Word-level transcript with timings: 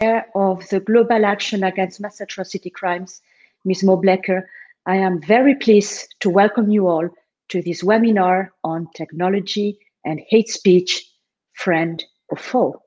of 0.00 0.66
the 0.70 0.80
Global 0.80 1.26
Action 1.26 1.62
Against 1.62 2.00
Mass 2.00 2.22
Atrocity 2.22 2.70
Crimes, 2.70 3.20
Ms. 3.66 3.84
Mo 3.84 3.96
Blecker, 3.96 4.48
I 4.86 4.96
am 4.96 5.20
very 5.20 5.54
pleased 5.54 6.14
to 6.20 6.30
welcome 6.30 6.70
you 6.70 6.88
all 6.88 7.10
to 7.50 7.60
this 7.60 7.82
webinar 7.82 8.48
on 8.64 8.88
technology 8.96 9.78
and 10.06 10.22
hate 10.28 10.48
speech, 10.48 11.06
friend 11.52 12.02
or 12.30 12.38
foe. 12.38 12.82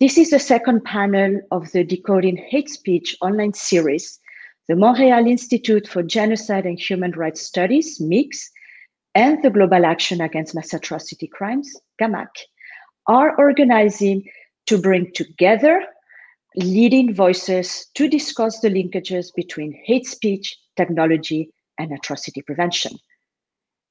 This 0.00 0.18
is 0.18 0.30
the 0.30 0.40
second 0.40 0.84
panel 0.84 1.40
of 1.52 1.70
the 1.70 1.84
Decoding 1.84 2.36
Hate 2.36 2.68
Speech 2.68 3.16
online 3.20 3.52
series. 3.52 4.18
The 4.66 4.74
Montreal 4.74 5.26
Institute 5.26 5.86
for 5.86 6.02
Genocide 6.02 6.66
and 6.66 6.80
Human 6.80 7.12
Rights 7.12 7.42
Studies, 7.42 8.00
MIGS, 8.00 8.50
and 9.14 9.40
the 9.44 9.50
Global 9.50 9.86
Action 9.86 10.20
Against 10.20 10.54
Mass 10.56 10.74
Atrocity 10.74 11.28
Crimes, 11.28 11.72
GAAMAC, 12.00 12.26
are 13.06 13.38
organizing 13.38 14.24
to 14.66 14.78
bring 14.78 15.12
together 15.12 15.84
leading 16.56 17.14
voices 17.14 17.86
to 17.94 18.08
discuss 18.08 18.60
the 18.60 18.68
linkages 18.68 19.34
between 19.34 19.72
hate 19.84 20.06
speech, 20.06 20.56
technology, 20.76 21.50
and 21.78 21.92
atrocity 21.92 22.42
prevention. 22.42 22.92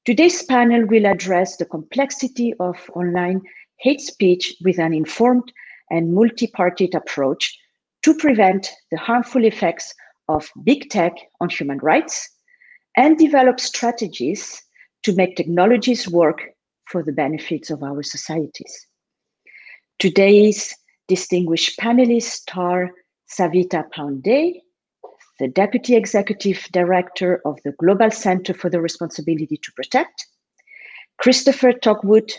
Today's 0.05 0.43
panel 0.43 0.85
will 0.85 1.05
address 1.05 1.57
the 1.57 1.65
complexity 1.65 2.53
of 2.59 2.77
online 2.95 3.41
hate 3.77 4.01
speech 4.01 4.55
with 4.63 4.79
an 4.79 4.93
informed 4.93 5.51
and 5.89 6.13
multi-partied 6.13 6.95
approach 6.95 7.57
to 8.03 8.13
prevent 8.15 8.69
the 8.91 8.97
harmful 8.97 9.45
effects 9.45 9.93
of 10.27 10.49
big 10.63 10.89
tech 10.89 11.13
on 11.41 11.49
human 11.49 11.77
rights 11.79 12.29
and 12.95 13.17
develop 13.17 13.59
strategies 13.59 14.61
to 15.03 15.13
make 15.15 15.35
technologies 15.35 16.07
work 16.07 16.43
for 16.87 17.03
the 17.03 17.11
benefits 17.11 17.69
of 17.69 17.83
our 17.83 18.03
societies. 18.03 18.87
Today's 19.99 20.73
distinguished 21.07 21.79
panelists 21.79 22.55
are 22.55 22.91
Savita 23.29 23.85
Pandey, 23.95 24.61
the 25.39 25.47
Deputy 25.47 25.95
Executive 25.95 26.67
Director 26.71 27.41
of 27.45 27.59
the 27.63 27.73
Global 27.73 28.11
Center 28.11 28.53
for 28.53 28.69
the 28.69 28.81
Responsibility 28.81 29.57
to 29.57 29.71
Protect, 29.73 30.25
Christopher 31.17 31.73
Tuckwood, 31.73 32.31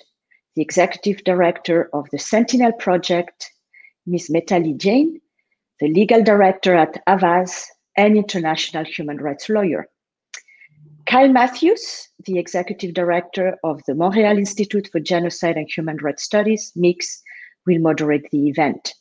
the 0.56 0.62
Executive 0.62 1.24
Director 1.24 1.88
of 1.92 2.08
the 2.10 2.18
Sentinel 2.18 2.72
Project, 2.72 3.50
Ms. 4.06 4.30
Mitali 4.32 4.76
Jain, 4.76 5.20
the 5.80 5.88
Legal 5.88 6.22
Director 6.22 6.74
at 6.74 7.04
Avaaz 7.06 7.64
and 7.96 8.16
international 8.16 8.84
human 8.84 9.18
rights 9.18 9.48
lawyer. 9.48 9.88
Kyle 11.06 11.28
Matthews, 11.28 12.08
the 12.24 12.38
Executive 12.38 12.94
Director 12.94 13.56
of 13.64 13.82
the 13.86 13.94
Montreal 13.94 14.38
Institute 14.38 14.88
for 14.90 15.00
Genocide 15.00 15.56
and 15.56 15.68
Human 15.70 15.96
Rights 15.98 16.22
Studies, 16.22 16.72
MIGS, 16.76 17.22
will 17.66 17.78
moderate 17.80 18.30
the 18.30 18.48
event. 18.48 18.94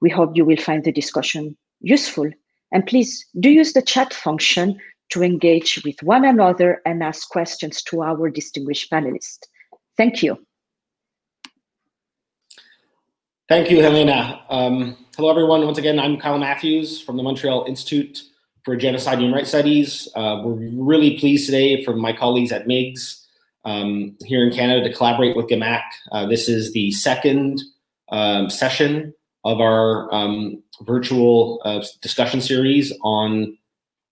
We 0.00 0.10
hope 0.10 0.36
you 0.36 0.44
will 0.44 0.56
find 0.56 0.84
the 0.84 0.92
discussion 0.92 1.56
useful. 1.80 2.30
And 2.72 2.86
please 2.86 3.24
do 3.40 3.50
use 3.50 3.72
the 3.72 3.82
chat 3.82 4.12
function 4.12 4.78
to 5.10 5.22
engage 5.22 5.82
with 5.84 6.02
one 6.02 6.24
another 6.24 6.80
and 6.84 7.02
ask 7.02 7.28
questions 7.28 7.82
to 7.84 8.02
our 8.02 8.28
distinguished 8.28 8.90
panelists. 8.90 9.38
Thank 9.96 10.22
you. 10.22 10.38
Thank 13.48 13.70
you, 13.70 13.80
Helena. 13.80 14.42
Um, 14.50 14.96
hello, 15.16 15.30
everyone. 15.30 15.64
Once 15.64 15.78
again, 15.78 16.00
I'm 16.00 16.18
Kyle 16.18 16.38
Matthews 16.38 17.00
from 17.00 17.16
the 17.16 17.22
Montreal 17.22 17.64
Institute 17.68 18.20
for 18.64 18.74
Genocide 18.74 19.14
and 19.14 19.22
Human 19.22 19.36
Rights 19.36 19.50
Studies. 19.50 20.08
Uh, 20.16 20.42
we're 20.44 20.68
really 20.72 21.16
pleased 21.16 21.46
today 21.46 21.84
from 21.84 22.00
my 22.00 22.12
colleagues 22.12 22.50
at 22.50 22.66
MIGS 22.66 23.24
um, 23.64 24.16
here 24.24 24.44
in 24.44 24.52
Canada 24.52 24.88
to 24.88 24.92
collaborate 24.92 25.36
with 25.36 25.46
GAAMAC. 25.46 25.82
Uh, 26.10 26.26
this 26.26 26.48
is 26.48 26.72
the 26.72 26.90
second 26.90 27.62
um, 28.10 28.50
session 28.50 29.14
of 29.44 29.60
our 29.60 30.12
um, 30.12 30.62
virtual 30.82 31.60
uh, 31.64 31.84
discussion 32.02 32.40
series 32.40 32.92
on 33.02 33.56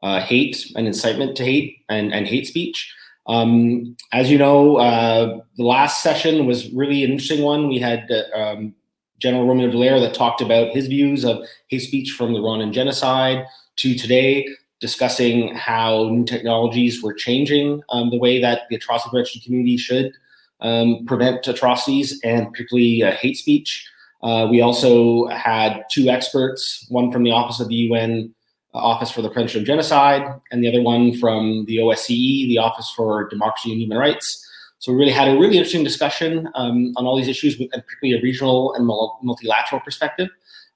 uh, 0.02 0.20
hate 0.20 0.70
and 0.76 0.86
incitement 0.86 1.36
to 1.36 1.44
hate 1.44 1.78
and, 1.88 2.12
and 2.12 2.26
hate 2.26 2.46
speech. 2.46 2.94
Um, 3.26 3.96
as 4.12 4.30
you 4.30 4.38
know, 4.38 4.76
uh, 4.76 5.40
the 5.56 5.64
last 5.64 6.02
session 6.02 6.46
was 6.46 6.70
really 6.72 7.04
an 7.04 7.10
interesting 7.10 7.42
one. 7.42 7.68
We 7.68 7.78
had 7.78 8.10
uh, 8.10 8.38
um, 8.38 8.74
General 9.18 9.46
Romeo 9.46 9.70
Dallaire 9.70 10.00
that 10.00 10.14
talked 10.14 10.40
about 10.40 10.74
his 10.74 10.86
views 10.86 11.24
of 11.24 11.44
hate 11.68 11.80
speech 11.80 12.10
from 12.10 12.32
the 12.32 12.40
Rwandan 12.40 12.72
genocide 12.72 13.46
to 13.76 13.94
today 13.94 14.46
discussing 14.80 15.54
how 15.54 16.10
new 16.10 16.24
technologies 16.24 17.02
were 17.02 17.14
changing 17.14 17.82
um, 17.88 18.10
the 18.10 18.18
way 18.18 18.40
that 18.40 18.62
the 18.68 18.76
atrocity 18.76 19.10
prevention 19.10 19.40
community 19.40 19.78
should 19.78 20.12
um, 20.60 21.04
prevent 21.06 21.46
atrocities 21.46 22.20
and 22.24 22.50
particularly 22.50 23.02
uh, 23.02 23.12
hate 23.12 23.36
speech. 23.36 23.86
Uh, 24.22 24.46
we 24.50 24.60
also 24.60 25.26
had 25.26 25.84
two 25.92 26.08
experts, 26.08 26.86
one 26.88 27.12
from 27.12 27.24
the 27.24 27.30
Office 27.30 27.60
of 27.60 27.68
the 27.68 27.74
UN 27.74 28.34
uh, 28.74 28.78
Office 28.78 29.10
for 29.10 29.22
the 29.22 29.28
Prevention 29.28 29.60
of 29.60 29.66
Genocide, 29.66 30.22
and 30.50 30.62
the 30.62 30.68
other 30.68 30.82
one 30.82 31.16
from 31.18 31.64
the 31.66 31.76
OSCE, 31.76 32.48
the 32.48 32.58
Office 32.58 32.90
for 32.90 33.28
Democracy 33.28 33.70
and 33.70 33.80
Human 33.80 33.98
Rights. 33.98 34.40
So 34.78 34.92
we 34.92 34.98
really 34.98 35.12
had 35.12 35.28
a 35.28 35.38
really 35.38 35.56
interesting 35.56 35.84
discussion 35.84 36.48
um, 36.54 36.92
on 36.96 37.06
all 37.06 37.16
these 37.16 37.28
issues, 37.28 37.58
with, 37.58 37.70
particularly 37.70 38.18
a 38.18 38.22
regional 38.22 38.74
and 38.74 38.86
multilateral 38.86 39.80
perspective. 39.80 40.28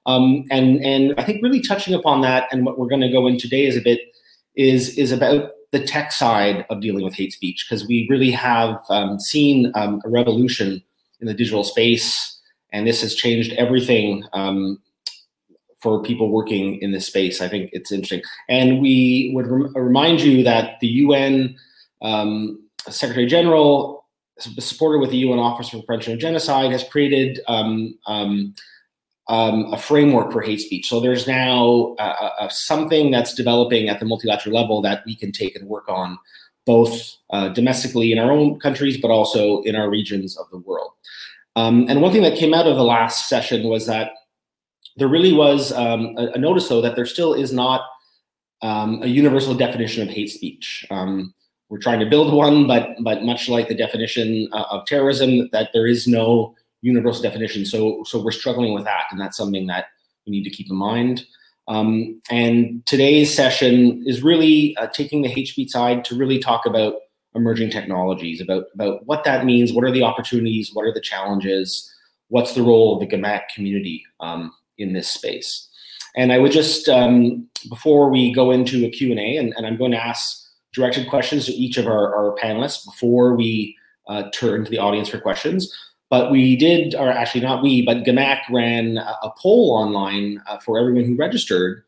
Um, 0.05 0.45
and 0.49 0.83
and 0.83 1.13
I 1.17 1.23
think 1.23 1.43
really 1.43 1.61
touching 1.61 1.93
upon 1.93 2.21
that, 2.21 2.47
and 2.51 2.65
what 2.65 2.79
we're 2.79 2.87
going 2.87 3.01
to 3.01 3.11
go 3.11 3.27
in 3.27 3.37
today 3.37 3.65
is 3.65 3.75
a 3.75 3.81
bit 3.81 3.99
is 4.55 4.97
is 4.97 5.11
about 5.11 5.51
the 5.71 5.83
tech 5.83 6.11
side 6.11 6.65
of 6.69 6.81
dealing 6.81 7.03
with 7.03 7.13
hate 7.13 7.33
speech 7.33 7.65
because 7.67 7.87
we 7.87 8.07
really 8.09 8.31
have 8.31 8.79
um, 8.89 9.19
seen 9.19 9.71
um, 9.75 10.01
a 10.03 10.09
revolution 10.09 10.81
in 11.21 11.27
the 11.27 11.33
digital 11.33 11.63
space, 11.63 12.39
and 12.71 12.87
this 12.87 13.01
has 13.01 13.15
changed 13.15 13.53
everything 13.53 14.23
um, 14.33 14.81
for 15.81 16.01
people 16.01 16.29
working 16.29 16.81
in 16.81 16.91
this 16.91 17.07
space. 17.07 17.41
I 17.41 17.47
think 17.47 17.69
it's 17.73 17.91
interesting, 17.91 18.21
and 18.47 18.81
we 18.81 19.31
would 19.35 19.47
rem- 19.47 19.73
remind 19.75 20.21
you 20.21 20.43
that 20.43 20.79
the 20.79 20.87
UN 20.87 21.55
um, 22.01 22.63
Secretary 22.87 23.27
General, 23.27 24.05
supported 24.39 24.99
with 24.99 25.11
the 25.11 25.17
UN 25.17 25.39
Office 25.39 25.69
for 25.69 25.83
Prevention 25.83 26.13
of 26.13 26.19
Genocide, 26.19 26.71
has 26.71 26.83
created 26.83 27.41
um, 29.29 29.71
a 29.71 29.77
framework 29.77 30.31
for 30.31 30.41
hate 30.41 30.59
speech. 30.59 30.89
So 30.89 30.99
there's 30.99 31.27
now 31.27 31.95
uh, 31.99 32.31
uh, 32.39 32.49
something 32.49 33.11
that's 33.11 33.33
developing 33.33 33.87
at 33.87 33.99
the 33.99 34.05
multilateral 34.05 34.55
level 34.55 34.81
that 34.81 35.03
we 35.05 35.15
can 35.15 35.31
take 35.31 35.55
and 35.55 35.69
work 35.69 35.87
on, 35.87 36.17
both 36.65 37.15
uh, 37.29 37.49
domestically 37.49 38.11
in 38.11 38.17
our 38.17 38.31
own 38.31 38.59
countries, 38.59 38.97
but 38.99 39.11
also 39.11 39.61
in 39.61 39.75
our 39.75 39.89
regions 39.89 40.35
of 40.35 40.49
the 40.49 40.57
world. 40.57 40.91
Um, 41.55 41.85
and 41.87 42.01
one 42.01 42.11
thing 42.11 42.23
that 42.23 42.37
came 42.37 42.55
out 42.55 42.67
of 42.67 42.75
the 42.75 42.83
last 42.83 43.29
session 43.29 43.67
was 43.67 43.85
that 43.85 44.11
there 44.97 45.07
really 45.07 45.33
was 45.33 45.71
um, 45.73 46.15
a, 46.17 46.31
a, 46.31 46.37
notice, 46.37 46.67
though, 46.67 46.81
that 46.81 46.95
there 46.95 47.05
still 47.05 47.33
is 47.33 47.53
not 47.53 47.81
um, 48.61 49.01
a 49.03 49.07
universal 49.07 49.53
definition 49.53 50.07
of 50.07 50.13
hate 50.13 50.31
speech. 50.31 50.85
Um, 50.89 51.33
we're 51.69 51.77
trying 51.77 51.99
to 51.99 52.09
build 52.09 52.33
one, 52.33 52.65
but 52.65 52.95
but 53.03 53.23
much 53.23 53.47
like 53.47 53.67
the 53.67 53.75
definition 53.75 54.49
uh, 54.51 54.65
of 54.71 54.87
terrorism, 54.87 55.49
that 55.51 55.69
there 55.71 55.85
is 55.85 56.07
no 56.07 56.55
universal 56.81 57.21
definition. 57.21 57.65
So, 57.65 58.03
so 58.05 58.23
we're 58.23 58.31
struggling 58.31 58.73
with 58.73 58.85
that, 58.85 59.05
and 59.11 59.19
that's 59.19 59.37
something 59.37 59.67
that 59.67 59.85
we 60.25 60.31
need 60.31 60.43
to 60.43 60.49
keep 60.49 60.69
in 60.69 60.75
mind. 60.75 61.25
Um, 61.67 62.19
and 62.31 62.85
today's 62.85 63.33
session 63.33 64.03
is 64.05 64.23
really 64.23 64.75
uh, 64.77 64.87
taking 64.87 65.21
the 65.21 65.45
speech 65.45 65.69
side 65.69 66.03
to 66.05 66.15
really 66.15 66.39
talk 66.39 66.65
about 66.65 66.95
emerging 67.35 67.69
technologies, 67.69 68.41
about 68.41 68.65
about 68.73 69.05
what 69.05 69.23
that 69.23 69.45
means, 69.45 69.71
what 69.71 69.85
are 69.85 69.91
the 69.91 70.03
opportunities, 70.03 70.71
what 70.73 70.85
are 70.85 70.93
the 70.93 71.01
challenges, 71.01 71.93
what's 72.29 72.53
the 72.53 72.63
role 72.63 72.93
of 72.93 72.99
the 72.99 73.15
GAAMAC 73.15 73.41
community 73.53 74.03
um, 74.19 74.51
in 74.77 74.93
this 74.93 75.09
space. 75.09 75.67
And 76.15 76.31
I 76.31 76.39
would 76.39 76.51
just, 76.51 76.89
um, 76.89 77.47
before 77.69 78.09
we 78.09 78.33
go 78.33 78.49
into 78.49 78.85
a 78.85 78.89
Q&A, 78.89 79.37
and, 79.37 79.53
and 79.55 79.65
I'm 79.65 79.77
going 79.77 79.91
to 79.91 80.03
ask 80.03 80.43
directed 80.73 81.09
questions 81.09 81.45
to 81.45 81.51
each 81.51 81.77
of 81.77 81.85
our, 81.85 82.15
our 82.15 82.35
panelists 82.41 82.85
before 82.85 83.35
we 83.35 83.75
uh, 84.07 84.23
turn 84.33 84.65
to 84.65 84.71
the 84.71 84.79
audience 84.79 85.09
for 85.09 85.19
questions. 85.19 85.71
But 86.09 86.31
we 86.31 86.55
did, 86.55 86.95
or 86.95 87.09
actually 87.09 87.41
not 87.41 87.61
we, 87.61 87.83
but 87.83 88.03
GAAMAC 88.03 88.41
ran 88.49 88.97
a, 88.97 89.31
poll 89.37 89.71
online 89.71 90.41
uh, 90.47 90.57
for 90.57 90.79
everyone 90.79 91.05
who 91.05 91.15
registered. 91.15 91.83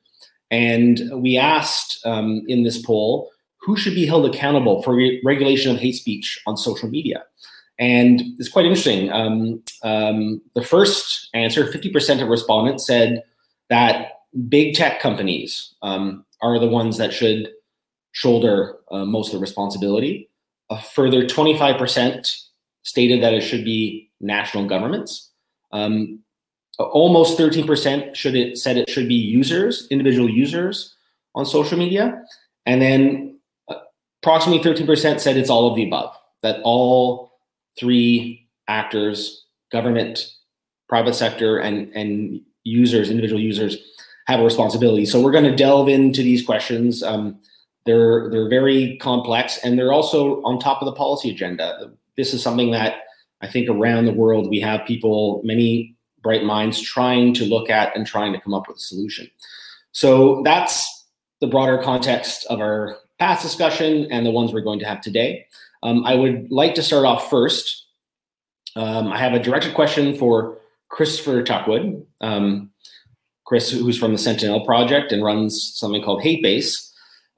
And 0.52 1.10
we 1.14 1.38
asked 1.38 2.06
um, 2.06 2.44
in 2.48 2.64
this 2.64 2.80
poll 2.80 3.32
who 3.62 3.76
should 3.76 3.96
be 3.96 4.06
held 4.06 4.26
accountable 4.26 4.84
for 4.84 4.96
re- 4.96 5.22
regulation 5.26 5.72
of 5.72 5.80
hate 5.80 5.96
speech 5.96 6.40
on 6.46 6.56
social 6.56 6.88
media. 6.88 7.24
And 7.80 8.22
it's 8.38 8.50
quite 8.50 8.66
interesting. 8.66 9.12
Um, 9.12 9.64
um, 9.84 10.42
the 10.54 10.64
first 10.64 11.30
answer 11.34 11.66
50% 11.66 12.22
of 12.22 12.28
respondents 12.28 12.86
said 12.86 13.24
that 13.70 14.12
big 14.48 14.76
tech 14.76 15.00
companies 15.00 15.74
um, 15.82 16.26
are 16.42 16.60
the 16.60 16.68
ones 16.68 16.98
that 16.98 17.12
should 17.12 17.50
shoulder 18.12 18.76
uh, 18.92 19.06
most 19.06 19.30
of 19.30 19.34
the 19.34 19.40
responsibility. 19.40 20.30
A 20.70 20.80
further 20.80 21.26
25% 21.26 22.46
stated 22.84 23.24
that 23.24 23.34
it 23.34 23.42
should 23.42 23.66
be 23.66 24.11
national 24.22 24.68
governments. 24.68 25.30
Um, 25.72 26.20
almost 26.80 27.38
13% 27.38 28.16
should 28.16 28.36
it 28.36 28.58
said 28.58 28.78
it 28.78 28.90
should 28.90 29.08
be 29.08 29.16
users, 29.16 29.88
individual 29.90 30.30
users 30.30 30.96
on 31.36 31.46
social 31.46 31.78
media, 31.78 32.24
and 32.66 32.82
then 32.82 33.40
uh, 33.70 33.76
approximately 34.22 34.64
13% 34.64 35.20
said 35.20 35.38
it's 35.38 35.50
all 35.50 35.70
of 35.70 35.76
the 35.76 35.86
above. 35.86 36.16
That 36.42 36.60
all 36.64 37.40
three 37.80 38.48
actors, 38.68 39.46
government, 39.72 40.28
private 40.90 41.14
sector, 41.14 41.60
and 41.60 41.90
and 41.96 42.42
users, 42.64 43.10
individual 43.10 43.42
users, 43.42 43.78
have 44.28 44.40
a 44.40 44.44
responsibility. 44.44 45.06
So 45.06 45.22
we're 45.22 45.32
going 45.32 45.46
to 45.46 45.56
delve 45.56 45.90
into 45.90 46.22
these 46.22 46.46
questions. 46.46 47.04
Um, 47.04 47.40
they're 47.86 48.30
they're 48.30 48.50
very 48.50 48.98
complex, 48.98 49.60
and 49.64 49.78
they're 49.78 49.94
also 49.94 50.42
on 50.44 50.60
top 50.60 50.82
of 50.82 50.86
the 50.86 50.94
policy 50.94 51.30
agenda. 51.30 51.92
This 52.18 52.34
is 52.34 52.44
something 52.44 52.72
that 52.72 53.04
I 53.42 53.48
think 53.48 53.70
around 53.70 54.06
the 54.06 54.14
world 54.14 54.50
we 54.50 54.60
have 54.60 54.86
people, 54.86 55.42
many 55.44 55.96
bright 56.22 56.44
minds, 56.44 56.80
trying 56.80 57.34
to 57.36 57.46
look 57.46 57.70
at 57.70 57.96
and 57.96 58.06
trying 58.06 58.34
to 58.34 58.40
come 58.40 58.54
up 58.54 58.68
with 58.68 58.78
a 58.78 58.82
solution. 58.82 59.30
So 59.92 60.42
that's 60.44 61.06
the 61.40 61.48
broader 61.48 61.78
context 61.78 62.46
of 62.50 62.60
our 62.60 62.98
past 63.20 63.44
discussion 63.44 64.08
and 64.12 64.26
the 64.26 64.32
ones 64.32 64.54
we're 64.54 64.62
going 64.62 64.80
to 64.80 64.86
have 64.86 65.02
today. 65.02 65.46
Um, 65.84 66.06
I 66.06 66.16
would 66.16 66.52
like 66.52 66.76
to 66.76 66.84
start 66.84 67.06
off 67.06 67.30
first. 67.30 67.86
Um, 68.76 69.12
I 69.12 69.18
have 69.18 69.34
a 69.34 69.40
directed 69.40 69.74
question 69.74 70.16
for 70.18 70.60
Christopher 70.90 71.44
Tuckwood. 71.44 72.06
Um, 72.22 72.72
Chris, 73.46 73.72
who's 73.72 73.98
from 73.98 74.14
the 74.14 74.18
Sentinel 74.18 74.66
Project 74.66 75.12
and 75.12 75.24
runs 75.24 75.74
something 75.76 76.02
called 76.02 76.22
HateBase. 76.22 76.91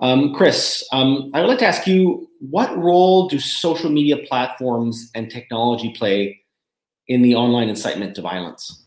Um, 0.04 0.34
Chris, 0.34 0.86
um, 0.92 1.32
I 1.34 1.40
would 1.40 1.48
like 1.48 1.60
to 1.60 1.66
ask 1.66 1.88
you 1.88 2.30
what 2.42 2.78
role 2.78 3.30
do 3.30 3.40
social 3.40 3.90
media 3.90 4.18
platforms 4.18 5.10
and 5.16 5.32
technology 5.32 5.94
play 5.94 6.42
in 7.08 7.22
the 7.22 7.36
online 7.36 7.70
incitement 7.70 8.14
to 8.16 8.22
violence? 8.22 8.84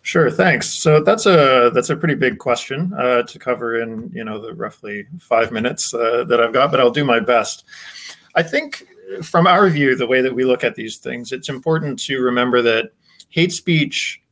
Sure, 0.00 0.30
thanks. 0.30 0.72
So 0.72 1.02
that's 1.02 1.26
a 1.26 1.70
that's 1.74 1.90
a 1.90 1.96
pretty 1.96 2.14
big 2.14 2.38
question 2.38 2.94
uh, 2.94 3.24
to 3.24 3.38
cover 3.38 3.82
in 3.82 4.10
you 4.14 4.24
know 4.24 4.40
the 4.40 4.54
roughly 4.54 5.04
five 5.20 5.52
minutes 5.52 5.92
uh, 5.92 6.24
that 6.28 6.40
I've 6.40 6.54
got, 6.54 6.70
but 6.70 6.80
I'll 6.80 6.90
do 6.90 7.04
my 7.04 7.20
best. 7.20 7.64
I 8.34 8.42
think 8.42 8.86
from 9.22 9.46
our 9.46 9.68
view, 9.68 9.96
the 9.96 10.06
way 10.06 10.22
that 10.22 10.34
we 10.34 10.46
look 10.46 10.64
at 10.64 10.76
these 10.76 10.96
things, 10.96 11.30
it's 11.30 11.50
important 11.50 11.98
to 12.00 12.20
remember 12.20 12.62
that 12.62 12.92
hate 13.28 13.52
speech 13.52 14.22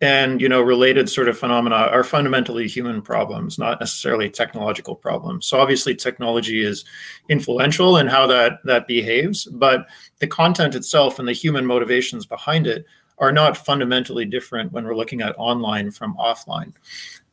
and 0.00 0.40
you 0.40 0.48
know 0.48 0.60
related 0.60 1.08
sort 1.08 1.28
of 1.28 1.38
phenomena 1.38 1.74
are 1.74 2.04
fundamentally 2.04 2.68
human 2.68 3.02
problems 3.02 3.58
not 3.58 3.80
necessarily 3.80 4.30
technological 4.30 4.94
problems. 4.94 5.46
So 5.46 5.58
obviously 5.58 5.94
technology 5.94 6.62
is 6.62 6.84
influential 7.28 7.96
in 7.96 8.06
how 8.06 8.26
that 8.28 8.60
that 8.64 8.86
behaves 8.86 9.46
but 9.46 9.86
the 10.18 10.26
content 10.26 10.74
itself 10.74 11.18
and 11.18 11.26
the 11.26 11.32
human 11.32 11.66
motivations 11.66 12.26
behind 12.26 12.66
it 12.66 12.86
are 13.18 13.32
not 13.32 13.56
fundamentally 13.56 14.24
different 14.24 14.72
when 14.72 14.84
we're 14.84 14.96
looking 14.96 15.20
at 15.20 15.34
online 15.38 15.90
from 15.90 16.16
offline. 16.16 16.72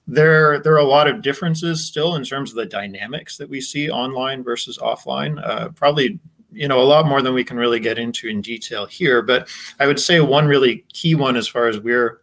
There 0.07 0.59
there 0.59 0.73
are 0.73 0.77
a 0.77 0.83
lot 0.83 1.07
of 1.07 1.21
differences 1.21 1.85
still 1.85 2.15
in 2.15 2.23
terms 2.23 2.49
of 2.49 2.55
the 2.55 2.65
dynamics 2.65 3.37
that 3.37 3.49
we 3.49 3.61
see 3.61 3.89
online 3.89 4.43
versus 4.43 4.77
offline 4.79 5.43
uh, 5.47 5.69
probably 5.69 6.19
you 6.51 6.67
know 6.67 6.81
a 6.81 6.83
lot 6.83 7.05
more 7.05 7.21
than 7.21 7.33
we 7.33 7.43
can 7.43 7.57
really 7.57 7.79
get 7.79 7.99
into 7.99 8.29
in 8.29 8.39
detail 8.39 8.85
here 8.85 9.21
but 9.21 9.49
i 9.79 9.85
would 9.85 9.99
say 9.99 10.21
one 10.21 10.47
really 10.47 10.85
key 10.93 11.13
one 11.13 11.35
as 11.35 11.47
far 11.49 11.67
as 11.67 11.79
we're 11.79 12.21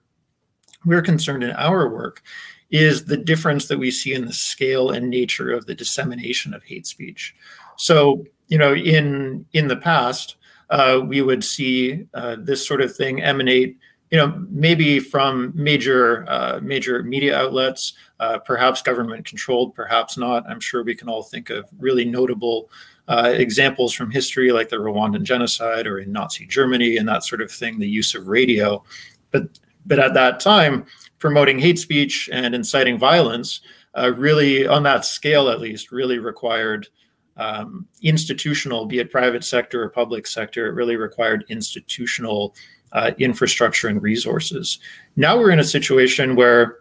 we're 0.84 1.02
concerned 1.02 1.43
in 1.43 1.50
our 1.52 1.88
work 1.88 2.23
is 2.70 3.05
the 3.05 3.17
difference 3.17 3.69
that 3.69 3.79
we 3.79 3.90
see 3.90 4.14
in 4.14 4.25
the 4.25 4.32
scale 4.32 4.90
and 4.90 5.11
nature 5.11 5.50
of 5.50 5.67
the 5.67 5.75
dissemination 5.75 6.55
of 6.55 6.64
hate 6.64 6.87
speech. 6.87 7.34
So, 7.76 8.25
you 8.49 8.58
know, 8.58 8.75
in 8.75 9.46
in 9.52 9.69
the 9.69 9.76
past, 9.76 10.37
uh, 10.70 11.00
we 11.06 11.20
would 11.20 11.44
see 11.44 12.06
uh, 12.14 12.37
this 12.38 12.67
sort 12.67 12.81
of 12.81 12.96
thing 12.96 13.23
emanate, 13.23 13.76
you 14.11 14.19
know, 14.19 14.44
maybe 14.50 15.00
from 15.00 15.52
major 15.55 16.25
uh, 16.29 16.61
major 16.62 17.02
media 17.02 17.38
outlets, 17.38 17.93
uh, 18.20 18.38
perhaps 18.38 18.81
government 18.81 19.26
controlled, 19.26 19.75
perhaps 19.75 20.17
not. 20.17 20.49
I'm 20.49 20.61
sure 20.61 20.82
we 20.82 20.94
can 20.94 21.08
all 21.08 21.23
think 21.23 21.50
of 21.50 21.69
really 21.79 22.06
notable 22.06 22.70
uh, 23.08 23.34
examples 23.37 23.93
from 23.93 24.11
history, 24.11 24.50
like 24.50 24.70
the 24.70 24.76
Rwandan 24.76 25.25
genocide 25.25 25.87
or 25.87 25.99
in 25.99 26.11
Nazi 26.11 26.46
Germany 26.46 26.96
and 26.96 27.06
that 27.08 27.25
sort 27.25 27.43
of 27.43 27.50
thing. 27.50 27.79
The 27.79 27.88
use 27.88 28.14
of 28.14 28.29
radio, 28.29 28.82
but 29.31 29.49
but 29.87 29.99
at 29.99 30.14
that 30.14 30.40
time, 30.40 30.87
promoting 31.19 31.58
hate 31.58 31.79
speech 31.79 32.29
and 32.32 32.55
inciting 32.55 32.99
violence 32.99 33.61
uh, 33.94 34.12
really, 34.17 34.67
on 34.67 34.82
that 34.82 35.05
scale 35.05 35.49
at 35.49 35.61
least, 35.61 35.93
really 35.93 36.19
required 36.19 36.88
um, 37.37 37.87
institutional, 38.02 38.87
be 38.87 38.99
it 38.99 39.11
private 39.11 39.44
sector 39.44 39.82
or 39.82 39.88
public 39.88 40.26
sector, 40.26 40.67
it 40.67 40.75
really 40.75 40.96
required 40.96 41.44
institutional 41.49 42.55
uh, 42.93 43.12
infrastructure 43.19 43.88
and 43.88 44.02
resources. 44.02 44.79
Now 45.17 45.38
we're 45.38 45.50
in 45.50 45.61
a 45.61 45.64
situation 45.64 46.37
where 46.37 46.79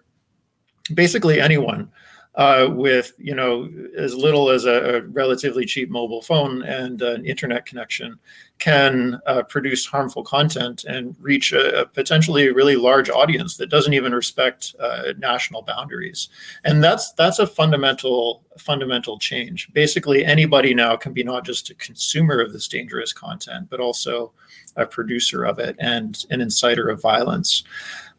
basically 0.94 1.40
anyone 1.40 1.90
uh, 2.36 2.68
with 2.72 3.14
you 3.18 3.36
know 3.36 3.70
as 3.98 4.16
little 4.16 4.50
as 4.50 4.66
a, 4.66 4.96
a, 4.96 5.02
relatively 5.02 5.66
cheap 5.66 5.90
mobile 5.90 6.22
phone 6.22 6.64
and 6.64 7.02
an 7.02 7.26
internet 7.26 7.66
connection 7.66 8.18
can 8.58 9.20
uh, 9.26 9.42
produce 9.44 9.86
harmful 9.86 10.24
content 10.24 10.86
and 10.86 11.16
reach 11.20 11.52
a, 11.52 11.82
a, 11.82 11.86
potentially 11.86 12.50
really 12.52 12.78
large 12.78 13.10
audience 13.10 13.58
that 13.58 13.70
doesn't 13.70 13.94
even 13.94 14.14
respect 14.14 14.76
uh, 14.80 15.12
national 15.18 15.62
boundaries. 15.64 16.30
And 16.64 16.82
that's 16.82 17.12
that's 17.14 17.40
a 17.40 17.48
fundamental 17.48 18.44
fundamental 18.58 19.20
change. 19.20 19.72
Basically 19.74 20.24
anybody 20.24 20.74
now 20.74 20.96
can 20.96 21.12
be 21.12 21.24
not 21.24 21.44
just 21.44 21.70
a 21.70 21.76
consumer 21.76 22.40
of 22.40 22.54
this 22.54 22.68
dangerous 22.70 23.12
content 23.12 23.70
but 23.70 23.82
also 23.82 24.32
a 24.78 24.86
producer 24.86 25.44
of 25.44 25.60
it 25.60 25.76
and 25.80 26.26
an 26.30 26.40
inciter 26.40 26.90
of 26.92 27.02
violence 27.02 27.64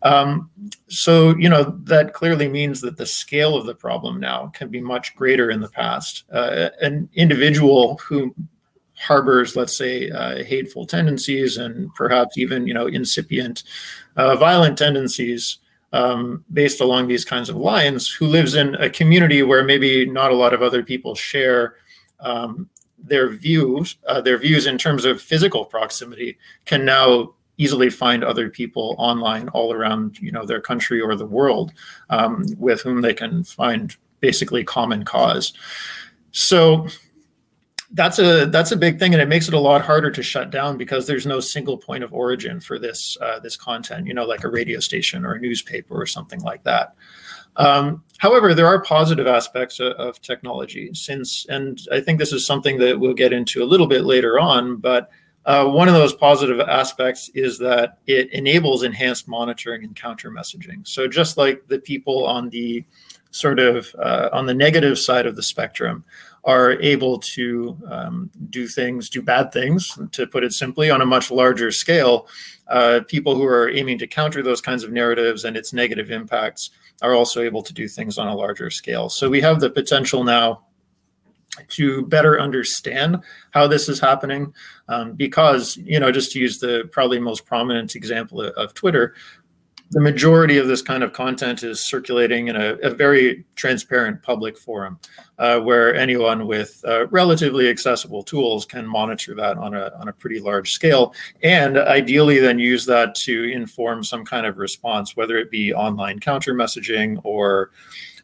um, 0.02 0.50
so, 0.88 1.36
you 1.36 1.48
know, 1.48 1.78
that 1.84 2.12
clearly 2.12 2.48
means 2.48 2.80
that 2.80 2.96
the 2.96 3.06
scale 3.06 3.56
of 3.56 3.66
the 3.66 3.74
problem 3.74 4.18
now 4.18 4.48
can 4.48 4.68
be 4.68 4.80
much 4.80 5.14
greater 5.14 5.50
in 5.50 5.60
the 5.60 5.68
past. 5.68 6.24
Uh, 6.32 6.70
an 6.80 7.08
individual 7.14 7.98
who 7.98 8.34
harbors, 8.96 9.56
let's 9.56 9.76
say, 9.76 10.10
uh, 10.10 10.44
hateful 10.44 10.86
tendencies 10.86 11.56
and 11.56 11.92
perhaps 11.94 12.36
even, 12.36 12.66
you 12.66 12.74
know, 12.74 12.86
incipient 12.86 13.62
uh, 14.16 14.36
violent 14.36 14.76
tendencies 14.76 15.58
um, 15.92 16.44
based 16.52 16.80
along 16.80 17.06
these 17.06 17.24
kinds 17.24 17.48
of 17.48 17.56
lines, 17.56 18.08
who 18.08 18.26
lives 18.26 18.54
in 18.54 18.74
a 18.76 18.88
community 18.88 19.42
where 19.42 19.62
maybe 19.64 20.06
not 20.06 20.30
a 20.30 20.36
lot 20.36 20.54
of 20.54 20.62
other 20.62 20.82
people 20.82 21.14
share 21.14 21.76
um, 22.20 22.68
their 22.98 23.28
views, 23.28 23.96
uh, 24.08 24.20
their 24.20 24.38
views 24.38 24.66
in 24.66 24.78
terms 24.78 25.04
of 25.04 25.20
physical 25.20 25.64
proximity, 25.64 26.38
can 26.64 26.84
now 26.84 27.34
easily 27.62 27.90
find 27.90 28.24
other 28.24 28.48
people 28.48 28.94
online 28.98 29.48
all 29.50 29.72
around 29.72 30.18
you 30.20 30.32
know 30.32 30.44
their 30.44 30.60
country 30.60 31.00
or 31.00 31.14
the 31.14 31.26
world 31.26 31.72
um, 32.10 32.44
with 32.58 32.80
whom 32.82 33.00
they 33.00 33.14
can 33.14 33.44
find 33.44 33.96
basically 34.20 34.64
common 34.64 35.04
cause. 35.04 35.52
So 36.32 36.88
that's 37.92 38.18
a 38.18 38.46
that's 38.46 38.72
a 38.72 38.76
big 38.76 38.98
thing 38.98 39.12
and 39.12 39.20
it 39.20 39.28
makes 39.28 39.48
it 39.48 39.54
a 39.54 39.58
lot 39.58 39.82
harder 39.82 40.10
to 40.10 40.22
shut 40.22 40.50
down 40.50 40.78
because 40.78 41.06
there's 41.06 41.26
no 41.26 41.40
single 41.40 41.76
point 41.76 42.02
of 42.02 42.12
origin 42.14 42.58
for 42.58 42.78
this 42.78 43.18
uh, 43.20 43.38
this 43.38 43.56
content 43.56 44.06
you 44.06 44.14
know 44.14 44.24
like 44.24 44.44
a 44.44 44.48
radio 44.48 44.80
station 44.80 45.26
or 45.26 45.34
a 45.34 45.40
newspaper 45.40 45.94
or 45.94 46.06
something 46.06 46.40
like 46.40 46.62
that. 46.64 46.94
Um, 47.56 48.02
however 48.16 48.54
there 48.54 48.66
are 48.66 48.82
positive 48.82 49.26
aspects 49.26 49.78
of, 49.78 49.92
of 49.92 50.18
technology 50.22 50.88
since 50.94 51.44
and 51.50 51.78
i 51.92 52.00
think 52.00 52.18
this 52.18 52.32
is 52.32 52.46
something 52.46 52.78
that 52.78 52.98
we'll 52.98 53.12
get 53.12 53.34
into 53.34 53.62
a 53.62 53.70
little 53.72 53.86
bit 53.86 54.04
later 54.06 54.40
on 54.40 54.76
but 54.76 55.10
uh, 55.44 55.66
one 55.66 55.88
of 55.88 55.94
those 55.94 56.14
positive 56.14 56.60
aspects 56.60 57.30
is 57.34 57.58
that 57.58 57.98
it 58.06 58.32
enables 58.32 58.82
enhanced 58.82 59.26
monitoring 59.26 59.84
and 59.84 59.96
counter 59.96 60.30
messaging. 60.30 60.86
So 60.86 61.08
just 61.08 61.36
like 61.36 61.66
the 61.68 61.78
people 61.78 62.24
on 62.26 62.48
the 62.50 62.84
sort 63.32 63.58
of 63.58 63.92
uh, 63.98 64.28
on 64.32 64.46
the 64.46 64.54
negative 64.54 64.98
side 64.98 65.26
of 65.26 65.36
the 65.36 65.42
spectrum 65.42 66.04
are 66.44 66.72
able 66.80 67.18
to 67.18 67.78
um, 67.88 68.30
do 68.50 68.66
things, 68.66 69.08
do 69.08 69.22
bad 69.22 69.52
things, 69.52 69.96
to 70.10 70.26
put 70.26 70.42
it 70.42 70.52
simply, 70.52 70.90
on 70.90 71.00
a 71.00 71.06
much 71.06 71.30
larger 71.30 71.70
scale. 71.70 72.26
Uh, 72.68 73.00
people 73.06 73.34
who 73.34 73.44
are 73.44 73.70
aiming 73.70 73.98
to 73.98 74.06
counter 74.06 74.42
those 74.42 74.60
kinds 74.60 74.82
of 74.82 74.92
narratives 74.92 75.44
and 75.44 75.56
its 75.56 75.72
negative 75.72 76.10
impacts 76.10 76.70
are 77.00 77.14
also 77.14 77.42
able 77.42 77.62
to 77.62 77.72
do 77.72 77.86
things 77.86 78.18
on 78.18 78.28
a 78.28 78.34
larger 78.34 78.70
scale. 78.70 79.08
So 79.08 79.28
we 79.28 79.40
have 79.40 79.60
the 79.60 79.70
potential 79.70 80.24
now 80.24 80.64
to 81.68 82.06
better 82.06 82.40
understand 82.40 83.18
how 83.50 83.66
this 83.66 83.88
is 83.88 84.00
happening. 84.00 84.52
Um, 84.88 85.12
because 85.12 85.76
you 85.78 86.00
know 86.00 86.12
just 86.12 86.32
to 86.32 86.38
use 86.38 86.58
the 86.58 86.88
probably 86.92 87.18
most 87.18 87.46
prominent 87.46 87.94
example 87.94 88.42
of, 88.42 88.52
of 88.54 88.74
twitter 88.74 89.14
the 89.92 90.00
majority 90.00 90.56
of 90.56 90.66
this 90.68 90.80
kind 90.80 91.02
of 91.02 91.12
content 91.12 91.62
is 91.62 91.86
circulating 91.86 92.48
in 92.48 92.56
a, 92.56 92.74
a 92.82 92.90
very 92.90 93.44
transparent 93.56 94.22
public 94.22 94.56
forum 94.56 94.98
uh, 95.38 95.60
where 95.60 95.94
anyone 95.94 96.46
with 96.46 96.82
uh, 96.88 97.06
relatively 97.08 97.68
accessible 97.68 98.22
tools 98.22 98.64
can 98.64 98.86
monitor 98.86 99.34
that 99.34 99.58
on 99.58 99.74
a, 99.74 99.92
on 100.00 100.08
a 100.08 100.12
pretty 100.12 100.40
large 100.40 100.72
scale 100.72 101.14
and 101.42 101.76
ideally 101.78 102.38
then 102.38 102.58
use 102.58 102.86
that 102.86 103.14
to 103.14 103.44
inform 103.52 104.02
some 104.02 104.24
kind 104.24 104.46
of 104.46 104.58
response 104.58 105.16
whether 105.16 105.36
it 105.36 105.50
be 105.50 105.72
online 105.72 106.18
counter 106.18 106.54
messaging 106.54 107.20
or 107.22 107.70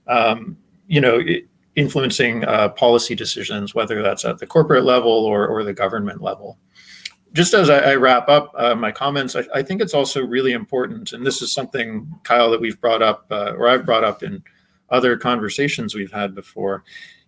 um, 0.06 0.56
you 0.86 1.00
know 1.00 1.18
it, 1.18 1.46
influencing 1.78 2.44
uh, 2.44 2.68
policy 2.70 3.14
decisions, 3.14 3.72
whether 3.72 4.02
that's 4.02 4.24
at 4.24 4.38
the 4.38 4.46
corporate 4.46 4.84
level 4.84 5.12
or, 5.12 5.46
or 5.46 5.62
the 5.62 5.72
government 5.72 6.20
level. 6.20 6.58
Just 7.34 7.54
as 7.54 7.70
I, 7.70 7.92
I 7.92 7.94
wrap 7.94 8.28
up 8.28 8.52
uh, 8.56 8.74
my 8.74 8.90
comments, 8.90 9.36
I, 9.36 9.44
I, 9.54 9.62
think 9.62 9.80
it's 9.80 9.94
also 9.94 10.24
really 10.24 10.52
important, 10.52 11.12
and 11.12 11.24
this 11.24 11.40
is 11.40 11.52
something, 11.52 12.12
Kyle, 12.24 12.50
that 12.50 12.60
we've 12.60 12.80
brought 12.80 13.00
up, 13.00 13.26
uh, 13.30 13.52
or 13.56 13.68
I've 13.68 13.86
brought 13.86 14.02
up 14.02 14.24
in 14.24 14.42
other 14.90 15.16
conversations 15.16 15.94
we've 15.94 16.10
had 16.10 16.34
before. 16.34 16.82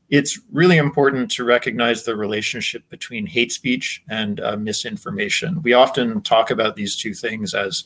It's 0.09 0.41
really 0.51 0.79
important 0.79 1.31
to 1.33 1.45
recognize 1.45 2.03
the 2.03 2.17
relationship 2.17 2.83
between 2.89 3.27
hate 3.27 3.53
speech 3.53 4.03
and 4.11 4.41
uh, 4.41 4.57
misinformation. 4.57 5.63
We 5.63 5.75
often 5.75 6.23
talk 6.23 6.51
about 6.51 6.75
these 6.75 6.97
two 6.97 7.15
things 7.15 7.55
as 7.55 7.85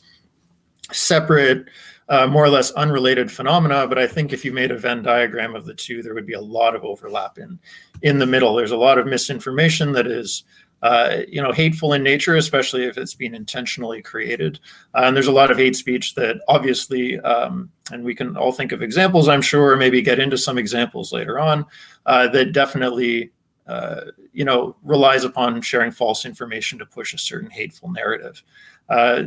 separate, 0.91 1.67
uh, 2.09 2.27
more 2.27 2.43
or 2.43 2.49
less 2.49 2.71
unrelated 2.71 3.31
phenomena. 3.31 3.87
But 3.87 3.99
I 3.99 4.07
think 4.07 4.33
if 4.33 4.45
you 4.45 4.51
made 4.51 4.71
a 4.71 4.77
Venn 4.77 5.03
diagram 5.03 5.55
of 5.55 5.65
the 5.65 5.73
two, 5.73 6.03
there 6.03 6.13
would 6.13 6.27
be 6.27 6.33
a 6.33 6.41
lot 6.41 6.75
of 6.75 6.83
overlap 6.83 7.37
in 7.37 7.59
in 8.01 8.19
the 8.19 8.25
middle. 8.25 8.55
There's 8.55 8.71
a 8.71 8.77
lot 8.77 8.97
of 8.97 9.07
misinformation 9.07 9.91
that 9.93 10.07
is 10.07 10.43
uh, 10.85 11.23
you 11.27 11.41
know, 11.41 11.51
hateful 11.51 11.93
in 11.93 12.03
nature, 12.03 12.35
especially 12.35 12.85
if 12.85 12.95
it's 12.95 13.15
been 13.15 13.33
intentionally 13.33 14.03
created. 14.03 14.59
Uh, 14.93 15.01
and 15.05 15.15
there's 15.15 15.25
a 15.25 15.31
lot 15.31 15.49
of 15.49 15.57
hate 15.57 15.75
speech 15.75 16.13
that 16.13 16.37
obviously, 16.47 17.19
um, 17.21 17.71
and 17.91 18.03
we 18.03 18.13
can 18.13 18.37
all 18.37 18.51
think 18.51 18.71
of 18.71 18.83
examples, 18.83 19.27
I'm 19.27 19.41
sure, 19.41 19.71
or 19.71 19.77
maybe 19.77 20.01
get 20.03 20.19
into 20.19 20.37
some 20.37 20.59
examples 20.59 21.11
later 21.11 21.39
on, 21.39 21.65
uh, 22.05 22.27
that 22.27 22.51
definitely, 22.51 23.31
uh, 23.67 24.01
you 24.31 24.45
know, 24.45 24.75
relies 24.83 25.23
upon 25.23 25.59
sharing 25.61 25.91
false 25.91 26.23
information 26.23 26.77
to 26.77 26.85
push 26.85 27.15
a 27.15 27.17
certain 27.17 27.49
hateful 27.49 27.91
narrative. 27.91 28.43
Uh, 28.87 29.23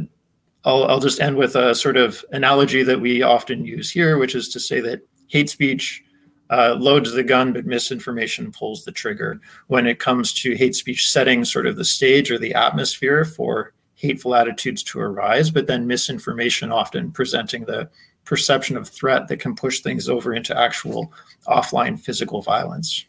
I'll, 0.64 0.84
I'll 0.84 1.00
just 1.00 1.20
end 1.20 1.36
with 1.36 1.56
a 1.56 1.74
sort 1.74 1.96
of 1.96 2.24
analogy 2.32 2.82
that 2.82 3.00
we 3.00 3.22
often 3.22 3.64
use 3.64 3.90
here, 3.90 4.18
which 4.18 4.34
is 4.34 4.48
to 4.50 4.60
say 4.60 4.80
that 4.80 5.00
hate 5.28 5.50
speech 5.50 6.02
uh, 6.50 6.76
loads 6.78 7.12
the 7.12 7.22
gun, 7.22 7.52
but 7.52 7.66
misinformation 7.66 8.50
pulls 8.52 8.84
the 8.84 8.92
trigger 8.92 9.40
when 9.66 9.86
it 9.86 9.98
comes 9.98 10.32
to 10.32 10.56
hate 10.56 10.74
speech 10.74 11.10
setting 11.10 11.44
sort 11.44 11.66
of 11.66 11.76
the 11.76 11.84
stage 11.84 12.30
or 12.30 12.38
the 12.38 12.54
atmosphere 12.54 13.24
for 13.24 13.72
hateful 13.94 14.34
attitudes 14.34 14.82
to 14.84 15.00
arise, 15.00 15.50
but 15.50 15.66
then 15.66 15.86
misinformation 15.86 16.72
often 16.72 17.10
presenting 17.10 17.64
the 17.64 17.88
perception 18.24 18.76
of 18.76 18.88
threat 18.88 19.26
that 19.28 19.40
can 19.40 19.54
push 19.54 19.80
things 19.80 20.08
over 20.08 20.32
into 20.34 20.56
actual 20.56 21.12
offline 21.46 21.98
physical 21.98 22.40
violence. 22.40 23.04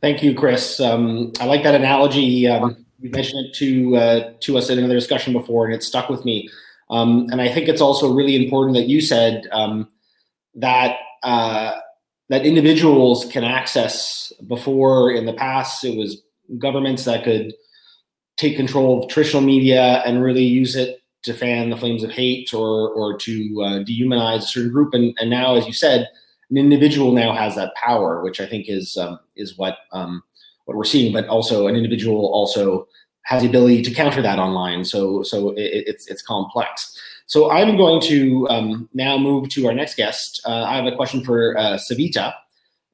Thank 0.00 0.22
you, 0.22 0.32
Chris. 0.34 0.78
Um, 0.78 1.32
I 1.40 1.46
like 1.46 1.64
that 1.64 1.74
analogy. 1.74 2.46
Um, 2.46 2.86
you 3.00 3.10
mentioned 3.10 3.46
it 3.46 3.54
to 3.54 3.96
uh, 3.96 4.32
to 4.40 4.58
us 4.58 4.70
in 4.70 4.78
another 4.78 4.94
discussion 4.94 5.32
before, 5.32 5.64
and 5.64 5.74
it 5.74 5.82
stuck 5.82 6.08
with 6.08 6.24
me. 6.24 6.48
Um, 6.90 7.28
and 7.30 7.40
I 7.40 7.48
think 7.52 7.68
it's 7.68 7.80
also 7.80 8.12
really 8.12 8.42
important 8.42 8.76
that 8.76 8.88
you 8.88 9.00
said 9.00 9.46
um, 9.52 9.88
that 10.54 10.96
uh, 11.22 11.72
that 12.28 12.44
individuals 12.44 13.26
can 13.26 13.44
access. 13.44 14.32
Before 14.46 15.10
in 15.10 15.26
the 15.26 15.32
past, 15.32 15.84
it 15.84 15.96
was 15.96 16.22
governments 16.58 17.04
that 17.04 17.24
could 17.24 17.54
take 18.36 18.56
control 18.56 19.02
of 19.02 19.10
traditional 19.10 19.42
media 19.42 20.02
and 20.06 20.22
really 20.22 20.44
use 20.44 20.76
it 20.76 21.02
to 21.24 21.34
fan 21.34 21.70
the 21.70 21.76
flames 21.76 22.02
of 22.02 22.10
hate 22.10 22.54
or 22.54 22.90
or 22.90 23.16
to 23.18 23.62
uh, 23.62 23.84
dehumanize 23.84 24.38
a 24.38 24.42
certain 24.42 24.72
group. 24.72 24.94
And, 24.94 25.16
and 25.20 25.30
now, 25.30 25.56
as 25.56 25.66
you 25.66 25.72
said, 25.72 26.08
an 26.50 26.56
individual 26.56 27.12
now 27.12 27.32
has 27.32 27.54
that 27.56 27.74
power, 27.74 28.22
which 28.22 28.40
I 28.40 28.46
think 28.46 28.66
is 28.68 28.96
um, 28.96 29.20
is 29.36 29.58
what 29.58 29.78
um, 29.92 30.22
what 30.68 30.76
we're 30.76 30.84
seeing. 30.84 31.12
But 31.12 31.26
also, 31.28 31.66
an 31.66 31.76
individual 31.76 32.26
also 32.32 32.86
has 33.22 33.42
the 33.42 33.48
ability 33.48 33.82
to 33.82 33.90
counter 33.90 34.20
that 34.20 34.38
online. 34.38 34.84
So 34.84 35.22
so 35.22 35.50
it, 35.52 35.84
it's 35.86 36.06
it's 36.08 36.22
complex. 36.22 36.94
So 37.26 37.50
I'm 37.50 37.76
going 37.76 38.00
to 38.02 38.48
um, 38.48 38.88
now 38.94 39.18
move 39.18 39.48
to 39.50 39.66
our 39.66 39.74
next 39.74 39.96
guest. 39.96 40.40
Uh, 40.46 40.64
I 40.64 40.76
have 40.76 40.86
a 40.86 40.94
question 40.94 41.24
for 41.24 41.56
uh, 41.58 41.78
Savita. 41.78 42.34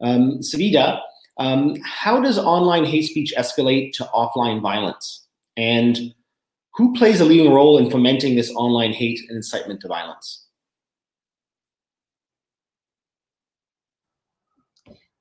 Um, 0.01 0.39
Savita, 0.41 1.01
um, 1.39 1.77
how 1.85 2.21
does 2.21 2.39
online 2.39 2.85
hate 2.85 3.07
speech 3.07 3.33
escalate 3.37 3.93
to 3.95 4.05
offline 4.15 4.61
violence? 4.61 5.25
And 5.57 6.15
who 6.75 6.95
plays 6.95 7.21
a 7.21 7.25
leading 7.25 7.53
role 7.53 7.79
in 7.79 7.91
fomenting 7.91 8.35
this 8.35 8.51
online 8.57 8.93
hate 8.93 9.21
and 9.29 9.37
incitement 9.37 9.81
to 9.83 9.89
violence? 9.89 10.44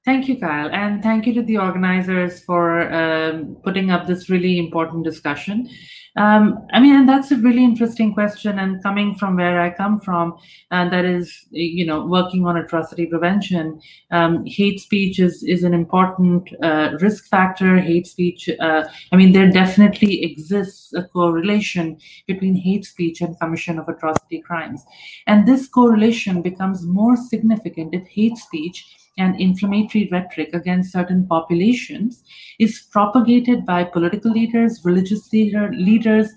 Thank 0.06 0.28
you, 0.28 0.38
Kyle, 0.38 0.70
and 0.70 1.02
thank 1.02 1.26
you 1.26 1.34
to 1.34 1.42
the 1.42 1.58
organizers 1.58 2.44
for 2.44 2.94
um, 2.94 3.56
putting 3.64 3.90
up 3.90 4.06
this 4.06 4.30
really 4.30 4.58
important 4.58 5.06
discussion. 5.06 5.70
Um, 6.18 6.68
I 6.74 6.82
mean, 6.82 6.94
and 6.94 7.08
that's 7.08 7.32
a 7.32 7.38
really 7.38 7.64
interesting 7.64 8.14
question. 8.14 8.60
And 8.60 8.84
coming 8.84 9.16
from 9.16 9.38
where 9.38 9.62
I 9.62 9.70
come 9.70 10.02
from, 10.02 10.36
and 10.72 10.92
that 10.92 11.06
is, 11.06 11.34
you 11.52 11.86
know, 11.86 12.06
working 12.06 12.46
on 12.46 12.58
atrocity 12.58 13.06
prevention, 13.06 13.80
um, 14.12 14.46
hate 14.46 14.82
speech 14.82 15.20
is 15.20 15.42
is 15.42 15.64
an 15.64 15.74
important 15.74 16.50
uh, 16.62 16.98
risk 17.00 17.30
factor. 17.30 17.78
Hate 17.78 18.06
speech. 18.06 18.50
Uh, 18.60 18.84
I 19.14 19.16
mean, 19.16 19.32
there 19.32 19.50
definitely 19.50 20.22
exists 20.22 20.92
a 20.94 21.04
correlation 21.04 21.98
between 22.28 22.56
hate 22.56 22.84
speech 22.84 23.22
and 23.22 23.40
commission 23.40 23.80
of 23.80 23.88
atrocity 23.88 24.42
crimes, 24.42 24.84
and 25.28 25.48
this 25.48 25.70
correlation 25.70 26.42
becomes 26.42 26.86
more 26.86 27.16
significant 27.16 27.96
if 27.96 28.06
hate 28.08 28.38
speech 28.38 28.86
and 29.18 29.40
inflammatory 29.40 30.10
rhetoric 30.12 30.50
against 30.54 30.92
certain 30.92 31.28
populations 31.28 32.24
is 32.60 32.88
propagated 32.92 33.66
by 33.66 33.84
political 33.84 34.32
leaders, 34.32 34.82
religious 34.84 35.32
leader, 35.32 35.72
leaders, 35.74 36.32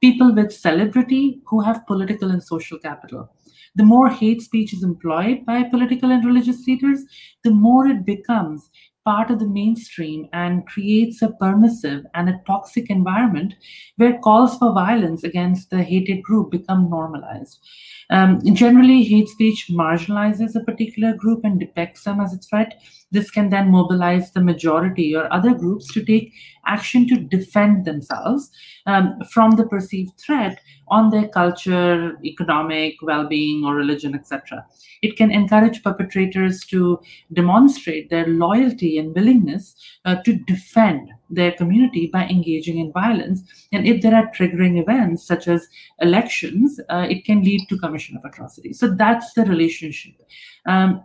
people 0.00 0.34
with 0.34 0.52
celebrity 0.52 1.40
who 1.46 1.60
have 1.60 1.86
political 1.86 2.30
and 2.30 2.42
social 2.42 2.78
capital. 2.78 3.30
The 3.76 3.84
more 3.84 4.08
hate 4.08 4.42
speech 4.42 4.72
is 4.72 4.82
employed 4.82 5.46
by 5.46 5.62
political 5.64 6.10
and 6.10 6.24
religious 6.24 6.66
leaders, 6.66 7.04
the 7.44 7.52
more 7.52 7.86
it 7.86 8.04
becomes 8.04 8.68
part 9.04 9.30
of 9.30 9.38
the 9.38 9.46
mainstream 9.46 10.28
and 10.32 10.66
creates 10.66 11.22
a 11.22 11.30
permissive 11.30 12.04
and 12.14 12.28
a 12.28 12.40
toxic 12.46 12.90
environment 12.90 13.54
where 13.96 14.18
calls 14.18 14.56
for 14.58 14.72
violence 14.72 15.24
against 15.24 15.70
the 15.70 15.82
hated 15.82 16.22
group 16.22 16.50
become 16.50 16.90
normalized. 16.90 17.58
Um, 18.10 18.40
generally, 18.54 19.04
hate 19.04 19.28
speech 19.28 19.68
marginalizes 19.70 20.56
a 20.56 20.64
particular 20.64 21.14
group 21.14 21.44
and 21.44 21.58
depicts 21.60 22.04
them 22.04 22.20
as 22.20 22.34
a 22.34 22.38
threat. 22.38 22.80
This 23.10 23.30
can 23.30 23.50
then 23.50 23.70
mobilize 23.70 24.30
the 24.32 24.40
majority 24.40 25.14
or 25.14 25.32
other 25.32 25.54
groups 25.54 25.92
to 25.94 26.04
take 26.04 26.32
action 26.66 27.08
to 27.08 27.16
defend 27.16 27.84
themselves 27.84 28.50
um, 28.86 29.18
from 29.32 29.52
the 29.52 29.66
perceived 29.66 30.18
threat 30.18 30.60
on 30.88 31.10
their 31.10 31.28
culture, 31.28 32.16
economic 32.24 32.94
well 33.02 33.26
being, 33.26 33.64
or 33.64 33.74
religion, 33.74 34.14
etc. 34.14 34.64
It 35.02 35.16
can 35.16 35.30
encourage 35.30 35.82
perpetrators 35.82 36.64
to 36.66 37.00
demonstrate 37.32 38.10
their 38.10 38.26
loyalty 38.26 38.98
and 38.98 39.14
willingness 39.14 39.74
uh, 40.04 40.16
to 40.24 40.36
defend 40.46 41.10
their 41.30 41.52
community 41.52 42.08
by 42.12 42.24
engaging 42.24 42.78
in 42.78 42.92
violence. 42.92 43.42
And 43.72 43.86
if 43.86 44.02
there 44.02 44.14
are 44.14 44.30
triggering 44.32 44.80
events 44.80 45.26
such 45.26 45.46
as 45.48 45.68
elections, 46.00 46.80
uh, 46.88 47.06
it 47.08 47.24
can 47.24 47.42
lead 47.42 47.66
to 47.68 47.78
commission 47.78 48.16
of 48.16 48.24
atrocities. 48.24 48.78
So 48.78 48.94
that's 48.94 49.32
the 49.34 49.44
relationship. 49.44 50.14
Um, 50.66 51.02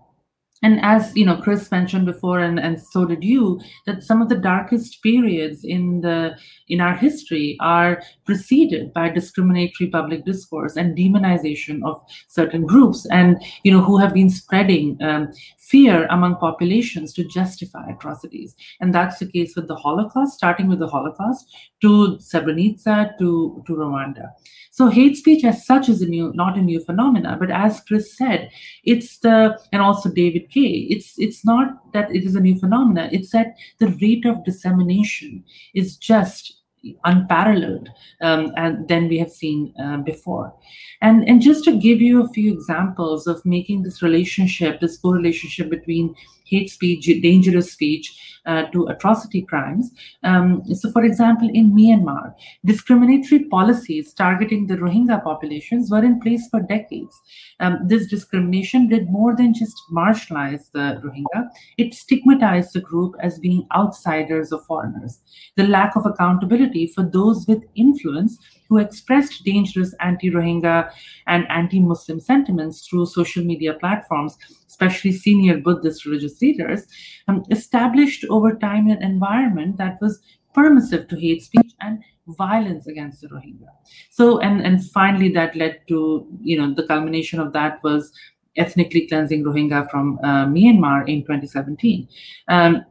and 0.63 0.79
as 0.81 1.15
you 1.15 1.25
know 1.25 1.35
chris 1.35 1.69
mentioned 1.71 2.05
before 2.05 2.39
and, 2.39 2.59
and 2.59 2.81
so 2.81 3.05
did 3.05 3.23
you 3.23 3.59
that 3.85 4.03
some 4.03 4.21
of 4.21 4.29
the 4.29 4.35
darkest 4.35 5.01
periods 5.03 5.63
in 5.63 6.01
the 6.01 6.35
in 6.69 6.81
our 6.81 6.95
history 6.95 7.57
are 7.59 8.01
preceded 8.25 8.93
by 8.93 9.09
discriminatory 9.09 9.89
public 9.89 10.25
discourse 10.25 10.75
and 10.75 10.97
demonization 10.97 11.81
of 11.85 12.01
certain 12.27 12.65
groups 12.65 13.05
and 13.11 13.43
you 13.63 13.71
know 13.71 13.81
who 13.81 13.97
have 13.97 14.13
been 14.13 14.29
spreading 14.29 14.97
um, 15.01 15.31
fear 15.65 16.05
among 16.11 16.35
populations 16.35 17.11
to 17.13 17.23
justify 17.23 17.89
atrocities. 17.89 18.55
And 18.79 18.93
that's 18.93 19.19
the 19.19 19.25
case 19.25 19.55
with 19.55 19.67
the 19.67 19.75
holocaust 19.75 20.37
starting 20.37 20.67
with 20.67 20.79
the 20.79 20.87
holocaust 20.87 21.53
to 21.85 21.93
srebrenica 22.29 22.97
to 23.21 23.29
to 23.65 23.79
rwanda 23.81 24.27
so 24.75 24.89
hate 24.89 25.15
speech 25.15 25.45
as 25.45 25.65
such 25.65 25.87
is 25.87 26.01
a 26.01 26.05
new, 26.05 26.33
not 26.33 26.57
a 26.57 26.61
new 26.61 26.81
phenomena, 26.81 27.37
but 27.39 27.49
as 27.49 27.79
Chris 27.79 28.17
said, 28.17 28.49
it's 28.83 29.19
the 29.19 29.57
and 29.71 29.81
also 29.81 30.09
David 30.09 30.49
Kaye, 30.49 30.87
it's 30.89 31.13
it's 31.17 31.45
not 31.45 31.93
that 31.93 32.13
it 32.13 32.25
is 32.25 32.35
a 32.35 32.41
new 32.41 32.59
phenomena. 32.59 33.07
It's 33.09 33.31
that 33.31 33.55
the 33.79 33.87
rate 34.01 34.25
of 34.25 34.43
dissemination 34.43 35.45
is 35.73 35.95
just 35.95 36.61
unparalleled 37.05 37.87
um, 38.19 38.51
and 38.57 38.85
than 38.89 39.07
we 39.07 39.17
have 39.17 39.31
seen 39.31 39.73
uh, 39.81 39.99
before. 39.99 40.53
And 41.01 41.25
and 41.25 41.41
just 41.41 41.63
to 41.63 41.79
give 41.79 42.01
you 42.01 42.21
a 42.21 42.33
few 42.33 42.51
examples 42.51 43.27
of 43.27 43.45
making 43.45 43.83
this 43.83 44.01
relationship, 44.01 44.81
this 44.81 44.97
correlationship 44.97 45.69
between 45.69 46.13
hate 46.45 46.69
speech, 46.69 47.05
dangerous 47.21 47.71
speech, 47.71 48.17
uh, 48.45 48.63
to 48.71 48.85
atrocity 48.87 49.41
crimes. 49.41 49.91
Um, 50.23 50.63
so, 50.73 50.91
for 50.91 51.03
example, 51.03 51.49
in 51.53 51.71
Myanmar, 51.71 52.33
discriminatory 52.63 53.45
policies 53.45 54.13
targeting 54.13 54.67
the 54.67 54.75
Rohingya 54.75 55.23
populations 55.23 55.89
were 55.89 56.03
in 56.03 56.19
place 56.21 56.47
for 56.49 56.61
decades. 56.61 57.19
Um, 57.59 57.79
this 57.87 58.07
discrimination 58.07 58.87
did 58.87 59.09
more 59.09 59.35
than 59.35 59.53
just 59.53 59.75
marginalize 59.91 60.71
the 60.71 61.01
Rohingya, 61.03 61.49
it 61.77 61.93
stigmatized 61.93 62.73
the 62.73 62.81
group 62.81 63.15
as 63.19 63.39
being 63.39 63.67
outsiders 63.75 64.51
or 64.51 64.61
foreigners. 64.61 65.21
The 65.55 65.67
lack 65.67 65.95
of 65.95 66.05
accountability 66.05 66.87
for 66.87 67.03
those 67.03 67.47
with 67.47 67.63
influence 67.75 68.37
who 68.69 68.77
expressed 68.77 69.43
dangerous 69.43 69.93
anti 69.99 70.29
Rohingya 70.29 70.91
and 71.27 71.45
anti 71.49 71.79
Muslim 71.79 72.19
sentiments 72.19 72.87
through 72.87 73.05
social 73.05 73.43
media 73.43 73.73
platforms, 73.73 74.37
especially 74.67 75.11
senior 75.11 75.57
Buddhist 75.57 76.05
religious 76.05 76.41
leaders, 76.41 76.87
um, 77.27 77.43
established 77.51 78.25
over 78.29 78.55
time 78.55 78.89
an 78.89 79.01
environment 79.03 79.77
that 79.77 79.99
was 80.01 80.21
permissive 80.53 81.07
to 81.09 81.19
hate 81.19 81.43
speech 81.43 81.73
and 81.81 82.01
violence 82.27 82.87
against 82.87 83.21
the 83.21 83.27
Rohingya. 83.27 83.69
So, 84.09 84.39
and, 84.39 84.61
and 84.61 84.83
finally, 84.91 85.29
that 85.33 85.55
led 85.55 85.81
to, 85.89 86.27
you 86.41 86.57
know, 86.57 86.73
the 86.73 86.87
culmination 86.87 87.39
of 87.39 87.53
that 87.53 87.83
was 87.83 88.11
ethnically 88.55 89.07
cleansing 89.07 89.43
Rohingya 89.43 89.89
from 89.91 90.17
uh, 90.23 90.45
Myanmar 90.45 91.07
in 91.07 91.21
2017. 91.21 92.07
Um, 92.47 92.85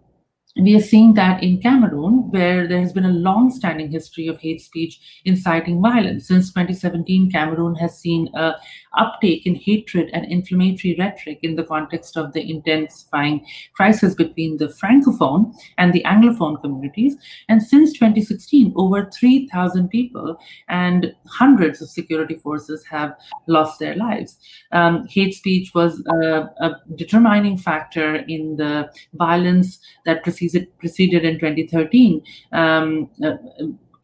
we 0.56 0.76
are 0.76 0.80
seeing 0.80 1.14
that 1.14 1.42
in 1.42 1.60
Cameroon, 1.60 2.30
where 2.30 2.68
there 2.68 2.80
has 2.80 2.92
been 2.92 3.04
a 3.04 3.10
long-standing 3.10 3.90
history 3.90 4.28
of 4.28 4.38
hate 4.38 4.60
speech 4.60 5.00
inciting 5.24 5.82
violence. 5.82 6.28
Since 6.28 6.50
2017, 6.50 7.30
Cameroon 7.32 7.74
has 7.74 7.98
seen 7.98 8.28
a 8.34 8.54
uptake 8.98 9.46
in 9.46 9.54
hatred 9.54 10.10
and 10.12 10.24
inflammatory 10.30 10.96
rhetoric 10.98 11.38
in 11.42 11.56
the 11.56 11.64
context 11.64 12.16
of 12.16 12.32
the 12.32 12.50
intensifying 12.50 13.46
crisis 13.74 14.14
between 14.14 14.56
the 14.58 14.68
Francophone 14.68 15.54
and 15.78 15.92
the 15.92 16.02
Anglophone 16.04 16.60
communities. 16.60 17.16
And 17.48 17.62
since 17.62 17.92
2016, 17.92 18.72
over 18.76 19.10
3,000 19.10 19.88
people 19.88 20.36
and 20.68 21.14
hundreds 21.26 21.80
of 21.80 21.88
security 21.88 22.36
forces 22.36 22.84
have 22.84 23.16
lost 23.46 23.78
their 23.78 23.94
lives. 23.96 24.38
Um, 24.72 25.06
hate 25.08 25.34
speech 25.34 25.72
was 25.74 26.02
a, 26.06 26.50
a 26.60 26.80
determining 26.94 27.56
factor 27.56 28.16
in 28.16 28.56
the 28.56 28.90
violence 29.14 29.78
that 30.04 30.22
preceded 30.22 30.66
preceded 30.78 31.24
in 31.24 31.34
2013 31.38 32.22
um, 32.52 33.10
uh, 33.24 33.32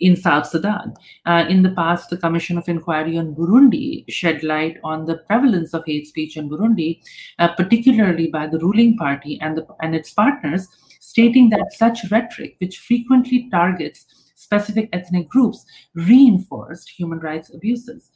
in 0.01 0.17
South 0.17 0.47
Sudan. 0.47 0.95
Uh, 1.27 1.45
in 1.49 1.63
the 1.63 1.71
past, 1.71 2.11
the 2.11 2.17
Commission 2.17 2.59
of 2.59 2.69
Inquiry 2.69 3.19
on 3.19 3.35
Burundi 3.35 4.05
shed 4.09 4.43
light 4.43 4.79
on 4.83 5.05
the 5.07 5.19
prevalence 5.19 5.75
of 5.75 5.85
hate 5.87 6.07
speech 6.07 6.37
in 6.37 6.49
Burundi, 6.49 7.01
uh, 7.39 7.49
particularly 7.55 8.29
by 8.29 8.47
the 8.47 8.59
ruling 8.59 8.97
party 8.97 9.39
and, 9.41 9.57
the, 9.57 9.67
and 9.81 9.95
its 9.95 10.13
partners, 10.13 10.69
stating 11.01 11.51
that 11.51 11.73
such 11.73 12.11
rhetoric, 12.11 12.57
which 12.59 12.79
frequently 12.79 13.49
targets 13.51 14.07
specific 14.35 14.89
ethnic 14.93 15.29
groups, 15.29 15.65
reinforced 15.95 16.89
human 16.89 17.19
rights 17.21 17.53
abuses. 17.55 18.11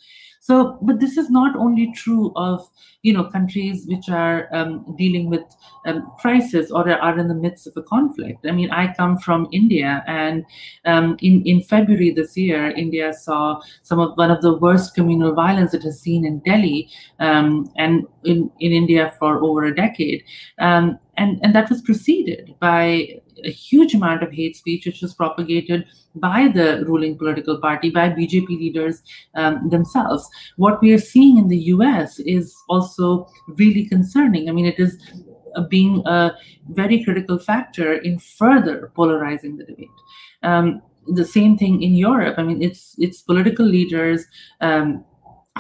So, 0.45 0.77
but 0.83 1.01
this 1.01 1.17
is 1.17 1.31
not 1.31 1.57
only 1.57 1.91
true 1.93 2.31
of 2.37 2.69
you 3.01 3.15
know 3.15 3.25
countries 3.25 3.87
which 3.87 4.11
are 4.11 4.55
um, 4.55 4.95
dealing 4.99 5.31
with 5.31 5.41
um, 5.87 6.13
crisis 6.19 6.71
or 6.71 6.87
are 6.87 7.19
in 7.19 7.29
the 7.29 7.35
midst 7.35 7.67
of 7.67 7.73
a 7.79 7.83
conflict. 7.83 8.45
I 8.47 8.51
mean, 8.51 8.71
I 8.71 8.93
come 8.93 9.17
from 9.17 9.49
India, 9.53 10.05
and 10.07 10.45
um, 10.85 11.17
in 11.23 11.43
in 11.47 11.63
February 11.63 12.11
this 12.11 12.37
year, 12.37 12.69
India 12.73 13.15
saw 13.15 13.63
some 13.81 14.01
of 14.01 14.19
one 14.19 14.31
of 14.31 14.43
the 14.43 14.53
worst 14.59 14.95
communal 14.95 15.33
violence 15.33 15.73
it 15.73 15.83
has 15.83 15.99
seen 15.99 16.27
in 16.27 16.41
Delhi 16.41 16.91
um, 17.21 17.71
and 17.77 18.07
in 18.25 18.51
in 18.61 18.73
India 18.73 19.15
for 19.19 19.43
over 19.43 19.65
a 19.65 19.75
decade, 19.75 20.25
um, 20.59 20.99
and 21.17 21.41
and 21.43 21.55
that 21.55 21.71
was 21.71 21.81
preceded 21.81 22.55
by 22.61 23.09
a 23.43 23.51
huge 23.51 23.95
amount 23.95 24.23
of 24.23 24.33
hate 24.33 24.57
speech 24.57 24.87
which 24.87 25.01
was 25.03 25.15
propagated 25.15 25.87
by 26.15 26.49
the 26.49 26.85
ruling 26.87 27.19
political 27.19 27.59
party, 27.59 27.91
by 27.91 28.09
BJP 28.09 28.49
leaders 28.49 29.03
um, 29.35 29.69
themselves. 29.69 30.29
What 30.57 30.81
we 30.83 30.93
are 30.93 30.99
seeing 30.99 31.39
in 31.39 31.49
the 31.49 31.59
US 31.75 32.19
is 32.21 32.55
also 32.69 33.27
really 33.49 33.87
concerning. 33.87 34.49
I 34.49 34.53
mean, 34.53 34.67
it 34.67 34.79
is 34.79 34.99
being 35.69 36.03
a 36.07 36.33
very 36.71 37.05
critical 37.05 37.39
factor 37.39 37.95
in 37.95 38.19
further 38.19 38.93
polarizing 38.95 39.57
the 39.57 39.65
debate. 39.65 39.89
Um, 40.43 40.83
the 41.07 41.25
same 41.25 41.57
thing 41.59 41.83
in 41.83 41.95
Europe. 41.95 42.37
I 42.39 42.43
mean, 42.43 42.63
it's 42.63 42.95
it's 42.99 43.23
political 43.23 43.67
leaders. 43.67 44.25
Um, 44.61 45.05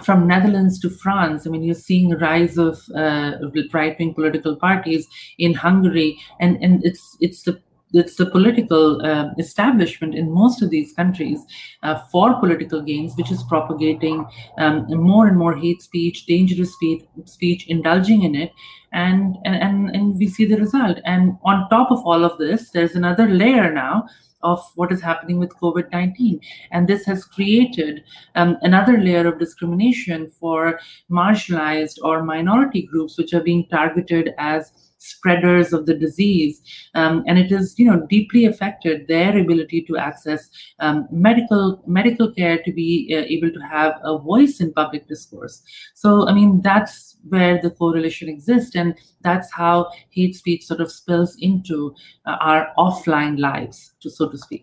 from 0.02 0.26
Netherlands 0.26 0.80
to 0.80 0.90
France, 0.90 1.46
I 1.46 1.50
mean, 1.50 1.62
you're 1.62 1.74
seeing 1.76 2.12
a 2.12 2.16
rise 2.16 2.58
of 2.58 2.80
uh, 2.96 3.34
right-wing 3.72 4.14
political 4.14 4.56
parties 4.56 5.06
in 5.38 5.54
Hungary, 5.54 6.18
and 6.40 6.62
and 6.62 6.84
it's 6.84 7.16
it's 7.20 7.42
the 7.42 7.60
it's 7.94 8.16
the 8.16 8.26
political 8.26 9.04
uh, 9.04 9.30
establishment 9.38 10.14
in 10.14 10.30
most 10.30 10.62
of 10.62 10.70
these 10.70 10.92
countries 10.92 11.40
uh, 11.82 12.00
for 12.10 12.38
political 12.40 12.82
gains, 12.82 13.14
which 13.16 13.30
is 13.30 13.42
propagating 13.44 14.26
um, 14.58 14.86
more 14.90 15.28
and 15.28 15.38
more 15.38 15.56
hate 15.56 15.82
speech, 15.82 16.26
dangerous 16.26 16.72
speech, 16.74 17.04
speech, 17.24 17.66
indulging 17.68 18.22
in 18.22 18.34
it, 18.34 18.52
and, 18.92 19.36
and 19.44 19.90
and 19.94 20.16
we 20.16 20.28
see 20.28 20.44
the 20.44 20.56
result. 20.56 20.98
And 21.04 21.36
on 21.44 21.68
top 21.68 21.90
of 21.90 22.04
all 22.04 22.24
of 22.24 22.38
this, 22.38 22.70
there's 22.70 22.94
another 22.94 23.28
layer 23.28 23.72
now 23.72 24.06
of 24.44 24.62
what 24.76 24.92
is 24.92 25.00
happening 25.00 25.38
with 25.38 25.56
COVID 25.56 25.90
19. 25.90 26.40
And 26.70 26.86
this 26.86 27.04
has 27.06 27.24
created 27.24 28.04
um, 28.34 28.56
another 28.62 28.98
layer 28.98 29.26
of 29.26 29.38
discrimination 29.38 30.28
for 30.28 30.78
marginalized 31.10 31.98
or 32.02 32.22
minority 32.22 32.82
groups, 32.82 33.18
which 33.18 33.32
are 33.32 33.42
being 33.42 33.66
targeted 33.68 34.34
as 34.38 34.72
spreaders 35.04 35.72
of 35.72 35.86
the 35.86 35.94
disease, 35.94 36.62
um, 36.94 37.22
and 37.26 37.38
it 37.38 37.50
has 37.50 37.78
you 37.78 37.84
know 37.84 38.06
deeply 38.08 38.46
affected 38.46 39.06
their 39.06 39.36
ability 39.38 39.82
to 39.82 39.96
access 39.96 40.48
um, 40.80 41.06
medical 41.10 41.82
medical 41.86 42.32
care 42.32 42.58
to 42.64 42.72
be 42.72 43.14
uh, 43.14 43.24
able 43.28 43.50
to 43.50 43.60
have 43.60 43.94
a 44.02 44.18
voice 44.18 44.60
in 44.60 44.72
public 44.72 45.06
discourse. 45.08 45.62
So 45.94 46.28
I 46.28 46.32
mean 46.32 46.62
that's 46.62 47.16
where 47.28 47.60
the 47.60 47.70
correlation 47.70 48.28
exists, 48.28 48.74
and 48.74 48.94
that's 49.20 49.52
how 49.52 49.90
hate 50.10 50.36
speech 50.36 50.64
sort 50.64 50.80
of 50.80 50.90
spills 50.90 51.36
into 51.40 51.94
uh, 52.26 52.36
our 52.40 52.72
offline 52.78 53.38
lives, 53.38 53.92
to 54.00 54.10
so 54.10 54.28
to 54.28 54.38
speak. 54.38 54.62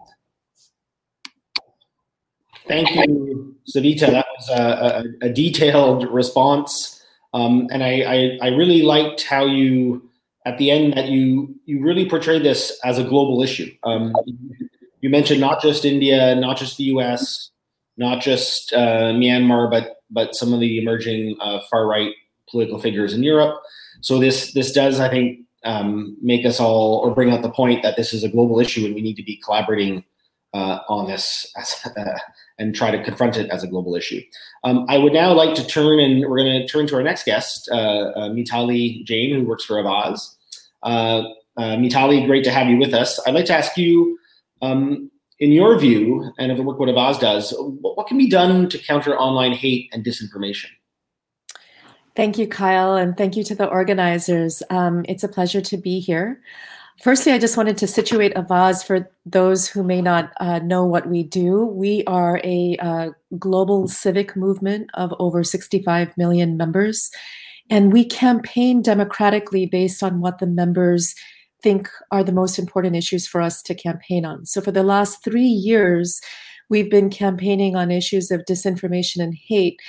Thank 2.68 2.90
you, 2.96 3.56
Savita. 3.68 4.12
That 4.12 4.28
was 4.38 4.50
a, 4.50 5.14
a, 5.24 5.28
a 5.28 5.30
detailed 5.34 6.10
response. 6.12 7.02
Um, 7.34 7.68
and 7.72 7.84
I, 7.84 8.02
I, 8.02 8.40
I, 8.42 8.48
really 8.50 8.82
liked 8.82 9.24
how 9.24 9.46
you 9.46 10.10
at 10.46 10.58
the 10.58 10.72
end 10.72 10.94
that 10.94 11.08
you 11.08 11.56
you 11.66 11.82
really 11.82 12.10
portray 12.10 12.40
this 12.40 12.80
as 12.84 12.98
a 12.98 13.04
global 13.04 13.42
issue. 13.42 13.72
Um, 13.84 14.14
you 15.02 15.10
mentioned 15.10 15.42
not 15.42 15.62
just 15.62 15.86
India, 15.86 16.36
not 16.36 16.58
just 16.58 16.78
the 16.78 16.86
U.S., 16.86 17.50
not 17.98 18.22
just 18.22 18.74
uh, 18.74 19.14
Myanmar, 19.14 19.70
but 19.70 20.02
but 20.10 20.36
some 20.36 20.54
of 20.54 20.60
the 20.60 20.80
emerging 20.80 21.38
uh, 21.40 21.60
far 21.70 21.88
right 21.88 22.14
political 22.50 22.80
figures 22.80 23.14
in 23.14 23.24
Europe. 23.24 23.62
So 24.02 24.20
this 24.20 24.54
this 24.54 24.72
does, 24.72 25.00
I 25.00 25.10
think, 25.10 25.42
um, 25.64 26.18
make 26.22 26.46
us 26.46 26.60
all 26.60 26.98
or 26.98 27.14
bring 27.14 27.32
out 27.32 27.42
the 27.42 27.52
point 27.52 27.84
that 27.84 27.96
this 27.96 28.14
is 28.14 28.24
a 28.24 28.30
global 28.30 28.60
issue 28.60 28.86
and 28.86 28.96
we 28.96 29.02
need 29.02 29.16
to 29.16 29.24
be 29.24 29.38
collaborating 29.38 30.04
uh, 30.54 30.80
on 30.90 31.08
this 31.08 31.52
as, 31.58 31.76
uh, 31.98 32.18
and 32.60 32.76
try 32.76 32.92
to 32.92 33.04
confront 33.04 33.38
it 33.38 33.50
as 33.50 33.64
a 33.64 33.68
global 33.68 33.96
issue. 33.96 34.22
Um, 34.64 34.86
I 34.90 34.98
would 34.98 35.14
now 35.14 35.34
like 35.34 35.56
to 35.56 35.66
turn 35.66 36.00
and 36.00 36.22
we're 36.22 36.38
going 36.38 36.62
to 36.62 36.68
turn 36.68 36.88
to 36.88 36.96
our 36.96 37.04
next 37.04 37.26
guest, 37.26 37.70
uh, 37.72 37.76
uh, 37.76 38.30
Mitali 38.30 39.04
Jain, 39.06 39.34
who 39.34 39.46
works 39.46 39.66
for 39.66 39.76
Avaaz. 39.76 40.36
Uh, 40.84 41.24
uh, 41.58 41.76
Mitali, 41.76 42.26
great 42.26 42.44
to 42.44 42.52
have 42.52 42.68
you 42.68 42.78
with 42.78 42.94
us. 42.94 43.20
I'd 43.26 43.34
like 43.34 43.46
to 43.46 43.56
ask 43.56 43.78
you, 43.78 44.18
um, 44.62 45.10
in 45.40 45.52
your 45.52 45.78
view, 45.80 46.32
and 46.38 46.52
of 46.52 46.58
the 46.58 46.64
work 46.64 46.80
what 46.80 46.88
Avaaz 46.88 47.20
does, 47.20 47.54
what, 47.58 47.98
what 47.98 48.08
can 48.08 48.18
be 48.18 48.30
done 48.30 48.70
to 48.70 48.78
counter 48.78 49.18
online 49.18 49.54
hate 49.54 49.90
and 49.92 50.06
disinformation? 50.06 50.68
Thank 52.16 52.38
you, 52.38 52.46
Kyle, 52.46 52.96
and 52.96 53.16
thank 53.18 53.36
you 53.36 53.44
to 53.46 53.56
the 53.56 53.68
organizers. 53.68 54.62
Um, 54.70 55.06
it's 55.08 55.24
a 55.24 55.30
pleasure 55.30 55.62
to 55.62 55.78
be 55.78 56.00
here. 56.00 56.42
Firstly, 57.02 57.32
I 57.32 57.40
just 57.40 57.58
wanted 57.58 57.80
to 57.80 57.88
situate 57.88 58.36
Avaaz 58.36 58.86
for 58.86 59.10
those 59.26 59.68
who 59.68 59.84
may 59.84 60.04
not 60.04 60.34
uh, 60.40 60.60
know 60.60 60.86
what 60.86 61.10
we 61.10 61.24
do. 61.24 61.66
We 61.66 62.04
are 62.06 62.40
a 62.44 62.78
uh, 62.80 63.10
global 63.40 63.88
civic 63.88 64.36
movement 64.36 64.92
of 64.94 65.12
over 65.18 65.44
65 65.44 66.16
million 66.16 66.58
members, 66.58 67.10
and 67.72 67.92
we 67.92 68.06
campaign 68.06 68.84
democratically 68.84 69.66
based 69.66 70.04
on 70.04 70.22
what 70.22 70.38
the 70.38 70.46
members 70.46 71.16
think 71.64 71.90
are 72.12 72.24
the 72.24 72.32
most 72.32 72.60
important 72.60 72.96
issues 72.96 73.28
for 73.28 73.42
us 73.42 73.64
to 73.64 73.74
campaign 73.74 74.24
on. 74.24 74.46
So, 74.46 74.62
for 74.62 74.72
the 74.72 74.84
last 74.84 75.24
three 75.24 75.42
years, 75.42 76.22
we've 76.70 76.92
been 76.92 77.10
campaigning 77.10 77.76
on 77.76 77.90
issues 77.90 78.30
of 78.30 78.46
disinformation 78.48 79.24
and 79.24 79.34
hate 79.48 79.80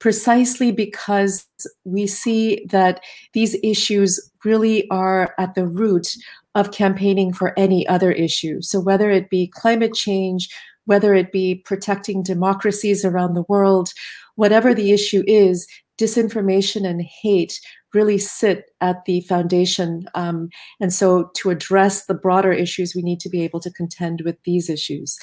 precisely 0.00 0.72
because 0.72 1.46
we 1.84 2.06
see 2.06 2.66
that 2.70 3.00
these 3.34 3.56
issues 3.62 4.18
really 4.44 4.88
are 4.90 5.34
at 5.38 5.54
the 5.54 5.66
root 5.66 6.16
of 6.54 6.72
campaigning 6.72 7.32
for 7.32 7.56
any 7.56 7.86
other 7.86 8.10
issue. 8.10 8.60
So, 8.60 8.80
whether 8.80 9.10
it 9.10 9.30
be 9.30 9.46
climate 9.46 9.94
change, 9.94 10.48
whether 10.86 11.14
it 11.14 11.30
be 11.30 11.62
protecting 11.64 12.22
democracies 12.22 13.04
around 13.04 13.34
the 13.34 13.44
world, 13.48 13.92
whatever 14.34 14.74
the 14.74 14.90
issue 14.90 15.22
is, 15.26 15.66
disinformation 16.00 16.88
and 16.88 17.02
hate 17.02 17.60
really 17.92 18.18
sit 18.18 18.70
at 18.80 19.04
the 19.04 19.20
foundation. 19.22 20.06
Um, 20.14 20.48
and 20.80 20.92
so, 20.92 21.30
to 21.36 21.50
address 21.50 22.06
the 22.06 22.14
broader 22.14 22.52
issues, 22.52 22.94
we 22.94 23.02
need 23.02 23.20
to 23.20 23.28
be 23.28 23.42
able 23.42 23.60
to 23.60 23.70
contend 23.70 24.22
with 24.24 24.36
these 24.44 24.68
issues. 24.68 25.18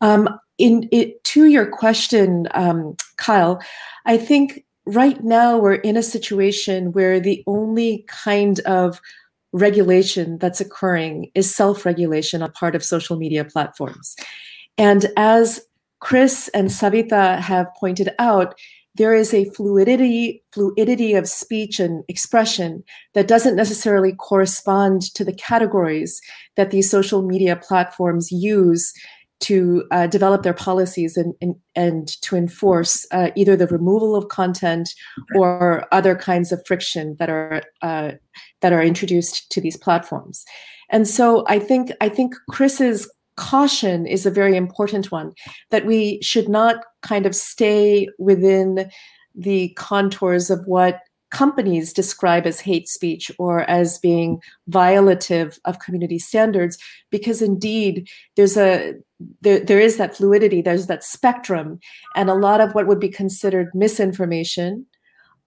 Um, 0.00 0.28
in 0.58 0.88
it, 0.92 1.22
to 1.24 1.46
your 1.46 1.66
question, 1.66 2.48
um, 2.54 2.96
Kyle, 3.16 3.60
I 4.06 4.16
think 4.16 4.64
right 4.86 5.22
now 5.22 5.58
we're 5.58 5.74
in 5.74 5.96
a 5.96 6.02
situation 6.02 6.92
where 6.92 7.20
the 7.20 7.42
only 7.46 8.04
kind 8.08 8.60
of 8.60 9.00
regulation 9.52 10.38
that's 10.38 10.60
occurring 10.60 11.30
is 11.34 11.54
self-regulation 11.54 12.42
on 12.42 12.52
part 12.52 12.74
of 12.74 12.84
social 12.84 13.16
media 13.16 13.44
platforms. 13.44 14.16
And 14.78 15.06
as 15.16 15.60
Chris 16.00 16.48
and 16.54 16.68
Savita 16.68 17.38
have 17.40 17.66
pointed 17.78 18.10
out, 18.18 18.54
there 18.94 19.14
is 19.14 19.34
a 19.34 19.44
fluidity 19.50 20.42
fluidity 20.52 21.14
of 21.14 21.28
speech 21.28 21.78
and 21.80 22.02
expression 22.08 22.82
that 23.12 23.28
doesn't 23.28 23.56
necessarily 23.56 24.12
correspond 24.12 25.02
to 25.14 25.24
the 25.24 25.34
categories 25.34 26.20
that 26.56 26.70
these 26.70 26.90
social 26.90 27.22
media 27.22 27.56
platforms 27.56 28.32
use 28.32 28.92
to 29.40 29.84
uh, 29.90 30.06
develop 30.06 30.42
their 30.42 30.54
policies 30.54 31.16
and, 31.16 31.34
and, 31.40 31.54
and 31.74 32.08
to 32.22 32.36
enforce 32.36 33.06
uh, 33.12 33.30
either 33.36 33.56
the 33.56 33.66
removal 33.66 34.16
of 34.16 34.28
content 34.28 34.88
or 35.34 35.86
other 35.92 36.14
kinds 36.14 36.52
of 36.52 36.62
friction 36.66 37.16
that 37.18 37.28
are 37.28 37.62
uh, 37.82 38.12
that 38.62 38.72
are 38.72 38.82
introduced 38.82 39.50
to 39.50 39.60
these 39.60 39.76
platforms. 39.76 40.44
And 40.90 41.06
so 41.06 41.44
I 41.48 41.58
think 41.58 41.92
I 42.00 42.08
think 42.08 42.34
Chris's 42.50 43.10
caution 43.36 44.06
is 44.06 44.24
a 44.24 44.30
very 44.30 44.56
important 44.56 45.12
one 45.12 45.32
that 45.70 45.84
we 45.84 46.20
should 46.22 46.48
not 46.48 46.76
kind 47.02 47.26
of 47.26 47.34
stay 47.34 48.08
within 48.18 48.90
the 49.34 49.68
contours 49.76 50.48
of 50.48 50.64
what 50.66 51.00
companies 51.36 51.92
describe 51.92 52.46
as 52.46 52.60
hate 52.60 52.88
speech 52.88 53.30
or 53.38 53.68
as 53.68 53.98
being 53.98 54.40
violative 54.70 55.58
of 55.66 55.80
community 55.80 56.18
standards 56.18 56.78
because 57.10 57.42
indeed 57.42 58.08
there's 58.36 58.56
a 58.56 58.94
there, 59.42 59.60
there 59.60 59.78
is 59.78 59.98
that 59.98 60.16
fluidity 60.16 60.62
there's 60.62 60.86
that 60.86 61.04
spectrum 61.04 61.78
and 62.14 62.30
a 62.30 62.34
lot 62.34 62.62
of 62.62 62.74
what 62.74 62.86
would 62.86 62.98
be 62.98 63.10
considered 63.10 63.68
misinformation 63.74 64.86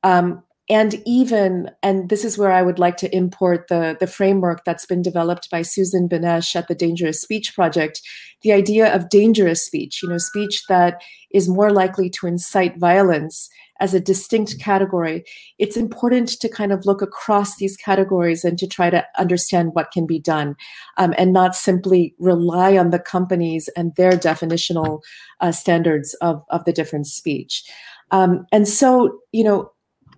um, 0.03 0.43
and 0.69 1.01
even 1.07 1.71
and 1.81 2.09
this 2.09 2.23
is 2.23 2.37
where 2.37 2.51
i 2.51 2.61
would 2.61 2.77
like 2.77 2.97
to 2.97 3.13
import 3.15 3.67
the 3.67 3.97
the 3.99 4.05
framework 4.05 4.63
that's 4.65 4.85
been 4.85 5.01
developed 5.01 5.49
by 5.49 5.63
susan 5.63 6.07
benesch 6.07 6.55
at 6.55 6.67
the 6.67 6.75
dangerous 6.75 7.19
speech 7.19 7.55
project 7.55 7.99
the 8.43 8.51
idea 8.51 8.93
of 8.93 9.09
dangerous 9.09 9.65
speech 9.65 10.03
you 10.03 10.09
know 10.09 10.19
speech 10.19 10.61
that 10.69 11.01
is 11.31 11.49
more 11.49 11.71
likely 11.71 12.11
to 12.11 12.27
incite 12.27 12.77
violence 12.77 13.49
as 13.79 13.93
a 13.93 13.99
distinct 13.99 14.59
category, 14.59 15.23
it's 15.57 15.77
important 15.77 16.29
to 16.29 16.49
kind 16.49 16.71
of 16.71 16.85
look 16.85 17.01
across 17.01 17.57
these 17.57 17.77
categories 17.77 18.43
and 18.43 18.57
to 18.59 18.67
try 18.67 18.89
to 18.89 19.05
understand 19.17 19.71
what 19.73 19.91
can 19.91 20.05
be 20.05 20.19
done 20.19 20.55
um, 20.97 21.13
and 21.17 21.33
not 21.33 21.55
simply 21.55 22.13
rely 22.19 22.77
on 22.77 22.89
the 22.89 22.99
companies 22.99 23.69
and 23.75 23.95
their 23.95 24.11
definitional 24.11 25.01
uh, 25.39 25.51
standards 25.51 26.13
of, 26.15 26.43
of 26.49 26.65
the 26.65 26.73
different 26.73 27.07
speech. 27.07 27.63
Um, 28.11 28.45
and 28.51 28.67
so, 28.67 29.19
you 29.31 29.43
know, 29.43 29.71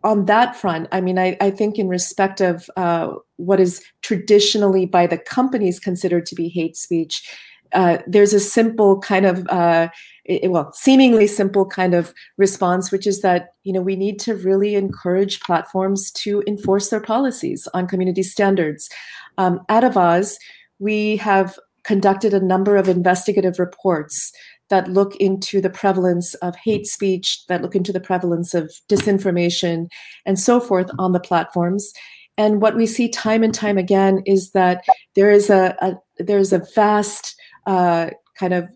on 0.04 0.26
that 0.26 0.56
front, 0.56 0.88
I 0.92 1.02
mean, 1.02 1.20
I, 1.20 1.38
I 1.40 1.52
think 1.52 1.78
in 1.78 1.88
respect 1.88 2.42
of 2.42 2.70
uh, 2.76 3.14
what 3.38 3.60
is 3.60 3.84
traditionally 4.02 4.86
by 4.86 5.06
the 5.06 5.18
companies 5.18 5.80
considered 5.80 6.26
to 6.28 6.36
be 6.36 6.50
hate 6.50 6.76
speech, 6.76 7.30
uh, 7.74 7.98
there's 8.08 8.34
a 8.34 8.40
simple 8.40 9.00
kind 9.00 9.26
of 9.26 9.48
uh, 9.48 9.88
it, 10.26 10.52
well 10.52 10.72
seemingly 10.74 11.28
simple 11.28 11.66
kind 11.66 11.94
of 11.94 12.14
response 12.38 12.92
which 12.92 13.08
is 13.08 13.22
that 13.22 13.54
you 13.64 13.74
know 13.74 13.82
we 13.82 13.96
need 13.96 14.20
to 14.20 14.36
really 14.36 14.76
encourage 14.76 15.40
platforms 15.42 16.12
to 16.12 16.44
enforce 16.48 16.90
their 16.90 17.02
policies 17.02 17.68
on 17.74 17.88
community 17.88 18.24
standards. 18.24 18.90
Um, 19.38 19.62
at 19.70 19.84
Avaaz 19.84 20.36
we 20.80 21.18
have 21.18 21.58
conducted 21.84 22.34
a 22.34 22.40
number 22.40 22.76
of 22.76 22.88
investigative 22.88 23.58
reports 23.58 24.32
that 24.70 24.88
look 24.88 25.16
into 25.18 25.62
the 25.62 25.70
prevalence 25.70 26.34
of 26.36 26.56
hate 26.56 26.88
speech 26.88 27.46
that 27.48 27.62
look 27.62 27.76
into 27.76 27.92
the 27.92 28.00
prevalence 28.00 28.54
of 28.54 28.72
disinformation 28.90 29.88
and 30.26 30.40
so 30.40 30.60
forth 30.60 30.90
on 30.98 31.12
the 31.12 31.20
platforms. 31.20 31.92
And 32.38 32.62
what 32.62 32.76
we 32.76 32.88
see 32.88 33.10
time 33.10 33.44
and 33.44 33.54
time 33.54 33.78
again 33.78 34.24
is 34.26 34.52
that 34.52 34.84
there 35.16 35.30
is 35.30 35.50
a, 35.50 35.76
a 35.82 35.96
there's 36.18 36.54
a 36.54 36.66
vast 36.74 37.36
uh, 37.66 38.10
kind 38.38 38.54
of 38.54 38.70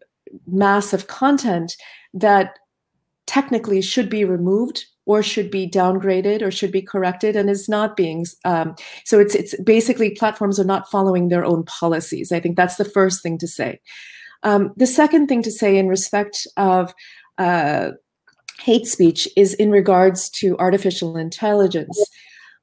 mass 0.48 0.94
of 0.94 1.08
content 1.08 1.76
that 2.14 2.58
technically 3.28 3.82
should 3.82 4.10
be 4.10 4.24
removed 4.24 4.86
or 5.06 5.22
should 5.22 5.52
be 5.52 5.70
downgraded 5.70 6.42
or 6.42 6.52
should 6.52 6.72
be 6.72 6.82
corrected 6.82 7.36
and 7.36 7.50
is 7.50 7.70
not 7.70 7.96
being 7.96 8.26
um, 8.44 8.76
so 9.04 9.20
it's 9.20 9.36
it's 9.36 9.60
basically 9.62 10.12
platforms 10.12 10.60
are 10.60 10.66
not 10.66 10.90
following 10.90 11.30
their 11.30 11.46
own 11.46 11.64
policies. 11.64 12.32
I 12.32 12.40
think 12.40 12.56
that's 12.56 12.78
the 12.78 12.86
first 12.86 13.22
thing 13.22 13.38
to 13.40 13.48
say. 13.48 13.80
Um, 14.44 14.74
the 14.76 14.88
second 14.88 15.28
thing 15.28 15.42
to 15.44 15.52
say 15.52 15.78
in 15.78 15.88
respect 15.88 16.48
of 16.58 16.94
uh, 17.38 17.92
hate 18.60 18.88
speech 18.88 19.28
is 19.36 19.54
in 19.56 19.72
regards 19.72 20.30
to 20.30 20.58
artificial 20.58 21.18
intelligence. 21.18 22.00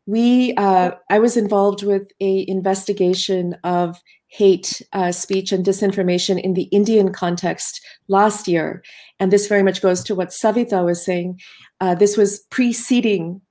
We 0.06 0.54
uh, 0.54 0.92
i 1.10 1.18
was 1.18 1.36
involved 1.36 1.84
with 1.84 2.08
a 2.20 2.44
investigation 2.48 3.56
of 3.62 4.00
hate 4.32 4.80
uh, 4.94 5.12
speech 5.12 5.52
and 5.52 5.62
disinformation 5.62 6.40
in 6.40 6.54
the 6.54 6.62
Indian 6.64 7.12
context 7.12 7.84
last 8.08 8.48
year. 8.48 8.82
And 9.20 9.30
this 9.30 9.46
very 9.46 9.62
much 9.62 9.82
goes 9.82 10.02
to 10.04 10.14
what 10.14 10.30
Savita 10.30 10.82
was 10.82 11.04
saying. 11.04 11.38
Uh, 11.82 11.94
this 11.94 12.16
was 12.16 12.38
preceding 12.48 13.42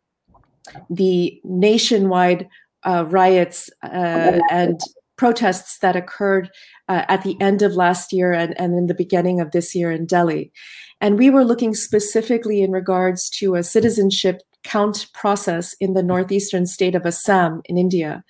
the 0.89 1.39
nationwide 1.43 2.49
uh, 2.83 3.05
riots 3.07 3.69
uh, 3.83 4.39
and 4.49 4.81
protests 5.17 5.77
that 5.79 5.95
occurred 5.95 6.49
uh, 6.89 7.05
at 7.07 7.21
the 7.21 7.39
end 7.39 7.61
of 7.61 7.73
last 7.73 8.11
year 8.11 8.33
and, 8.33 8.59
and 8.59 8.73
in 8.73 8.87
the 8.87 8.95
beginning 8.95 9.39
of 9.39 9.51
this 9.51 9.75
year 9.75 9.91
in 9.91 10.07
Delhi. 10.07 10.51
And 10.99 11.19
we 11.19 11.29
were 11.29 11.45
looking 11.45 11.75
specifically 11.75 12.63
in 12.63 12.71
regards 12.71 13.29
to 13.37 13.53
a 13.53 13.61
citizenship 13.61 14.41
count 14.63 15.05
process 15.13 15.75
in 15.79 15.93
the 15.93 16.01
northeastern 16.01 16.65
state 16.65 16.95
of 16.95 17.05
Assam 17.05 17.61
in 17.65 17.77
India. 17.77 18.23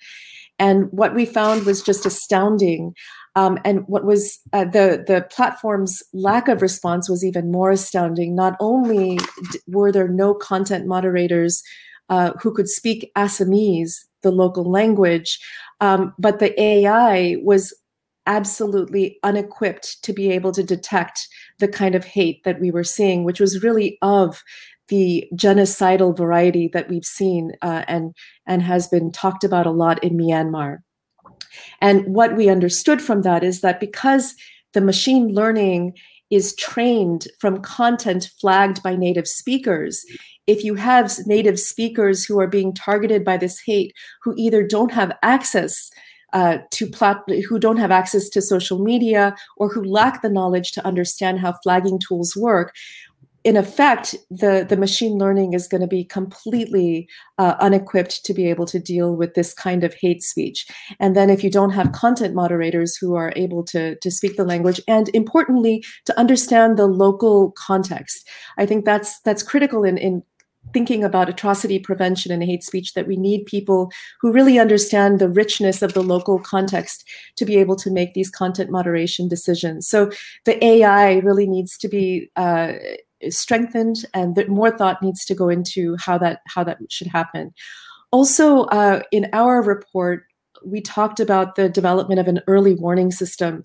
And 0.62 0.86
what 0.92 1.12
we 1.12 1.26
found 1.26 1.66
was 1.66 1.82
just 1.82 2.06
astounding. 2.06 2.94
Um, 3.34 3.58
and 3.64 3.80
what 3.88 4.04
was 4.04 4.38
uh, 4.52 4.64
the 4.64 5.02
the 5.04 5.26
platform's 5.28 6.00
lack 6.12 6.46
of 6.46 6.62
response 6.62 7.10
was 7.10 7.24
even 7.24 7.50
more 7.50 7.72
astounding. 7.72 8.36
Not 8.36 8.56
only 8.60 9.18
were 9.66 9.90
there 9.90 10.06
no 10.06 10.34
content 10.34 10.86
moderators 10.86 11.62
uh, 12.08 12.30
who 12.40 12.54
could 12.54 12.68
speak 12.68 13.10
Assamese, 13.16 13.92
the 14.22 14.30
local 14.30 14.70
language, 14.70 15.40
um, 15.80 16.14
but 16.16 16.38
the 16.38 16.58
AI 16.60 17.36
was 17.42 17.74
absolutely 18.26 19.18
unequipped 19.24 20.00
to 20.04 20.12
be 20.12 20.30
able 20.30 20.52
to 20.52 20.62
detect 20.62 21.26
the 21.58 21.66
kind 21.66 21.96
of 21.96 22.04
hate 22.04 22.44
that 22.44 22.60
we 22.60 22.70
were 22.70 22.84
seeing, 22.84 23.24
which 23.24 23.40
was 23.40 23.64
really 23.64 23.98
of 24.00 24.44
the 24.88 25.28
genocidal 25.34 26.16
variety 26.16 26.68
that 26.72 26.88
we've 26.88 27.04
seen 27.04 27.52
uh, 27.62 27.84
and 27.88 28.14
and 28.46 28.62
has 28.62 28.88
been 28.88 29.10
talked 29.10 29.44
about 29.44 29.66
a 29.66 29.70
lot 29.70 30.02
in 30.02 30.16
Myanmar. 30.16 30.78
And 31.80 32.06
what 32.06 32.36
we 32.36 32.48
understood 32.48 33.02
from 33.02 33.22
that 33.22 33.44
is 33.44 33.60
that 33.60 33.80
because 33.80 34.34
the 34.72 34.80
machine 34.80 35.28
learning 35.28 35.94
is 36.30 36.54
trained 36.56 37.28
from 37.38 37.60
content 37.60 38.30
flagged 38.40 38.82
by 38.82 38.96
native 38.96 39.28
speakers, 39.28 40.04
if 40.46 40.64
you 40.64 40.74
have 40.74 41.12
native 41.26 41.60
speakers 41.60 42.24
who 42.24 42.40
are 42.40 42.46
being 42.46 42.74
targeted 42.74 43.24
by 43.24 43.36
this 43.36 43.60
hate 43.60 43.94
who 44.22 44.34
either 44.36 44.66
don't 44.66 44.92
have 44.92 45.16
access 45.22 45.90
uh, 46.32 46.58
to 46.70 46.86
plat- 46.86 47.28
who 47.48 47.58
don't 47.58 47.76
have 47.76 47.90
access 47.90 48.28
to 48.30 48.40
social 48.40 48.78
media 48.78 49.36
or 49.58 49.68
who 49.68 49.84
lack 49.84 50.22
the 50.22 50.30
knowledge 50.30 50.72
to 50.72 50.86
understand 50.86 51.38
how 51.38 51.52
flagging 51.62 51.98
tools 51.98 52.34
work 52.34 52.74
in 53.44 53.56
effect, 53.56 54.14
the, 54.30 54.64
the 54.68 54.76
machine 54.76 55.18
learning 55.18 55.52
is 55.52 55.66
going 55.66 55.80
to 55.80 55.86
be 55.86 56.04
completely 56.04 57.08
uh, 57.38 57.56
unequipped 57.58 58.24
to 58.24 58.32
be 58.32 58.48
able 58.48 58.66
to 58.66 58.78
deal 58.78 59.16
with 59.16 59.34
this 59.34 59.52
kind 59.52 59.82
of 59.82 59.94
hate 59.94 60.22
speech. 60.22 60.66
And 61.00 61.16
then 61.16 61.28
if 61.28 61.42
you 61.42 61.50
don't 61.50 61.70
have 61.70 61.92
content 61.92 62.34
moderators 62.34 62.96
who 62.96 63.14
are 63.14 63.32
able 63.34 63.64
to, 63.64 63.96
to 63.96 64.10
speak 64.10 64.36
the 64.36 64.44
language 64.44 64.80
and 64.86 65.08
importantly, 65.12 65.84
to 66.06 66.18
understand 66.18 66.76
the 66.76 66.86
local 66.86 67.52
context, 67.52 68.28
I 68.58 68.66
think 68.66 68.84
that's 68.84 69.20
that's 69.22 69.42
critical 69.42 69.82
in, 69.82 69.98
in 69.98 70.22
thinking 70.72 71.02
about 71.02 71.28
atrocity 71.28 71.78
prevention 71.78 72.30
and 72.30 72.42
hate 72.42 72.62
speech 72.62 72.94
that 72.94 73.06
we 73.06 73.16
need 73.16 73.44
people 73.46 73.90
who 74.20 74.32
really 74.32 74.58
understand 74.58 75.18
the 75.18 75.28
richness 75.28 75.82
of 75.82 75.92
the 75.92 76.02
local 76.02 76.38
context 76.38 77.08
to 77.36 77.44
be 77.44 77.56
able 77.56 77.76
to 77.76 77.90
make 77.90 78.14
these 78.14 78.30
content 78.30 78.70
moderation 78.70 79.28
decisions. 79.28 79.88
So 79.88 80.10
the 80.44 80.64
AI 80.64 81.14
really 81.18 81.46
needs 81.46 81.76
to 81.78 81.88
be 81.88 82.30
uh, 82.36 82.74
strengthened 83.30 84.04
and 84.14 84.34
that 84.36 84.48
more 84.48 84.70
thought 84.70 85.02
needs 85.02 85.24
to 85.24 85.34
go 85.34 85.48
into 85.48 85.96
how 85.96 86.18
that 86.18 86.40
how 86.46 86.64
that 86.64 86.78
should 86.90 87.06
happen. 87.06 87.52
Also 88.10 88.64
uh, 88.64 89.02
in 89.10 89.28
our 89.32 89.62
report 89.62 90.24
we 90.64 90.80
talked 90.80 91.18
about 91.18 91.56
the 91.56 91.68
development 91.68 92.20
of 92.20 92.28
an 92.28 92.40
early 92.46 92.74
warning 92.74 93.10
system. 93.10 93.62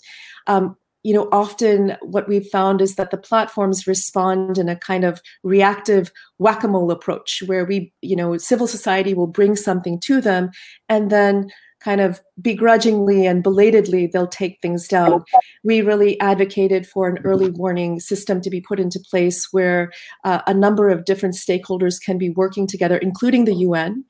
Um, 0.48 0.76
you 1.04 1.13
know 1.13 1.30
often 1.32 1.96
what 2.02 2.28
we've 2.28 2.48
found 2.48 2.82
is 2.82 2.96
that 2.96 3.12
the 3.12 3.17
platforms 3.17 3.88
respond 3.88 4.58
in 4.58 4.67
a 4.67 4.76
kind 4.76 5.06
of 5.06 5.22
reactive 5.43 6.12
whack-a-mole 6.38 6.91
approach 6.91 7.43
where 7.46 7.63
we 7.63 7.93
you 8.02 8.15
know 8.15 8.38
civil 8.38 8.67
society 8.67 9.13
will 9.13 9.28
bring 9.28 9.56
something 9.56 10.00
to 10.02 10.20
them 10.20 10.50
and 10.89 11.10
then 11.10 11.50
kind 11.88 12.02
of 12.02 12.19
begrudgingly 12.41 13.26
and 13.26 13.41
belatedly 13.43 14.08
they'll 14.08 14.28
take 14.28 14.60
things 14.62 14.89
down. 14.89 15.23
We 15.63 15.80
really 15.80 16.19
advocated 16.19 16.86
for 16.86 17.08
an 17.08 17.19
early 17.23 17.50
warning 17.50 18.02
system 18.02 18.41
to 18.41 18.50
be 18.50 18.60
put 18.60 18.78
into 18.78 19.00
place 19.10 19.47
where 19.54 19.93
uh, 20.26 20.41
a 20.47 20.54
number 20.54 20.89
of 20.89 21.06
different 21.06 21.36
stakeholders 21.36 21.95
can 22.04 22.17
be 22.17 22.30
working 22.30 22.67
together, 22.67 22.97
including 22.97 23.45
the 23.45 23.56
UN, 23.56 24.04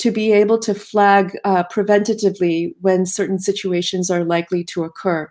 to 0.00 0.10
be 0.10 0.30
able 0.32 0.58
to 0.58 0.74
flag 0.74 1.34
uh, 1.44 1.64
preventatively 1.72 2.74
when 2.82 3.06
certain 3.06 3.38
situations 3.38 4.10
are 4.10 4.24
likely 4.24 4.62
to 4.64 4.84
occur. 4.84 5.26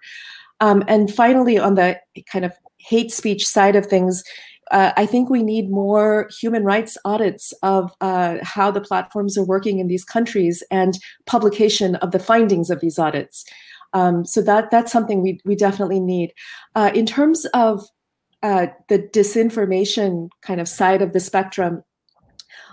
Um, 0.60 0.84
and 0.88 1.14
finally, 1.14 1.60
on 1.60 1.76
the 1.76 2.00
kind 2.32 2.46
of 2.46 2.54
hate 2.80 3.12
speech 3.12 3.48
side 3.48 3.76
of 3.76 3.86
things, 3.86 4.24
uh, 4.70 4.92
I 4.96 5.06
think 5.06 5.30
we 5.30 5.44
need 5.44 5.70
more 5.70 6.30
human 6.40 6.64
rights 6.64 6.98
audits 7.04 7.54
of 7.64 7.94
uh, 8.02 8.38
how 8.44 8.72
the 8.72 8.82
platforms 8.82 9.38
are 9.38 9.46
working 9.46 9.80
in 9.80 9.88
these 9.88 10.06
countries 10.06 10.64
and 10.70 10.98
publication 11.26 11.96
of 11.96 12.12
the 12.12 12.20
findings 12.20 12.70
of 12.70 12.80
these 12.80 13.00
audits. 13.00 13.46
Um, 13.94 14.24
so 14.24 14.42
that 14.42 14.72
that's 14.72 14.92
something 14.92 15.22
we 15.22 15.40
we 15.44 15.56
definitely 15.56 16.00
need. 16.00 16.34
Uh, 16.76 16.92
in 16.94 17.06
terms 17.06 17.46
of 17.54 17.86
uh, 18.44 18.68
the 18.88 19.00
disinformation 19.00 20.30
kind 20.42 20.62
of 20.62 20.68
side 20.68 21.02
of 21.02 21.12
the 21.14 21.20
spectrum, 21.20 21.84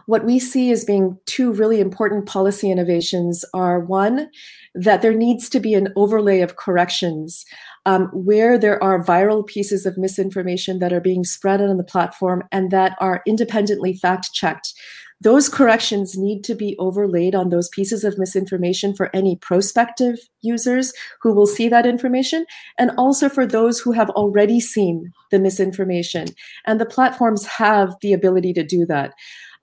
what 0.06 0.24
we 0.24 0.38
see 0.38 0.70
as 0.70 0.84
being 0.84 1.18
two 1.26 1.52
really 1.52 1.80
important 1.80 2.26
policy 2.26 2.70
innovations 2.70 3.44
are 3.52 3.80
one, 3.80 4.30
that 4.74 5.02
there 5.02 5.12
needs 5.12 5.50
to 5.50 5.60
be 5.60 5.74
an 5.74 5.92
overlay 5.96 6.40
of 6.40 6.56
corrections 6.56 7.44
um, 7.88 8.10
where 8.12 8.58
there 8.58 8.80
are 8.84 9.02
viral 9.02 9.46
pieces 9.46 9.86
of 9.86 9.96
misinformation 9.96 10.78
that 10.78 10.92
are 10.92 11.00
being 11.00 11.24
spread 11.24 11.62
on 11.62 11.78
the 11.78 11.82
platform 11.82 12.44
and 12.52 12.70
that 12.70 12.94
are 13.00 13.22
independently 13.26 13.94
fact 13.94 14.34
checked. 14.34 14.74
Those 15.22 15.48
corrections 15.48 16.16
need 16.16 16.44
to 16.44 16.54
be 16.54 16.76
overlaid 16.78 17.34
on 17.34 17.48
those 17.48 17.70
pieces 17.70 18.04
of 18.04 18.18
misinformation 18.18 18.94
for 18.94 19.10
any 19.16 19.36
prospective 19.36 20.18
users 20.42 20.92
who 21.22 21.32
will 21.32 21.46
see 21.46 21.68
that 21.70 21.86
information, 21.86 22.44
and 22.78 22.92
also 22.98 23.28
for 23.28 23.46
those 23.46 23.80
who 23.80 23.92
have 23.92 24.10
already 24.10 24.60
seen 24.60 25.10
the 25.30 25.38
misinformation. 25.38 26.28
And 26.66 26.78
the 26.78 26.86
platforms 26.86 27.46
have 27.46 27.96
the 28.02 28.12
ability 28.12 28.52
to 28.52 28.62
do 28.62 28.84
that. 28.86 29.12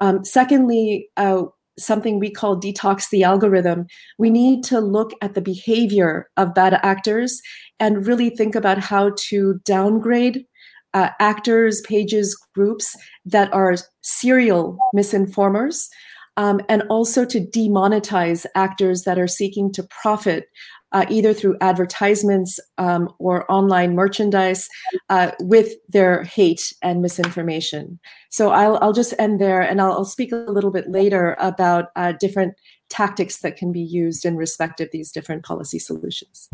Um, 0.02 0.26
secondly, 0.26 1.08
uh, 1.16 1.44
something 1.78 2.20
we 2.20 2.32
call 2.32 2.60
detox 2.60 3.10
the 3.10 3.24
algorithm. 3.24 3.86
We 4.18 4.30
need 4.30 4.64
to 4.66 4.80
look 4.80 5.12
at 5.22 5.34
the 5.34 5.42
behavior 5.42 6.30
of 6.38 6.54
bad 6.54 6.80
actors 6.84 7.42
and 7.80 8.08
really 8.08 8.30
think 8.30 8.56
about 8.56 8.78
how 8.78 9.12
to 9.18 9.60
downgrade 9.66 10.46
uh, 10.94 11.10
actors, 11.20 11.82
pages, 11.82 12.38
groups 12.54 12.96
that 13.26 13.54
are 13.54 13.76
serial 14.02 14.78
misinformers, 14.96 15.90
um, 16.38 16.62
and 16.70 16.84
also 16.90 17.26
to 17.26 17.42
demonetize 17.42 18.46
actors 18.56 19.04
that 19.04 19.20
are 19.20 19.28
seeking 19.28 19.72
to 19.74 19.84
profit 19.84 20.46
uh, 20.92 21.06
either 21.10 21.34
through 21.34 21.58
advertisements 21.60 22.58
um, 22.78 23.10
or 23.20 23.50
online 23.52 23.96
merchandise 23.96 24.70
uh, 25.10 25.32
with 25.42 25.74
their 25.90 26.24
hate 26.24 26.74
and 26.82 27.02
misinformation. 27.02 28.00
So 28.30 28.52
I'll, 28.52 28.78
I'll 28.82 28.94
just 28.94 29.14
end 29.20 29.42
there 29.42 29.62
and 29.62 29.82
I'll, 29.82 29.92
I'll 29.92 30.06
speak 30.06 30.32
a 30.32 30.38
little 30.38 30.72
bit 30.72 30.90
later 30.90 31.36
about 31.40 31.88
uh, 31.98 32.14
different 32.18 32.54
tactics 32.90 33.40
that 33.40 33.58
can 33.58 33.74
be 33.74 33.82
used 33.82 34.24
in 34.24 34.38
respect 34.38 34.80
of 34.80 34.90
these 34.94 35.12
different 35.12 35.44
policy 35.44 35.80
solutions. 35.80 36.50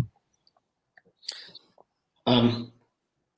Um, 2.26 2.72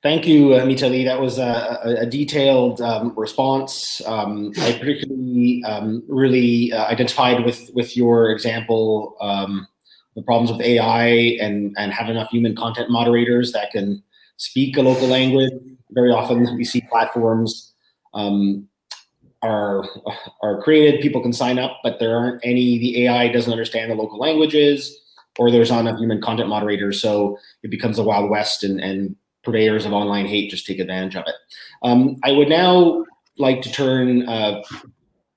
thank 0.02 0.28
you, 0.28 0.54
uh, 0.54 0.66
Mitali. 0.66 1.06
That 1.06 1.22
was 1.22 1.38
a, 1.40 1.98
a 2.02 2.06
detailed 2.06 2.82
um, 2.82 3.14
response. 3.16 4.02
Um, 4.06 4.52
I 4.60 4.74
particularly 4.74 5.64
um, 5.66 6.04
really 6.08 6.74
uh, 6.74 6.86
identified 6.86 7.46
with 7.46 7.70
with 7.74 7.96
your 7.98 8.32
example 8.32 9.16
um, 9.22 9.68
the 10.16 10.22
problems 10.22 10.52
with 10.52 10.62
AI 10.62 11.38
and 11.42 11.74
and 11.78 11.92
have 11.94 12.10
enough 12.10 12.30
human 12.30 12.56
content 12.56 12.90
moderators 12.90 13.52
that 13.54 13.72
can 13.72 14.04
speak 14.38 14.78
a 14.78 14.82
local 14.82 15.08
language. 15.08 15.52
Very 15.92 16.12
often, 16.12 16.56
we 16.58 16.66
see 16.66 16.82
platforms 16.90 17.74
um, 18.14 18.68
are 19.42 19.86
are 20.42 20.62
created. 20.62 21.02
People 21.02 21.22
can 21.22 21.34
sign 21.34 21.60
up, 21.60 21.80
but 21.84 22.00
there 22.00 22.16
aren't 22.18 22.42
any. 22.44 22.78
The 22.80 23.06
AI 23.06 23.28
doesn't 23.30 23.52
understand 23.52 23.92
the 23.92 23.96
local 23.96 24.20
languages, 24.20 24.98
or 25.40 25.52
there's 25.52 25.72
not 25.72 25.82
enough 25.82 26.00
human 26.00 26.22
content 26.22 26.50
moderators. 26.50 27.02
So 27.02 27.38
it 27.64 27.72
becomes 27.72 27.98
a 28.00 28.04
wild 28.04 28.30
west, 28.30 28.64
and 28.64 28.80
and 28.80 29.16
purveyors 29.44 29.86
of 29.86 29.94
online 29.94 30.26
hate 30.26 30.50
just 30.50 30.66
take 30.66 30.80
advantage 30.80 31.16
of 31.16 31.26
it. 31.28 31.36
Um, 31.84 32.18
I 32.24 32.32
would 32.32 32.50
now 32.50 33.06
like 33.38 33.62
to 33.64 33.72
turn 33.72 34.28
uh, 34.30 34.62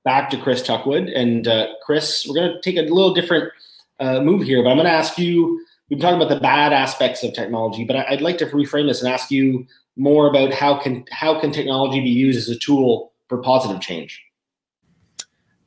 back 0.04 0.30
to 0.30 0.38
Chris 0.38 0.62
Tuckwood, 0.62 1.10
and 1.14 1.48
uh, 1.48 1.68
Chris, 1.84 2.26
we're 2.28 2.34
going 2.34 2.52
to 2.52 2.60
take 2.62 2.76
a 2.76 2.92
little 2.92 3.14
different 3.14 3.52
uh, 4.00 4.20
move 4.20 4.42
here, 4.42 4.62
but 4.62 4.70
I'm 4.70 4.76
going 4.76 4.86
to 4.86 4.92
ask 4.92 5.18
you. 5.18 5.62
We've 5.88 6.00
been 6.00 6.02
talking 6.02 6.20
about 6.20 6.34
the 6.34 6.40
bad 6.40 6.72
aspects 6.72 7.22
of 7.22 7.32
technology, 7.32 7.84
but 7.84 7.94
I'd 7.94 8.20
like 8.20 8.38
to 8.38 8.46
reframe 8.46 8.88
this 8.88 9.00
and 9.00 9.12
ask 9.12 9.30
you 9.30 9.64
more 9.96 10.28
about 10.28 10.52
how 10.52 10.76
can 10.76 11.04
how 11.12 11.38
can 11.38 11.52
technology 11.52 12.00
be 12.00 12.10
used 12.10 12.38
as 12.38 12.48
a 12.48 12.58
tool 12.58 13.12
for 13.28 13.38
positive 13.38 13.80
change. 13.80 14.20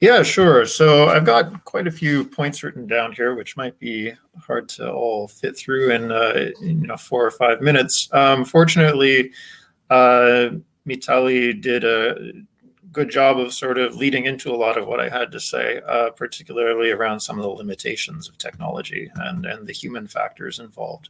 Yeah, 0.01 0.23
sure. 0.23 0.65
So 0.65 1.09
I've 1.09 1.25
got 1.25 1.65
quite 1.65 1.85
a 1.85 1.91
few 1.91 2.23
points 2.23 2.63
written 2.63 2.87
down 2.87 3.11
here, 3.11 3.35
which 3.35 3.57
might 3.57 3.77
be 3.79 4.13
hard 4.39 4.69
to 4.69 4.89
all 4.89 5.27
fit 5.27 5.57
through 5.57 5.91
in, 5.91 6.11
uh, 6.11 6.51
in 6.61 6.81
you 6.81 6.87
know 6.87 6.95
four 6.95 7.25
or 7.25 7.31
five 7.31 7.61
minutes. 7.61 8.07
Um, 8.13 8.45
fortunately, 8.45 9.33
uh, 9.89 10.51
Mitali 10.87 11.59
did 11.59 11.83
a 11.83 12.31
good 12.93 13.09
job 13.09 13.39
of 13.39 13.53
sort 13.53 13.77
of 13.77 13.95
leading 13.95 14.25
into 14.25 14.51
a 14.51 14.55
lot 14.55 14.77
of 14.77 14.87
what 14.87 15.01
I 15.01 15.09
had 15.09 15.31
to 15.33 15.39
say, 15.39 15.81
uh, 15.85 16.11
particularly 16.11 16.91
around 16.91 17.19
some 17.19 17.37
of 17.37 17.43
the 17.43 17.49
limitations 17.49 18.29
of 18.29 18.37
technology 18.37 19.11
and, 19.15 19.45
and 19.45 19.67
the 19.67 19.73
human 19.73 20.07
factors 20.07 20.59
involved. 20.59 21.09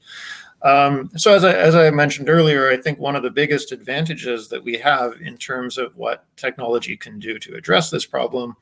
Um, 0.63 1.09
so 1.15 1.33
as 1.33 1.43
I, 1.45 1.53
as 1.53 1.75
I 1.75 1.89
mentioned 1.91 2.29
earlier, 2.29 2.69
I 2.69 2.75
think 2.75 2.99
one 2.99 3.15
of 3.15 3.23
the 3.23 3.29
biggest 3.29 3.71
advantages 3.71 4.49
that 4.49 4.63
we 4.63 4.77
have 4.77 5.13
in 5.21 5.37
terms 5.37 5.77
of 5.77 5.95
what 5.95 6.25
technology 6.35 6.97
can 6.97 7.19
do 7.19 7.39
to 7.39 7.55
address 7.55 7.91
this 7.91 8.05
problem 8.05 8.57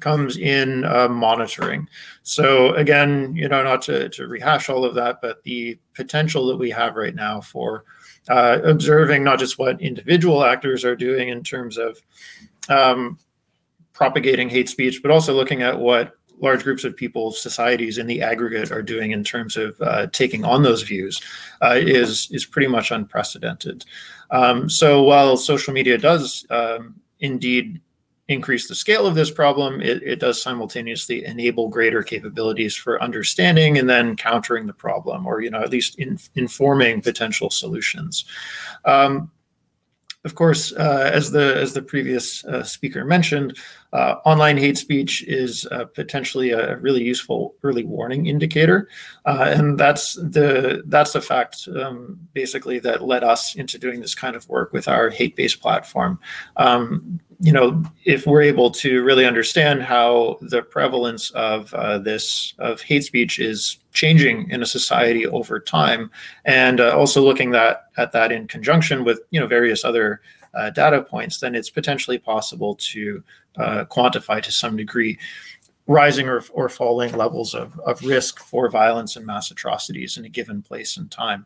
comes 0.00 0.36
in 0.36 0.84
uh, 0.84 1.08
monitoring. 1.08 1.88
So 2.22 2.74
again, 2.74 3.34
you 3.36 3.48
know, 3.48 3.62
not 3.62 3.82
to, 3.82 4.08
to 4.08 4.26
rehash 4.26 4.68
all 4.68 4.84
of 4.84 4.94
that, 4.94 5.20
but 5.20 5.42
the 5.42 5.78
potential 5.94 6.46
that 6.46 6.56
we 6.56 6.70
have 6.70 6.96
right 6.96 7.14
now 7.14 7.40
for 7.40 7.84
uh, 8.28 8.58
observing 8.64 9.22
not 9.22 9.38
just 9.38 9.58
what 9.58 9.80
individual 9.80 10.44
actors 10.44 10.84
are 10.84 10.96
doing 10.96 11.28
in 11.28 11.42
terms 11.42 11.76
of 11.76 12.00
um, 12.68 13.18
propagating 13.92 14.48
hate 14.48 14.68
speech, 14.68 15.00
but 15.02 15.10
also 15.10 15.34
looking 15.34 15.62
at 15.62 15.78
what 15.78 16.16
large 16.40 16.64
groups 16.64 16.84
of 16.84 16.96
people, 16.96 17.30
societies 17.30 17.98
in 17.98 18.06
the 18.06 18.20
aggregate 18.20 18.72
are 18.72 18.82
doing 18.82 19.12
in 19.12 19.22
terms 19.22 19.56
of 19.56 19.80
uh, 19.80 20.06
taking 20.08 20.44
on 20.44 20.62
those 20.62 20.82
views 20.82 21.20
uh, 21.62 21.76
is 21.76 22.28
is 22.32 22.44
pretty 22.44 22.66
much 22.66 22.90
unprecedented. 22.90 23.84
Um, 24.30 24.68
so 24.68 25.02
while 25.02 25.36
social 25.36 25.72
media 25.72 25.96
does 25.96 26.46
um, 26.50 26.96
indeed 27.20 27.80
increase 28.28 28.68
the 28.68 28.74
scale 28.74 29.06
of 29.06 29.14
this 29.14 29.30
problem, 29.30 29.80
it, 29.80 30.02
it, 30.02 30.18
does 30.18 30.40
simultaneously 30.40 31.24
enable 31.24 31.68
greater 31.68 32.02
capabilities 32.02 32.74
for 32.74 33.02
understanding 33.02 33.76
and 33.76 33.88
then 33.88 34.16
countering 34.16 34.66
the 34.66 34.72
problem, 34.72 35.26
or 35.26 35.42
you 35.42 35.50
know 35.50 35.60
at 35.60 35.70
least 35.70 35.98
in, 35.98 36.18
informing 36.34 37.02
potential 37.02 37.50
solutions. 37.50 38.24
Um, 38.84 39.30
of 40.24 40.34
course, 40.34 40.72
uh, 40.72 41.10
as 41.12 41.30
the 41.30 41.54
as 41.56 41.74
the 41.74 41.82
previous 41.82 42.44
uh, 42.46 42.62
speaker 42.62 43.04
mentioned, 43.04 43.58
uh, 43.92 44.16
online 44.24 44.56
hate 44.56 44.78
speech 44.78 45.22
is 45.24 45.66
uh, 45.70 45.84
potentially 45.84 46.50
a 46.52 46.78
really 46.78 47.02
useful 47.02 47.54
early 47.62 47.84
warning 47.84 48.24
indicator, 48.24 48.88
uh, 49.26 49.52
and 49.54 49.78
that's 49.78 50.14
the 50.14 50.82
that's 50.86 51.12
the 51.12 51.20
fact 51.20 51.68
um, 51.78 52.18
basically 52.32 52.78
that 52.78 53.04
led 53.04 53.22
us 53.22 53.54
into 53.54 53.78
doing 53.78 54.00
this 54.00 54.14
kind 54.14 54.34
of 54.34 54.48
work 54.48 54.72
with 54.72 54.88
our 54.88 55.10
HateBase 55.10 55.60
platform. 55.60 56.18
Um, 56.56 57.20
you 57.40 57.52
know, 57.52 57.82
if 58.04 58.26
we're 58.26 58.42
able 58.42 58.70
to 58.70 59.02
really 59.02 59.26
understand 59.26 59.82
how 59.82 60.38
the 60.40 60.62
prevalence 60.62 61.30
of 61.30 61.72
uh, 61.74 61.98
this 61.98 62.54
of 62.58 62.80
hate 62.80 63.04
speech 63.04 63.38
is 63.38 63.78
changing 63.92 64.50
in 64.50 64.62
a 64.62 64.66
society 64.66 65.26
over 65.26 65.60
time, 65.60 66.10
and 66.44 66.80
uh, 66.80 66.96
also 66.96 67.22
looking 67.22 67.50
that 67.52 67.84
at 67.96 68.12
that 68.12 68.32
in 68.32 68.46
conjunction 68.46 69.04
with 69.04 69.20
you 69.30 69.40
know 69.40 69.46
various 69.46 69.84
other 69.84 70.20
uh, 70.54 70.70
data 70.70 71.02
points, 71.02 71.40
then 71.40 71.54
it's 71.54 71.70
potentially 71.70 72.18
possible 72.18 72.74
to 72.76 73.22
uh, 73.56 73.84
quantify 73.90 74.42
to 74.42 74.52
some 74.52 74.76
degree 74.76 75.18
rising 75.86 76.28
or, 76.28 76.42
or 76.52 76.68
falling 76.68 77.14
levels 77.14 77.54
of, 77.54 77.78
of 77.80 78.02
risk 78.02 78.38
for 78.38 78.70
violence 78.70 79.16
and 79.16 79.26
mass 79.26 79.50
atrocities 79.50 80.16
in 80.16 80.24
a 80.24 80.28
given 80.30 80.62
place 80.62 80.96
and 80.96 81.10
time 81.10 81.44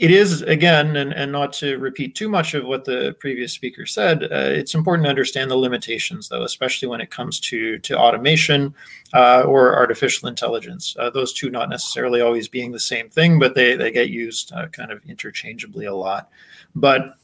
it 0.00 0.10
is 0.10 0.42
again 0.42 0.96
and, 0.96 1.12
and 1.12 1.30
not 1.30 1.52
to 1.52 1.76
repeat 1.76 2.14
too 2.14 2.28
much 2.28 2.54
of 2.54 2.64
what 2.64 2.84
the 2.84 3.14
previous 3.20 3.52
speaker 3.52 3.86
said 3.86 4.24
uh, 4.24 4.28
it's 4.32 4.74
important 4.74 5.04
to 5.04 5.10
understand 5.10 5.50
the 5.50 5.56
limitations 5.56 6.28
though 6.28 6.42
especially 6.42 6.88
when 6.88 7.00
it 7.00 7.10
comes 7.10 7.38
to 7.38 7.78
to 7.78 7.96
automation 7.96 8.74
uh, 9.12 9.42
or 9.42 9.76
artificial 9.76 10.28
intelligence. 10.28 10.94
Uh, 10.98 11.10
those 11.10 11.32
two 11.32 11.50
not 11.50 11.68
necessarily 11.68 12.20
always 12.20 12.48
being 12.48 12.72
the 12.72 12.80
same 12.80 13.08
thing 13.08 13.38
but 13.38 13.54
they, 13.54 13.76
they 13.76 13.90
get 13.90 14.10
used 14.10 14.52
uh, 14.52 14.66
kind 14.68 14.90
of 14.90 15.02
interchangeably 15.06 15.86
a 15.86 15.94
lot. 15.94 16.30
But 16.74 17.16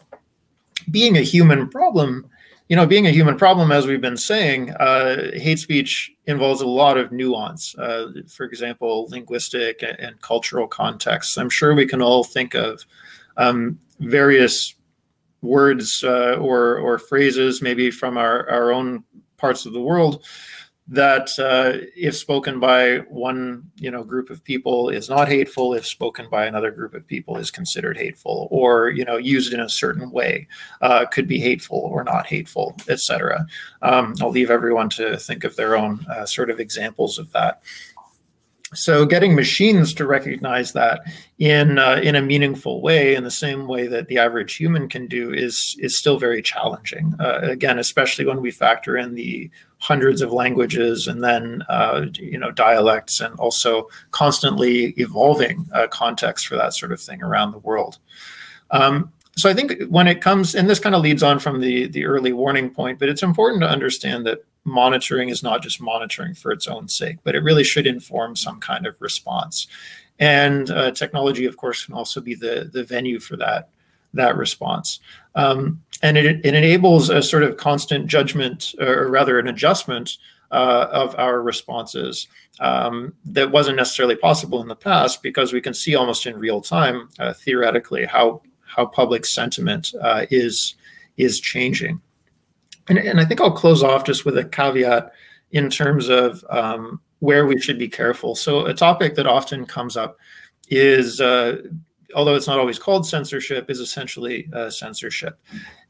being 0.91 1.17
a 1.17 1.23
human 1.23 1.69
problem 1.69 2.29
you 2.69 2.75
know, 2.75 2.87
being 2.87 3.07
a 3.07 3.11
human 3.11 3.37
problem, 3.37 3.71
as 3.71 3.87
we've 3.87 4.01
been 4.01 4.17
saying, 4.17 4.71
uh, 4.73 5.31
hate 5.35 5.59
speech 5.59 6.13
involves 6.27 6.61
a 6.61 6.67
lot 6.67 6.99
of 6.99 7.13
nuance. 7.13 7.77
Uh, 7.79 8.13
for 8.29 8.45
example, 8.45 9.07
linguistic 9.09 9.83
and, 9.83 9.99
and, 10.01 10.21
cultural 10.21 10.67
contexts. 10.67 11.39
I'm 11.39 11.51
sure 11.51 11.75
we 11.75 11.87
can 11.87 12.03
all 12.03 12.25
think 12.25 12.55
of 12.55 12.85
um, 13.37 13.79
various 14.01 14.75
words 15.43 16.03
uh, 16.03 16.37
or 16.41 16.79
or 16.79 16.99
phrases, 16.99 17.63
maybe 17.63 17.91
from 17.91 18.17
our 18.17 18.49
our 18.51 18.73
own 18.73 19.05
parts 19.37 19.67
of 19.67 19.73
the 19.73 19.81
world, 19.81 20.25
that 20.89 21.31
uh, 21.39 21.85
if 21.97 22.17
spoken 22.17 22.61
by 22.61 22.99
one 23.09 23.69
you 23.75 23.91
know 23.91 24.05
group 24.05 24.31
of 24.31 24.45
people 24.45 24.89
is 24.89 25.09
not 25.09 25.29
hateful 25.29 25.75
if 25.75 25.85
spoken 25.85 26.29
by 26.31 26.47
another 26.47 26.71
group 26.71 26.95
of 26.95 27.07
people 27.07 27.37
is 27.37 27.51
considered 27.51 27.97
hateful 27.97 28.47
or 28.53 28.91
you 28.91 29.05
know 29.05 29.17
used 29.17 29.53
in 29.53 29.59
a 29.59 29.69
certain 29.69 30.13
way 30.13 30.47
uh, 30.83 31.05
could 31.07 31.27
be 31.27 31.41
hateful 31.41 31.79
or 31.93 32.05
not 32.05 32.25
hateful 32.27 32.77
etc 32.89 33.45
um, 33.83 34.15
i'll 34.21 34.31
leave 34.31 34.51
everyone 34.51 34.89
to 34.89 35.17
think 35.17 35.43
of 35.43 35.57
their 35.57 35.77
own 35.77 36.07
uh, 36.09 36.25
sort 36.27 36.51
of 36.51 36.61
examples 36.61 37.19
of 37.19 37.33
that. 37.33 37.63
So 38.75 39.07
getting 39.07 39.35
machines 39.35 39.95
to 39.95 40.07
recognize 40.07 40.73
that 40.73 41.01
in 41.39 41.79
uh, 41.79 42.01
in 42.03 42.17
a 42.17 42.21
meaningful 42.21 42.83
way 42.83 43.15
in 43.15 43.23
the 43.23 43.31
same 43.31 43.69
way 43.69 43.87
that 43.87 44.09
the 44.09 44.19
average 44.19 44.57
human 44.57 44.89
can 44.89 45.07
do 45.07 45.33
is 45.33 45.77
is 45.79 45.97
still 45.97 46.19
very 46.19 46.43
challenging. 46.43 47.15
Uh, 47.21 47.39
again 47.43 47.79
especially 47.79 48.27
when 48.27 48.41
we 48.41 48.51
factor 48.51 48.97
in 48.97 49.15
the 49.15 49.49
hundreds 49.79 50.23
of 50.23 50.33
languages 50.33 51.07
and 51.07 51.23
then 51.23 51.63
uh, 51.69 52.07
you 52.15 52.39
know 52.39 52.51
dialects 52.51 53.21
and 53.21 53.39
also 53.39 53.89
constantly 54.11 54.95
evolving 54.97 55.67
uh, 55.73 55.87
context 55.89 56.47
for 56.47 56.57
that 56.57 56.75
sort 56.75 56.93
of 56.93 57.01
thing 57.01 57.23
around 57.23 57.53
the 57.53 57.59
world 57.59 57.99
um, 58.71 59.13
so 59.37 59.51
i 59.51 59.55
think 59.55 59.83
when 59.89 60.07
it 60.07 60.23
comes 60.23 60.55
and 60.55 60.69
this 60.69 60.81
kind 60.81 60.95
of 60.95 61.03
leads 61.03 61.23
on 61.23 61.39
from 61.39 61.61
the 61.61 61.87
the 61.89 62.07
early 62.07 62.33
warning 62.33 62.71
point 62.71 62.99
but 62.99 63.09
it's 63.09 63.23
important 63.23 63.61
to 63.61 63.69
understand 63.69 64.27
that 64.27 64.45
monitoring 64.67 65.29
is 65.29 65.43
not 65.43 65.63
just 65.63 65.81
monitoring 65.81 66.35
for 66.35 66.51
its 66.51 66.67
own 66.67 66.89
sake, 66.89 67.19
but 67.23 67.35
it 67.35 67.41
really 67.41 67.65
should 67.65 67.87
inform 67.87 68.37
some 68.37 68.61
kind 68.61 68.85
of 68.87 69.01
response. 69.01 69.69
And 70.19 70.71
uh, 70.71 70.91
technology, 70.91 71.47
of 71.47 71.57
course, 71.57 71.87
can 71.87 71.95
also 71.95 72.21
be 72.21 72.35
the, 72.35 72.69
the 72.73 72.85
venue 72.85 73.21
for 73.21 73.37
that, 73.37 73.69
that 74.15 74.37
response. 74.37 74.99
Um, 75.35 75.83
and 76.03 76.17
it, 76.17 76.45
it 76.45 76.55
enables 76.55 77.11
a 77.11 77.23
sort 77.23 77.43
of 77.43 77.57
constant 77.57 78.07
judgment, 78.07 78.75
or 78.81 79.09
rather 79.09 79.39
an 79.39 79.49
adjustment 79.49 80.19
uh, 80.51 80.89
of 80.93 81.15
our 81.19 81.43
responses 81.43 82.29
um, 82.61 83.15
that 83.25 83.51
wasn't 83.51 83.77
necessarily 83.77 84.17
possible 84.17 84.61
in 84.63 84.69
the 84.69 84.77
past 84.77 85.23
because 85.23 85.53
we 85.53 85.61
can 85.61 85.75
see 85.75 85.95
almost 85.95 86.27
in 86.27 86.39
real 86.39 86.61
time, 86.61 87.09
uh, 87.19 87.33
theoretically, 87.33 88.05
how, 88.05 88.41
how 88.65 88.87
public 88.87 89.27
sentiment 89.27 89.93
uh, 90.01 90.27
is, 90.31 90.75
is 91.17 91.41
changing. 91.41 92.01
And, 92.89 92.99
and 92.99 93.21
I 93.21 93.25
think 93.25 93.41
I'll 93.41 93.51
close 93.51 93.83
off 93.83 94.05
just 94.05 94.25
with 94.25 94.39
a 94.39 94.45
caveat 94.45 95.13
in 95.51 95.71
terms 95.71 96.09
of 96.09 96.45
um, 96.51 97.01
where 97.19 97.47
we 97.47 97.61
should 97.61 97.79
be 97.79 97.89
careful. 97.89 98.35
So, 98.35 98.67
a 98.67 98.75
topic 98.75 99.15
that 99.17 99.27
often 99.27 99.67
comes 99.67 99.97
up 99.97 100.19
is, 100.69 101.21
uh, 101.21 101.63
although 102.15 102.35
it's 102.35 102.47
not 102.47 102.59
always 102.59 102.79
called 102.79 103.07
censorship, 103.07 103.71
is 103.71 103.81
essentially 103.81 104.49
uh, 104.53 104.71
censorship. 104.71 105.39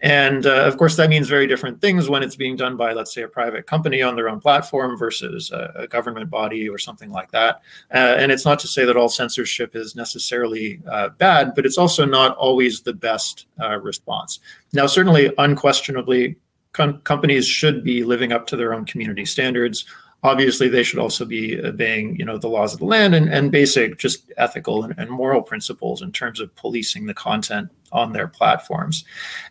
And 0.01 0.47
uh, 0.47 0.65
of 0.65 0.77
course, 0.77 0.97
that 0.97 1.09
means 1.09 1.29
very 1.29 1.47
different 1.47 1.81
things 1.81 2.09
when 2.09 2.23
it's 2.23 2.37
being 2.37 2.57
done 2.57 2.77
by, 2.77 2.93
let's 2.93 3.15
say, 3.15 3.23
a 3.23 3.29
private 3.29 3.67
company 3.67 4.03
on 4.03 4.15
their 4.15 4.29
own 4.29 4.41
platform 4.41 4.97
versus 4.97 5.51
a, 5.51 5.73
a 5.77 5.87
government 5.87 6.29
body 6.31 6.69
or 6.69 6.79
something 6.79 7.11
like 7.11 7.31
that. 7.31 7.63
Uh, 7.93 8.17
and 8.19 8.31
it's 8.31 8.45
not 8.45 8.59
to 8.61 8.69
say 8.69 8.85
that 8.85 8.97
all 8.97 9.09
censorship 9.09 9.75
is 9.75 9.97
necessarily 9.97 10.81
uh, 10.91 11.09
bad, 11.11 11.55
but 11.55 11.65
it's 11.65 11.79
also 11.79 12.05
not 12.05 12.37
always 12.37 12.83
the 12.83 12.93
best 12.93 13.47
uh, 13.61 13.79
response. 13.79 14.41
Now, 14.73 14.87
certainly, 14.87 15.33
unquestionably, 15.39 16.37
com- 16.73 17.01
companies 17.01 17.47
should 17.47 17.83
be 17.83 18.05
living 18.05 18.33
up 18.33 18.47
to 18.49 18.57
their 18.57 18.75
own 18.75 18.85
community 18.85 19.25
standards. 19.25 19.87
Obviously, 20.27 20.69
they 20.69 20.83
should 20.83 20.99
also 20.99 21.25
be 21.25 21.43
obeying, 21.73 22.17
you 22.19 22.25
know, 22.25 22.39
the 22.39 22.49
laws 22.57 22.73
of 22.73 22.81
the 22.81 22.85
land 22.97 23.15
and, 23.15 23.29
and 23.37 23.53
basic, 23.53 23.97
just 23.99 24.33
ethical 24.37 24.85
and, 24.85 24.95
and 24.99 25.09
moral 25.11 25.43
principles 25.43 26.03
in 26.03 26.11
terms 26.11 26.41
of 26.41 26.55
policing 26.57 27.07
the 27.07 27.15
content 27.15 27.69
on 27.93 28.13
their 28.13 28.29
platforms. 28.29 29.05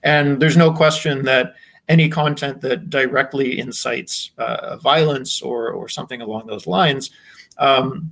And 0.03 0.39
there's 0.39 0.57
no 0.57 0.71
question 0.71 1.23
that 1.25 1.55
any 1.88 2.09
content 2.09 2.61
that 2.61 2.89
directly 2.89 3.59
incites 3.59 4.31
uh, 4.38 4.77
violence 4.77 5.41
or 5.41 5.69
or 5.71 5.88
something 5.88 6.21
along 6.21 6.47
those 6.47 6.67
lines 6.67 7.11
um, 7.57 8.11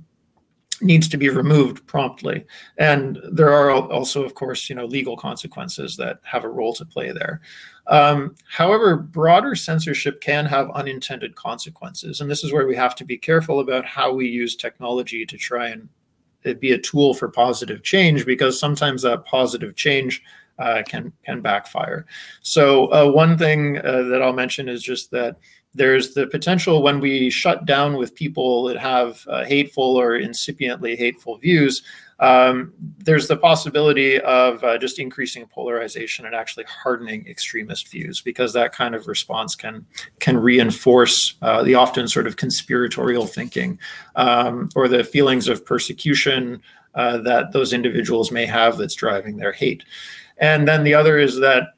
needs 0.80 1.08
to 1.08 1.16
be 1.16 1.28
removed 1.28 1.86
promptly. 1.86 2.44
And 2.78 3.18
there 3.32 3.52
are 3.52 3.70
also, 3.70 4.24
of 4.24 4.34
course, 4.34 4.68
you 4.70 4.76
know, 4.76 4.86
legal 4.86 5.16
consequences 5.16 5.96
that 5.96 6.18
have 6.22 6.44
a 6.44 6.48
role 6.48 6.74
to 6.74 6.84
play 6.84 7.12
there. 7.12 7.40
Um, 7.86 8.34
however, 8.48 8.96
broader 8.96 9.54
censorship 9.54 10.20
can 10.20 10.46
have 10.46 10.70
unintended 10.70 11.34
consequences. 11.34 12.20
And 12.20 12.30
this 12.30 12.42
is 12.42 12.52
where 12.52 12.66
we 12.66 12.76
have 12.76 12.94
to 12.96 13.04
be 13.04 13.18
careful 13.18 13.60
about 13.60 13.84
how 13.84 14.12
we 14.12 14.26
use 14.26 14.56
technology 14.56 15.26
to 15.26 15.36
try 15.36 15.68
and 15.68 15.88
uh, 16.46 16.54
be 16.54 16.72
a 16.72 16.78
tool 16.78 17.14
for 17.14 17.28
positive 17.28 17.82
change, 17.82 18.24
because 18.24 18.58
sometimes 18.58 19.02
that 19.02 19.24
positive 19.26 19.76
change 19.76 20.22
uh, 20.58 20.82
can 20.86 21.12
can 21.24 21.40
backfire. 21.40 22.06
So 22.40 22.86
uh, 22.92 23.10
one 23.10 23.36
thing 23.36 23.78
uh, 23.78 24.02
that 24.04 24.22
I'll 24.22 24.32
mention 24.32 24.68
is 24.68 24.82
just 24.82 25.10
that 25.10 25.36
there's 25.74 26.14
the 26.14 26.26
potential 26.26 26.82
when 26.82 27.00
we 27.00 27.30
shut 27.30 27.64
down 27.64 27.96
with 27.96 28.14
people 28.14 28.64
that 28.64 28.76
have 28.76 29.24
uh, 29.28 29.44
hateful 29.44 29.96
or 29.96 30.18
incipiently 30.18 30.96
hateful 30.96 31.36
views 31.38 31.82
um, 32.20 32.72
there's 32.98 33.26
the 33.26 33.36
possibility 33.36 34.20
of 34.20 34.62
uh, 34.62 34.78
just 34.78 34.98
increasing 34.98 35.46
polarization 35.46 36.26
and 36.26 36.34
actually 36.34 36.64
hardening 36.64 37.26
extremist 37.26 37.88
views 37.88 38.20
because 38.20 38.52
that 38.52 38.72
kind 38.72 38.94
of 38.94 39.08
response 39.08 39.54
can 39.56 39.84
can 40.20 40.36
reinforce 40.36 41.34
uh, 41.42 41.62
the 41.62 41.74
often 41.74 42.06
sort 42.06 42.26
of 42.26 42.36
conspiratorial 42.36 43.26
thinking 43.26 43.78
um, 44.16 44.68
or 44.76 44.86
the 44.86 45.02
feelings 45.02 45.48
of 45.48 45.66
persecution 45.66 46.62
uh, 46.94 47.18
that 47.18 47.52
those 47.52 47.72
individuals 47.72 48.30
may 48.30 48.46
have 48.46 48.78
that's 48.78 48.94
driving 48.94 49.36
their 49.36 49.52
hate. 49.52 49.84
And 50.38 50.66
then 50.66 50.84
the 50.84 50.94
other 50.94 51.18
is 51.18 51.38
that 51.40 51.73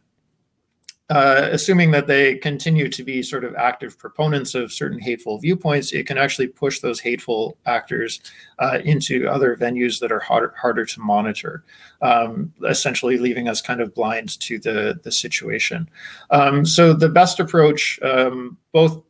uh, 1.08 1.48
assuming 1.52 1.92
that 1.92 2.08
they 2.08 2.34
continue 2.36 2.88
to 2.88 3.04
be 3.04 3.22
sort 3.22 3.44
of 3.44 3.54
active 3.54 3.96
proponents 3.96 4.56
of 4.56 4.72
certain 4.72 4.98
hateful 4.98 5.38
viewpoints, 5.38 5.92
it 5.92 6.06
can 6.06 6.18
actually 6.18 6.48
push 6.48 6.80
those 6.80 6.98
hateful 6.98 7.56
actors 7.64 8.20
uh, 8.58 8.78
into 8.84 9.28
other 9.28 9.56
venues 9.56 10.00
that 10.00 10.10
are 10.10 10.18
harder, 10.18 10.52
harder 10.60 10.84
to 10.84 11.00
monitor, 11.00 11.64
um, 12.02 12.52
essentially 12.68 13.18
leaving 13.18 13.48
us 13.48 13.60
kind 13.62 13.80
of 13.80 13.94
blind 13.94 14.40
to 14.40 14.58
the, 14.58 14.98
the 15.04 15.12
situation. 15.12 15.88
Um, 16.30 16.66
so 16.66 16.92
the 16.92 17.08
best 17.08 17.38
approach, 17.38 18.00
um, 18.02 18.58
both 18.72 19.00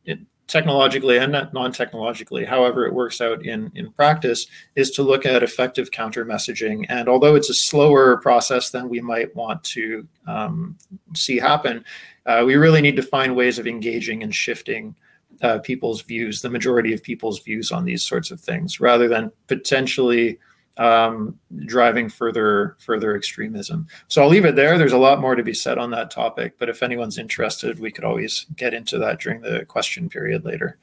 technologically 0.47 1.19
and 1.19 1.33
non-technologically, 1.53 2.45
however 2.45 2.87
it 2.87 2.95
works 2.95 3.21
out 3.21 3.45
in, 3.45 3.71
in 3.75 3.91
practice, 3.93 4.47
is 4.77 4.91
to 4.93 5.03
look 5.03 5.27
at 5.27 5.43
effective 5.43 5.91
counter 5.91 6.25
messaging. 6.25 6.87
And 6.89 7.09
although 7.09 7.35
it's 7.35 7.51
a 7.51 7.55
slower 7.55 8.17
process 8.19 8.71
than 8.71 8.89
we 8.89 9.01
might 9.01 9.35
want 9.35 9.65
to 9.65 10.07
um, 10.27 10.77
see 11.15 11.39
happen, 11.39 11.85
uh, 12.27 12.45
we 12.47 12.55
really 12.57 12.81
need 12.81 12.97
to 12.97 13.03
find 13.03 13.35
ways 13.35 13.59
of 13.59 13.67
engaging 13.67 14.23
and 14.23 14.35
shifting 14.35 14.95
uh, 15.43 15.59
people's 15.59 16.03
views, 16.03 16.41
the 16.41 16.51
majority 16.51 16.95
of 16.95 17.03
people's 17.03 17.41
views 17.41 17.73
on 17.73 17.85
these 17.85 18.05
sorts 18.05 18.31
of 18.31 18.41
things, 18.41 18.81
rather 18.81 19.09
than 19.09 19.33
potentially 19.49 20.39
um, 20.79 21.39
driving 21.65 22.09
further 22.09 22.77
further 22.79 23.17
extremism. 23.17 23.87
So 24.09 24.23
I'll 24.23 24.29
leave 24.29 24.45
it 24.45 24.57
there. 24.57 24.77
There's 24.79 24.93
a 24.93 24.99
lot 24.99 25.21
more 25.21 25.35
to 25.35 25.43
be 25.43 25.55
said 25.55 25.79
on 25.79 25.91
that 25.93 26.11
topic, 26.11 26.55
but 26.59 26.69
if 26.69 26.83
anyone's 26.83 27.19
interested, 27.19 27.79
we 27.79 27.91
could 27.91 28.05
always 28.05 28.47
get 28.57 28.75
into 28.75 28.99
that 28.99 29.21
during 29.21 29.41
the 29.41 29.65
question 29.67 30.09
period 30.09 30.45
later. 30.45 30.79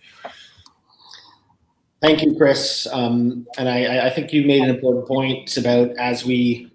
Thank 2.01 2.21
you, 2.21 2.35
Chris. 2.35 2.85
Um, 2.91 3.47
and 3.57 3.69
I, 3.69 4.07
I 4.07 4.09
think 4.09 4.33
you 4.33 4.45
made 4.45 4.61
an 4.61 4.69
important 4.69 5.07
point 5.07 5.55
about 5.55 5.91
as 5.97 6.25
we 6.25 6.69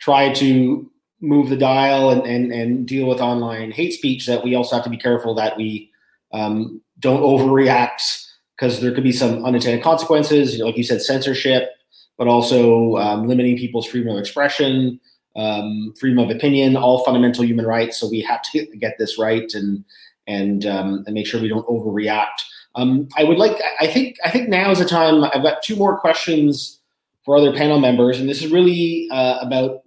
try 0.00 0.32
to 0.34 0.90
move 1.20 1.50
the 1.50 1.56
dial 1.56 2.10
and, 2.10 2.26
and, 2.26 2.52
and 2.52 2.86
deal 2.86 3.06
with 3.06 3.20
online 3.20 3.70
hate 3.70 3.92
speech, 3.92 4.26
that 4.26 4.42
we 4.42 4.54
also 4.54 4.74
have 4.74 4.84
to 4.84 4.90
be 4.90 4.96
careful 4.96 5.34
that 5.34 5.56
we 5.56 5.90
um, 6.32 6.82
don't 6.98 7.22
overreact 7.22 8.26
because 8.56 8.80
there 8.80 8.92
could 8.92 9.04
be 9.04 9.12
some 9.12 9.44
unintended 9.44 9.82
consequences. 9.84 10.54
You 10.54 10.60
know, 10.60 10.66
like 10.66 10.76
you 10.76 10.84
said, 10.84 11.00
censorship, 11.00 11.70
but 12.16 12.28
also 12.28 12.96
um, 12.96 13.26
limiting 13.26 13.56
people's 13.56 13.86
freedom 13.86 14.12
of 14.12 14.18
expression, 14.18 15.00
um, 15.36 15.92
freedom 15.98 16.18
of 16.18 16.30
opinion, 16.30 16.76
all 16.76 17.04
fundamental 17.04 17.44
human 17.44 17.66
rights. 17.66 17.98
So 17.98 18.08
we 18.08 18.20
have 18.20 18.42
to 18.52 18.66
get 18.78 18.96
this 18.98 19.18
right 19.18 19.50
and 19.54 19.84
and 20.26 20.64
um, 20.66 21.04
and 21.06 21.14
make 21.14 21.26
sure 21.26 21.40
we 21.40 21.48
don't 21.48 21.66
overreact. 21.66 22.42
Um, 22.76 23.08
I 23.16 23.24
would 23.24 23.38
like. 23.38 23.60
I 23.80 23.86
think. 23.86 24.16
I 24.24 24.30
think 24.30 24.48
now 24.48 24.70
is 24.70 24.78
the 24.78 24.84
time. 24.84 25.24
I've 25.24 25.42
got 25.42 25.62
two 25.62 25.76
more 25.76 25.98
questions 25.98 26.80
for 27.24 27.36
other 27.36 27.52
panel 27.52 27.80
members, 27.80 28.18
and 28.18 28.28
this 28.28 28.42
is 28.42 28.50
really 28.50 29.08
uh, 29.10 29.38
about 29.40 29.82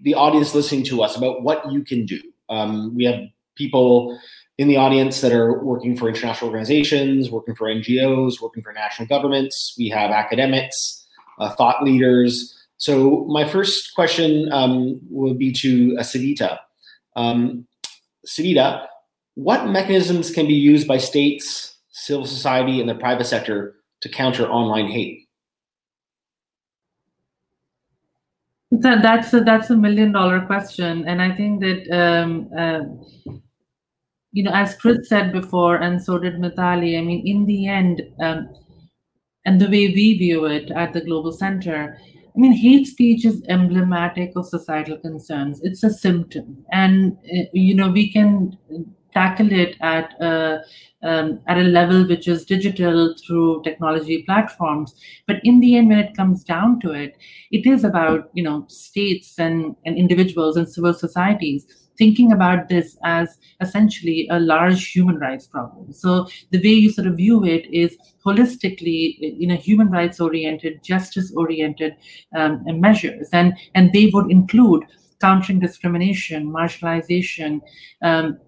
the 0.00 0.14
audience 0.14 0.54
listening 0.54 0.84
to 0.84 1.02
us 1.02 1.16
about 1.16 1.42
what 1.42 1.70
you 1.70 1.84
can 1.84 2.04
do. 2.04 2.20
Um, 2.48 2.94
we 2.94 3.04
have 3.04 3.20
people 3.54 4.18
in 4.58 4.68
the 4.68 4.76
audience 4.76 5.20
that 5.20 5.32
are 5.32 5.62
working 5.62 5.96
for 5.96 6.08
international 6.08 6.50
organizations, 6.50 7.30
working 7.30 7.54
for 7.54 7.68
NGOs, 7.68 8.40
working 8.40 8.62
for 8.62 8.72
national 8.72 9.08
governments. 9.08 9.74
We 9.78 9.88
have 9.90 10.10
academics 10.10 11.01
uh, 11.38 11.50
thought 11.50 11.82
leaders. 11.82 12.54
So 12.76 13.24
my 13.28 13.48
first 13.48 13.94
question 13.94 14.50
um, 14.52 15.00
will 15.10 15.34
be 15.34 15.52
to 15.52 15.96
uh, 15.98 16.02
Savita. 16.02 16.58
Um, 17.16 17.66
what 19.34 19.68
mechanisms 19.68 20.30
can 20.30 20.46
be 20.46 20.54
used 20.54 20.86
by 20.86 20.98
states, 20.98 21.76
civil 21.90 22.26
society, 22.26 22.80
and 22.80 22.88
the 22.88 22.94
private 22.94 23.26
sector 23.26 23.76
to 24.00 24.08
counter 24.08 24.46
online 24.46 24.88
hate? 24.88 25.28
That, 28.70 29.02
that's 29.02 29.32
a, 29.34 29.40
that's 29.40 29.70
a 29.70 29.76
million 29.76 30.12
dollar 30.12 30.40
question, 30.40 31.06
and 31.06 31.20
I 31.20 31.34
think 31.34 31.60
that 31.60 31.90
um, 31.90 32.48
uh, 32.56 32.80
you 34.32 34.42
know, 34.42 34.52
as 34.54 34.74
Chris 34.76 35.08
said 35.08 35.30
before, 35.30 35.76
and 35.76 36.02
so 36.02 36.18
did 36.18 36.36
Mitali. 36.36 36.98
I 36.98 37.02
mean, 37.02 37.22
in 37.26 37.44
the 37.44 37.68
end, 37.68 38.02
um, 38.20 38.48
and 39.44 39.60
the 39.60 39.66
way 39.66 39.88
we 39.88 40.16
view 40.18 40.44
it 40.44 40.70
at 40.70 40.92
the 40.92 41.00
Global 41.00 41.32
Center, 41.32 41.98
I 42.34 42.38
mean, 42.38 42.52
hate 42.52 42.86
speech 42.86 43.24
is 43.24 43.42
emblematic 43.48 44.32
of 44.36 44.46
societal 44.46 44.98
concerns. 44.98 45.60
It's 45.62 45.82
a 45.82 45.90
symptom. 45.90 46.64
And, 46.72 47.18
eh, 47.30 47.44
you 47.52 47.74
know, 47.74 47.90
we 47.90 48.10
can 48.10 48.56
tackle 49.12 49.52
it 49.52 49.76
at 49.82 50.14
a, 50.22 50.62
um, 51.02 51.40
at 51.46 51.58
a 51.58 51.62
level 51.62 52.06
which 52.06 52.28
is 52.28 52.46
digital 52.46 53.14
through 53.26 53.62
technology 53.62 54.22
platforms. 54.22 54.94
But 55.26 55.40
in 55.44 55.60
the 55.60 55.76
end, 55.76 55.88
when 55.88 55.98
it 55.98 56.16
comes 56.16 56.42
down 56.44 56.80
to 56.80 56.92
it, 56.92 57.16
it 57.50 57.66
is 57.66 57.84
about 57.84 58.30
you 58.32 58.42
know 58.42 58.64
states 58.68 59.38
and, 59.38 59.76
and 59.84 59.98
individuals 59.98 60.56
and 60.56 60.68
civil 60.68 60.94
societies 60.94 61.66
thinking 62.02 62.32
about 62.32 62.68
this 62.68 62.96
as 63.04 63.38
essentially 63.60 64.26
a 64.36 64.40
large 64.40 64.90
human 64.90 65.18
rights 65.24 65.46
problem. 65.46 65.92
So 65.92 66.10
the 66.50 66.58
way 66.64 66.74
you 66.84 66.90
sort 66.90 67.06
of 67.06 67.16
view 67.16 67.44
it 67.44 67.66
is 67.82 67.96
holistically, 68.26 69.02
you 69.20 69.46
know, 69.46 69.60
human 69.68 69.88
rights 69.98 70.18
oriented, 70.18 70.82
justice 70.82 71.32
oriented 71.36 71.94
um, 72.34 72.64
measures, 72.86 73.28
and 73.32 73.54
and 73.76 73.92
they 73.92 74.06
would 74.12 74.32
include 74.38 74.82
countering 75.20 75.60
discrimination, 75.60 76.50
marginalization. 76.60 77.60
Um, 78.10 78.38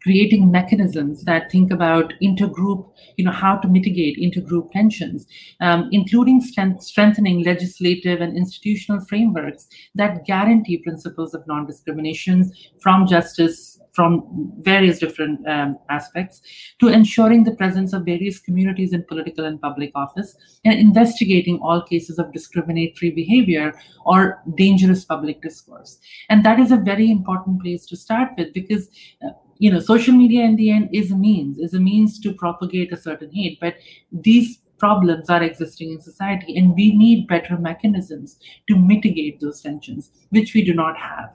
creating 0.00 0.50
mechanisms 0.50 1.24
that 1.24 1.50
think 1.50 1.72
about 1.72 2.12
intergroup, 2.22 2.90
you 3.16 3.24
know, 3.24 3.32
how 3.32 3.56
to 3.56 3.68
mitigate 3.68 4.18
intergroup 4.18 4.70
tensions, 4.72 5.26
um, 5.60 5.88
including 5.92 6.40
strength, 6.40 6.82
strengthening 6.82 7.42
legislative 7.44 8.20
and 8.20 8.36
institutional 8.36 9.04
frameworks 9.04 9.68
that 9.94 10.24
guarantee 10.24 10.78
principles 10.78 11.34
of 11.34 11.46
non-discrimination 11.46 12.52
from 12.80 13.06
justice 13.06 13.80
from 13.92 14.52
various 14.60 14.98
different 14.98 15.46
um, 15.46 15.78
aspects 15.90 16.40
to 16.80 16.88
ensuring 16.88 17.44
the 17.44 17.54
presence 17.54 17.92
of 17.92 18.04
various 18.04 18.38
communities 18.38 18.92
in 18.92 19.04
political 19.04 19.44
and 19.44 19.60
public 19.60 19.92
office 19.94 20.34
and 20.64 20.78
investigating 20.78 21.58
all 21.58 21.82
cases 21.82 22.18
of 22.18 22.32
discriminatory 22.32 23.10
behavior 23.10 23.74
or 24.04 24.42
dangerous 24.56 25.04
public 25.04 25.42
discourse. 25.42 25.98
And 26.30 26.44
that 26.44 26.58
is 26.58 26.72
a 26.72 26.76
very 26.76 27.10
important 27.10 27.62
place 27.62 27.86
to 27.86 27.96
start 27.96 28.30
with 28.38 28.54
because 28.54 28.88
uh, 29.24 29.30
you 29.58 29.70
know 29.70 29.80
social 29.80 30.14
media 30.14 30.44
in 30.44 30.56
the 30.56 30.70
end 30.70 30.88
is 30.92 31.10
a 31.10 31.16
means 31.16 31.58
is 31.58 31.74
a 31.74 31.80
means 31.80 32.18
to 32.20 32.32
propagate 32.32 32.92
a 32.92 32.96
certain 32.96 33.30
hate 33.30 33.58
but 33.60 33.76
these 34.10 34.58
problems 34.82 35.30
are 35.30 35.42
existing 35.44 35.92
in 35.92 36.00
society 36.00 36.56
and 36.58 36.74
we 36.74 36.86
need 37.02 37.28
better 37.32 37.56
mechanisms 37.56 38.38
to 38.68 38.76
mitigate 38.76 39.38
those 39.40 39.60
tensions 39.66 40.10
which 40.30 40.54
we 40.54 40.64
do 40.68 40.74
not 40.74 40.96
have. 40.98 41.28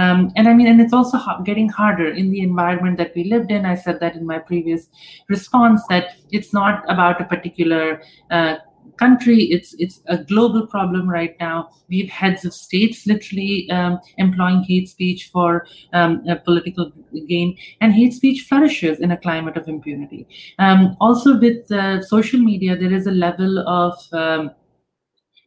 Um, 0.00 0.18
and 0.36 0.48
i 0.50 0.52
mean 0.58 0.68
and 0.72 0.82
it's 0.84 0.96
also 0.98 1.18
getting 1.50 1.70
harder 1.80 2.08
in 2.22 2.30
the 2.30 2.42
environment 2.42 2.98
that 2.98 3.14
we 3.16 3.24
lived 3.32 3.50
in. 3.50 3.64
I 3.64 3.76
said 3.84 4.00
that 4.00 4.16
in 4.16 4.26
my 4.26 4.38
previous 4.38 4.88
response 5.28 5.86
that 5.88 6.16
it's 6.30 6.52
not 6.52 6.84
about 6.96 7.22
a 7.22 7.24
particular 7.24 8.02
uh, 8.30 8.56
country. 9.00 9.38
It's 9.56 9.74
it's 9.84 10.00
a 10.06 10.18
global 10.32 10.66
problem 10.74 11.08
right 11.08 11.34
now. 11.40 11.56
We 11.88 12.00
have 12.02 12.10
heads 12.10 12.44
of 12.44 12.52
states 12.54 13.06
literally 13.06 13.68
um, 13.70 13.98
employing 14.18 14.62
hate 14.70 14.88
speech 14.88 15.30
for 15.32 15.66
um, 15.92 16.22
political 16.44 16.92
gain, 17.32 17.56
and 17.80 17.92
hate 17.92 18.14
speech 18.20 18.46
flourishes 18.48 19.00
in 19.00 19.10
a 19.10 19.20
climate 19.26 19.56
of 19.56 19.68
impunity. 19.68 20.26
Um, 20.58 20.96
also, 21.00 21.38
with 21.38 21.72
uh, 21.72 22.02
social 22.02 22.40
media, 22.40 22.76
there 22.76 22.94
is 23.00 23.06
a 23.06 23.16
level 23.26 23.60
of 23.82 23.94
um, 24.12 24.50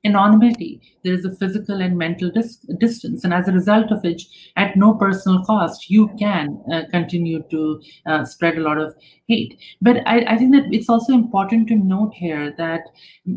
anonymity. 0.05 0.81
There 1.03 1.13
is 1.13 1.25
a 1.25 1.35
physical 1.35 1.81
and 1.81 1.97
mental 1.97 2.31
dis- 2.31 2.65
distance, 2.79 3.23
and 3.23 3.33
as 3.33 3.47
a 3.47 3.51
result 3.51 3.91
of 3.91 4.03
which, 4.03 4.51
at 4.55 4.75
no 4.75 4.93
personal 4.93 5.43
cost, 5.43 5.89
you 5.89 6.09
can 6.19 6.61
uh, 6.71 6.83
continue 6.91 7.43
to 7.49 7.81
uh, 8.05 8.25
spread 8.25 8.57
a 8.57 8.61
lot 8.61 8.77
of 8.77 8.95
hate. 9.27 9.59
But 9.81 9.97
I, 10.05 10.25
I, 10.27 10.37
think 10.37 10.53
that 10.53 10.65
it's 10.71 10.89
also 10.89 11.13
important 11.13 11.67
to 11.69 11.75
note 11.75 12.13
here 12.13 12.53
that 12.57 12.81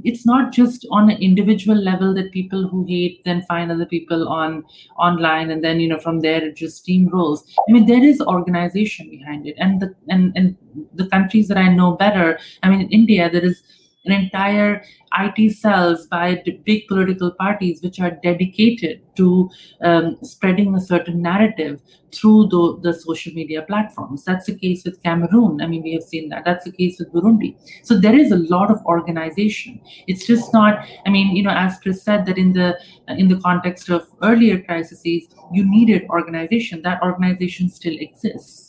it's 0.04 0.26
not 0.26 0.52
just 0.52 0.86
on 0.90 1.10
an 1.10 1.18
individual 1.18 1.76
level 1.76 2.14
that 2.14 2.32
people 2.32 2.68
who 2.68 2.84
hate 2.86 3.24
then 3.24 3.42
find 3.42 3.70
other 3.70 3.86
people 3.86 4.28
on 4.28 4.64
online, 4.98 5.50
and 5.50 5.62
then 5.62 5.80
you 5.80 5.88
know 5.88 5.98
from 5.98 6.20
there 6.20 6.44
it 6.44 6.56
just 6.56 6.84
steamrolls. 6.84 7.40
I 7.68 7.72
mean, 7.72 7.86
there 7.86 8.04
is 8.04 8.20
organization 8.20 9.10
behind 9.10 9.46
it, 9.46 9.54
and 9.58 9.80
the 9.80 9.94
and 10.08 10.32
and 10.36 10.56
the 10.94 11.08
countries 11.08 11.48
that 11.48 11.58
I 11.58 11.68
know 11.68 11.92
better. 11.92 12.38
I 12.62 12.70
mean, 12.70 12.80
in 12.82 12.88
India, 12.88 13.30
there 13.30 13.44
is 13.44 13.62
an 14.07 14.12
entire 14.12 14.82
IT 15.18 15.57
cells 15.57 16.07
by 16.07 16.42
big 16.64 16.86
political 16.88 17.30
parties 17.32 17.82
which 17.82 18.00
are 18.00 18.12
dedicated 18.22 19.00
to 19.16 19.50
um, 19.82 20.16
spreading 20.22 20.74
a 20.74 20.80
certain 20.80 21.22
narrative 21.22 21.80
through 22.12 22.48
the, 22.48 22.78
the 22.82 22.94
social 22.94 23.32
media 23.32 23.62
platforms. 23.62 24.24
That's 24.24 24.46
the 24.46 24.54
case 24.54 24.84
with 24.84 25.02
Cameroon. 25.02 25.61
I 25.61 25.66
mean, 25.66 25.82
we 25.82 25.92
have 25.94 26.02
seen 26.02 26.28
that. 26.30 26.44
That's 26.44 26.64
the 26.64 26.72
case 26.72 26.98
with 26.98 27.12
Burundi. 27.12 27.57
So 27.82 27.98
there 27.98 28.18
is 28.18 28.32
a 28.32 28.36
lot 28.36 28.70
of 28.70 28.84
organization. 28.86 29.80
It's 30.07 30.26
just 30.26 30.52
not. 30.52 30.86
I 31.07 31.11
mean, 31.11 31.34
you 31.34 31.42
know, 31.42 31.50
as 31.50 31.78
Chris 31.78 32.02
said, 32.02 32.26
that 32.26 32.38
in 32.38 32.52
the 32.52 32.78
in 33.09 33.28
the 33.28 33.40
context 33.40 33.88
of 33.88 34.09
earlier 34.22 34.62
crises, 34.62 35.02
you 35.04 35.64
needed 35.68 36.07
organization. 36.11 36.82
That 36.82 37.02
organization 37.02 37.68
still 37.68 37.96
exists. 37.98 38.65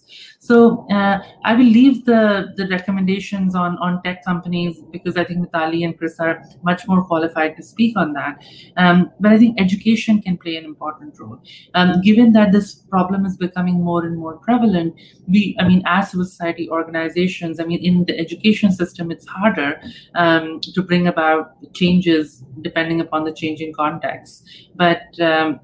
So 0.48 0.88
uh, 0.90 1.22
I 1.44 1.56
will 1.56 1.72
leave 1.80 2.06
the, 2.06 2.54
the 2.56 2.68
recommendations 2.70 3.54
on, 3.54 3.78
on 3.80 4.02
tech 4.04 4.24
companies 4.24 4.80
because 4.92 5.18
I 5.18 5.26
think 5.26 5.46
Mitali 5.46 5.84
and 5.84 5.98
Chris 5.98 6.22
are 6.22 6.42
much 6.64 6.88
more 6.88 7.04
qualified 7.04 7.58
to 7.58 7.64
speak 7.64 7.98
on 7.98 8.14
that. 8.14 8.42
Um, 8.78 9.12
but 9.20 9.34
I 9.34 9.38
think 9.38 9.60
education 9.60 10.22
can 10.22 10.38
play 10.38 10.56
an 10.56 10.64
important 10.64 11.20
role. 11.20 11.40
Um, 11.74 12.00
given 12.00 12.32
that 12.32 12.54
this 12.54 12.76
problem 12.76 13.26
is 13.26 13.36
becoming 13.36 13.84
more 13.84 14.06
and 14.06 14.18
more 14.18 14.38
prevalent, 14.38 14.96
we, 15.28 15.54
I 15.60 15.68
mean, 15.68 15.84
as 15.86 16.12
society 16.12 16.70
organizations, 16.70 17.60
I 17.60 17.66
mean, 17.66 17.84
in 17.84 18.06
the 18.06 18.18
education 18.18 18.72
system, 18.72 19.12
it's 19.12 19.28
harder 19.28 19.82
um, 20.16 20.62
to 20.62 20.82
bring 20.82 21.08
about 21.08 21.74
changes 21.74 22.46
depending 22.62 23.02
upon 23.02 23.26
the 23.26 23.34
changing 23.34 23.74
context. 23.74 24.48
But 24.76 25.20
um, 25.20 25.60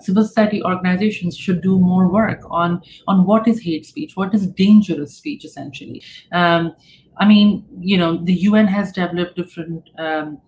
civil 0.00 0.24
society 0.24 0.62
organizations 0.62 1.36
should 1.36 1.60
do 1.60 1.78
more 1.78 2.08
work 2.08 2.42
on 2.50 2.80
on 3.06 3.24
what 3.24 3.48
is 3.48 3.60
hate 3.60 3.86
speech 3.86 4.16
what 4.16 4.34
is 4.34 4.46
dangerous 4.46 5.14
speech 5.14 5.44
essentially. 5.44 6.02
Um, 6.32 6.74
i 7.16 7.26
mean 7.26 7.64
you 7.80 7.98
know 7.98 8.16
the 8.24 8.34
un 8.46 8.66
has 8.66 8.92
developed 8.92 9.36
different 9.36 9.90
um, 9.98 10.40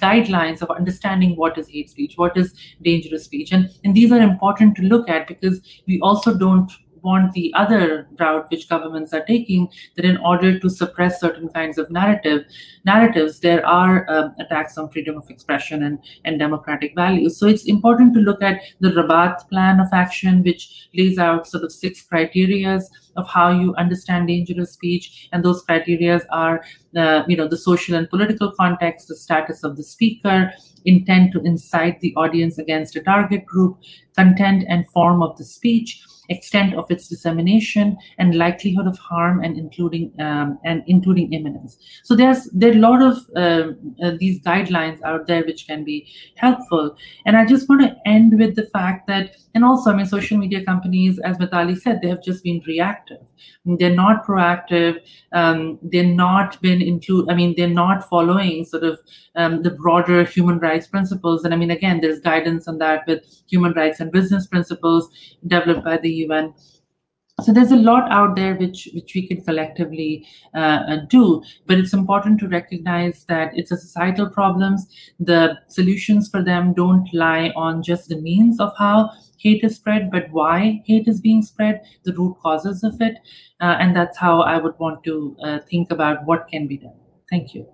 guidelines 0.00 0.62
of 0.62 0.70
understanding 0.70 1.36
what 1.36 1.58
is 1.58 1.68
hate 1.68 1.90
speech 1.90 2.14
what 2.16 2.36
is 2.36 2.54
dangerous 2.82 3.24
speech. 3.24 3.52
And 3.52 3.70
and 3.84 3.94
these 3.94 4.12
are 4.12 4.20
important 4.20 4.76
to 4.76 4.82
look 4.82 5.08
at 5.08 5.28
because 5.28 5.60
we 5.86 6.00
also 6.00 6.36
don't 6.36 6.72
want 7.02 7.32
the 7.32 7.52
other 7.56 8.08
route 8.18 8.50
which 8.50 8.68
governments 8.68 9.12
are 9.12 9.24
taking 9.24 9.68
that 9.96 10.04
in 10.04 10.16
order 10.18 10.58
to 10.58 10.68
suppress 10.68 11.20
certain 11.20 11.48
kinds 11.48 11.78
of 11.78 11.90
narrative 11.90 12.44
narratives 12.84 13.40
there 13.40 13.66
are 13.66 14.08
um, 14.10 14.34
attacks 14.38 14.78
on 14.78 14.90
freedom 14.90 15.16
of 15.16 15.28
expression 15.30 15.82
and, 15.82 15.98
and 16.24 16.38
democratic 16.38 16.94
values. 16.94 17.38
So 17.38 17.46
it's 17.46 17.64
important 17.64 18.14
to 18.14 18.20
look 18.20 18.42
at 18.42 18.62
the 18.80 18.90
rabat 18.90 19.48
plan 19.48 19.80
of 19.80 19.88
action 19.92 20.42
which 20.42 20.88
lays 20.94 21.18
out 21.18 21.46
sort 21.46 21.64
of 21.64 21.72
six 21.72 22.04
criterias 22.10 22.84
of 23.16 23.26
how 23.28 23.50
you 23.50 23.74
understand 23.74 24.28
dangerous 24.28 24.72
speech. 24.72 25.28
And 25.32 25.44
those 25.44 25.64
criterias 25.64 26.24
are 26.30 26.62
uh, 26.96 27.22
you 27.28 27.36
know 27.36 27.48
the 27.48 27.56
social 27.56 27.94
and 27.94 28.08
political 28.10 28.52
context 28.52 29.08
the 29.08 29.14
status 29.14 29.62
of 29.62 29.76
the 29.76 29.82
speaker 29.82 30.50
intent 30.84 31.32
to 31.32 31.40
incite 31.42 32.00
the 32.00 32.14
audience 32.16 32.58
against 32.58 32.96
a 32.96 33.00
target 33.00 33.44
group 33.44 33.78
content 34.16 34.64
and 34.68 34.88
form 34.90 35.22
of 35.22 35.36
the 35.36 35.44
speech 35.44 36.02
extent 36.30 36.74
of 36.74 36.90
its 36.90 37.08
dissemination, 37.08 37.96
and 38.18 38.34
likelihood 38.34 38.86
of 38.86 38.98
harm, 38.98 39.44
and 39.44 39.58
including 39.58 40.12
um, 40.20 40.58
and 40.64 40.82
including 40.86 41.32
imminence. 41.32 41.76
So 42.04 42.16
there's 42.16 42.48
there 42.52 42.72
are 42.72 42.76
a 42.76 42.78
lot 42.78 43.02
of 43.02 43.16
uh, 43.36 43.72
uh, 44.02 44.12
these 44.18 44.40
guidelines 44.40 45.02
out 45.02 45.26
there 45.26 45.44
which 45.44 45.66
can 45.66 45.84
be 45.84 46.08
helpful. 46.36 46.96
And 47.26 47.36
I 47.36 47.44
just 47.44 47.68
want 47.68 47.82
to 47.82 47.96
end 48.06 48.38
with 48.38 48.56
the 48.56 48.66
fact 48.66 49.06
that, 49.08 49.36
and 49.54 49.64
also, 49.64 49.90
I 49.90 49.96
mean, 49.96 50.06
social 50.06 50.38
media 50.38 50.64
companies, 50.64 51.18
as 51.20 51.36
Mitali 51.38 51.78
said, 51.78 52.00
they 52.00 52.08
have 52.08 52.22
just 52.22 52.42
been 52.44 52.62
reactive. 52.66 53.18
They're 53.64 53.94
not 53.94 54.24
proactive. 54.26 54.98
Um, 55.32 55.78
they're 55.82 56.04
not 56.04 56.60
been 56.62 56.80
include. 56.82 57.30
I 57.30 57.34
mean, 57.34 57.54
they're 57.56 57.68
not 57.68 58.08
following 58.08 58.64
sort 58.64 58.84
of 58.84 58.98
um, 59.36 59.62
the 59.62 59.70
broader 59.70 60.24
human 60.24 60.58
rights 60.58 60.86
principles. 60.86 61.44
And 61.44 61.54
I 61.54 61.56
mean, 61.56 61.70
again, 61.70 62.00
there's 62.00 62.20
guidance 62.20 62.68
on 62.68 62.78
that 62.78 63.06
with 63.06 63.24
human 63.48 63.72
rights 63.72 64.00
and 64.00 64.12
business 64.12 64.46
principles 64.46 65.08
developed 65.46 65.84
by 65.84 65.96
the 65.98 66.10
So 66.28 67.54
there's 67.54 67.72
a 67.72 67.76
lot 67.76 68.10
out 68.12 68.36
there 68.36 68.54
which 68.54 68.88
which 68.92 69.14
we 69.14 69.26
can 69.26 69.42
collectively 69.42 70.26
uh, 70.54 70.82
uh, 70.88 70.96
do 71.08 71.42
but 71.66 71.78
it's 71.78 71.94
important 71.94 72.38
to 72.40 72.48
recognize 72.48 73.24
that 73.28 73.52
it's 73.54 73.70
a 73.70 73.78
societal 73.78 74.28
problems. 74.28 74.86
The 75.18 75.58
solutions 75.68 76.28
for 76.28 76.42
them 76.42 76.74
don't 76.74 77.08
lie 77.14 77.50
on 77.56 77.82
just 77.82 78.08
the 78.08 78.20
means 78.20 78.60
of 78.60 78.72
how 78.76 79.10
hate 79.38 79.64
is 79.64 79.76
spread 79.76 80.10
but 80.10 80.30
why 80.30 80.82
hate 80.84 81.08
is 81.08 81.20
being 81.20 81.42
spread 81.42 81.80
the 82.04 82.12
root 82.12 82.36
causes 82.42 82.84
of 82.84 83.00
it 83.00 83.16
uh, 83.60 83.76
and 83.80 83.96
that's 83.96 84.18
how 84.18 84.42
i 84.42 84.58
would 84.58 84.78
want 84.78 85.02
to 85.02 85.34
uh, 85.42 85.58
think 85.70 85.90
about 85.90 86.26
what 86.26 86.46
can 86.48 86.66
be 86.66 86.76
done. 86.76 86.98
Thank 87.30 87.54
you. 87.54 87.66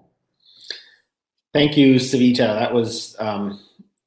Thank 1.53 1.77
you 1.77 1.95
savita. 1.95 2.47
That 2.59 2.73
was 2.75 3.17
um, 3.19 3.59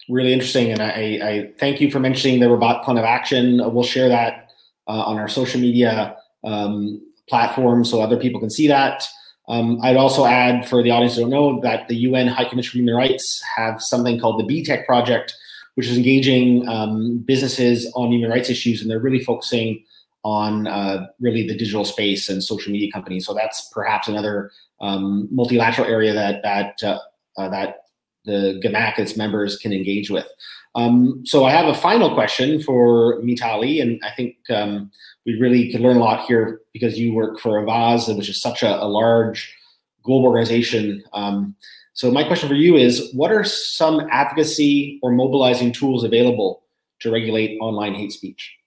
really 0.10 0.34
interesting 0.34 0.72
and 0.72 0.82
I, 0.82 1.20
I, 1.22 1.52
thank 1.60 1.80
you 1.80 1.92
for 1.92 2.00
mentioning 2.00 2.40
the 2.40 2.48
Rabat 2.48 2.84
plan 2.84 2.98
of 2.98 3.06
action 3.06 3.62
we'll 3.74 3.84
share 3.84 4.10
that 4.10 4.50
uh, 4.88 5.04
on 5.04 5.18
our 5.18 5.28
social 5.28 5.62
media 5.62 6.18
um, 6.44 7.02
platforms 7.30 7.90
so 7.90 8.02
other 8.02 8.18
people 8.18 8.40
can 8.40 8.50
see 8.50 8.68
that. 8.68 9.08
Um, 9.48 9.80
I'd 9.82 9.98
also 9.98 10.26
add 10.26 10.68
for 10.68 10.84
the 10.84 10.92
audience 10.92 11.16
who 11.16 11.22
don't 11.22 11.30
know 11.30 11.60
that 11.62 11.88
the 11.88 11.96
UN 11.96 12.28
High 12.28 12.46
Commission 12.46 12.72
for 12.72 12.78
Human 12.78 12.96
Rights 12.96 13.42
have 13.56 13.82
something 13.82 14.20
called 14.20 14.40
the 14.40 14.46
B-Tech 14.46 14.86
project, 14.86 15.34
which 15.76 15.88
is 15.88 15.98
engaging 15.98 16.68
um, 16.68 17.20
businesses 17.20 17.92
on 17.96 18.12
human 18.12 18.30
rights 18.30 18.50
issues, 18.50 18.82
and 18.82 18.92
they're 18.92 19.00
really 19.00 19.24
focusing 19.24 19.84
on 20.24 20.68
uh, 20.68 21.08
really 21.20 21.48
the 21.48 21.58
digital 21.58 21.86
space 21.86 22.30
and 22.30 22.44
social 22.44 22.72
media 22.72 22.92
companies. 22.92 23.26
So 23.26 23.34
that's 23.34 23.70
perhaps 23.72 24.08
another 24.08 24.52
um, 24.82 25.28
multilateral 25.32 25.88
area 25.88 26.14
that 26.14 26.44
that 26.44 26.84
uh, 26.84 27.00
uh, 27.38 27.50
that 27.50 27.78
the 28.26 28.60
GAAMAC 28.64 29.00
its 29.00 29.18
members 29.18 29.58
can 29.58 29.74
engage 29.74 30.10
with. 30.10 30.28
Um, 30.76 31.24
so 31.26 31.46
I 31.46 31.52
have 31.52 31.68
a 31.68 31.74
final 31.74 32.14
question 32.14 32.62
for 32.62 33.22
Mitali, 33.22 33.82
and 33.82 34.00
I 34.04 34.12
think 34.12 34.38
um, 34.50 34.92
we 35.26 35.40
really 35.40 35.72
could 35.72 35.82
learn 35.82 35.98
a 35.98 36.00
lot 36.00 36.26
here 36.26 36.62
because 36.74 37.00
you 37.00 37.14
work 37.14 37.40
for 37.40 37.62
Avaaz, 37.62 38.16
which 38.16 38.30
is 38.30 38.42
such 38.42 38.62
a, 38.62 38.82
a 38.82 38.86
large 38.86 39.56
global 40.04 40.28
organization. 40.28 41.04
Um, 41.14 41.56
so 41.94 42.12
my 42.12 42.24
question 42.24 42.48
for 42.48 42.56
you 42.56 42.78
is, 42.78 43.12
what 43.14 43.32
are 43.32 43.44
some 43.44 44.08
advocacy 44.12 45.00
or 45.02 45.12
mobilizing 45.12 45.74
tools 45.74 46.04
available 46.04 46.64
to 47.00 47.12
regulate 47.12 47.58
online 47.60 47.94
hate 47.94 48.12
speech? 48.12 48.59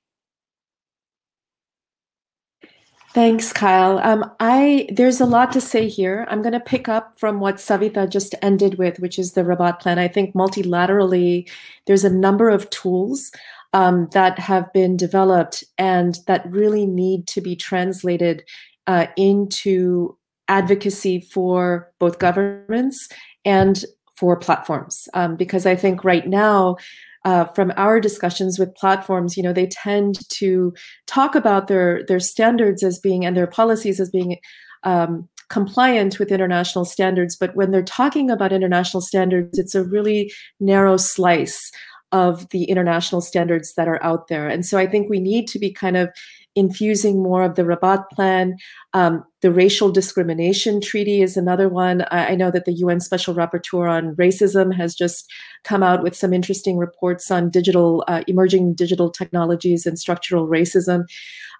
Thanks, 3.14 3.52
Kyle. 3.52 3.98
Um, 3.98 4.30
I 4.40 4.88
there's 4.90 5.20
a 5.20 5.26
lot 5.26 5.52
to 5.52 5.60
say 5.60 5.86
here. 5.86 6.26
I'm 6.30 6.40
going 6.40 6.54
to 6.54 6.60
pick 6.60 6.88
up 6.88 7.18
from 7.18 7.40
what 7.40 7.56
Savita 7.56 8.08
just 8.08 8.34
ended 8.40 8.78
with, 8.78 9.00
which 9.00 9.18
is 9.18 9.32
the 9.32 9.42
Rabat 9.42 9.80
plan. 9.80 9.98
I 9.98 10.08
think 10.08 10.34
multilaterally, 10.34 11.46
there's 11.86 12.04
a 12.04 12.10
number 12.10 12.48
of 12.48 12.70
tools 12.70 13.30
um, 13.74 14.08
that 14.12 14.38
have 14.38 14.72
been 14.72 14.96
developed 14.96 15.62
and 15.76 16.18
that 16.26 16.50
really 16.50 16.86
need 16.86 17.26
to 17.28 17.42
be 17.42 17.54
translated 17.54 18.44
uh, 18.86 19.08
into 19.18 20.16
advocacy 20.48 21.20
for 21.20 21.92
both 21.98 22.18
governments 22.18 23.10
and 23.44 23.84
for 24.14 24.36
platforms. 24.36 25.06
Um, 25.12 25.36
because 25.36 25.66
I 25.66 25.76
think 25.76 26.02
right 26.02 26.26
now 26.26 26.76
uh, 27.24 27.44
from 27.46 27.72
our 27.76 28.00
discussions 28.00 28.58
with 28.58 28.74
platforms, 28.74 29.36
you 29.36 29.42
know, 29.42 29.52
they 29.52 29.66
tend 29.66 30.28
to 30.30 30.74
talk 31.06 31.34
about 31.34 31.68
their 31.68 32.04
their 32.08 32.20
standards 32.20 32.82
as 32.82 32.98
being 32.98 33.24
and 33.24 33.36
their 33.36 33.46
policies 33.46 34.00
as 34.00 34.10
being 34.10 34.38
um, 34.84 35.28
compliant 35.48 36.18
with 36.18 36.32
international 36.32 36.84
standards. 36.84 37.36
But 37.36 37.54
when 37.54 37.70
they're 37.70 37.82
talking 37.82 38.30
about 38.30 38.52
international 38.52 39.00
standards, 39.00 39.58
it's 39.58 39.74
a 39.74 39.84
really 39.84 40.32
narrow 40.60 40.96
slice 40.96 41.70
of 42.10 42.48
the 42.50 42.64
international 42.64 43.20
standards 43.20 43.74
that 43.74 43.88
are 43.88 44.02
out 44.02 44.28
there. 44.28 44.48
And 44.48 44.66
so 44.66 44.78
I 44.78 44.86
think 44.86 45.08
we 45.08 45.20
need 45.20 45.46
to 45.48 45.58
be 45.58 45.72
kind 45.72 45.96
of 45.96 46.10
infusing 46.54 47.22
more 47.22 47.42
of 47.42 47.54
the 47.54 47.64
Rabat 47.64 48.04
Plan. 48.10 48.56
Um, 48.92 49.24
the 49.40 49.50
Racial 49.50 49.90
Discrimination 49.90 50.80
Treaty 50.80 51.22
is 51.22 51.36
another 51.36 51.68
one. 51.68 52.02
I, 52.10 52.28
I, 52.28 52.34
know 52.34 52.50
that 52.50 52.66
the 52.66 52.74
UN 52.74 53.00
Special 53.00 53.34
Rapporteur 53.34 53.90
on 53.90 54.14
Racism 54.16 54.74
has 54.74 54.94
just 54.94 55.30
come 55.64 55.82
out 55.82 56.02
with 56.02 56.14
some 56.14 56.32
interesting 56.32 56.76
reports 56.76 57.30
on 57.30 57.50
digital, 57.50 58.04
uh, 58.06 58.22
emerging 58.26 58.74
digital 58.74 59.10
technologies 59.10 59.86
and 59.86 59.98
structural 59.98 60.46
racism. 60.46 61.04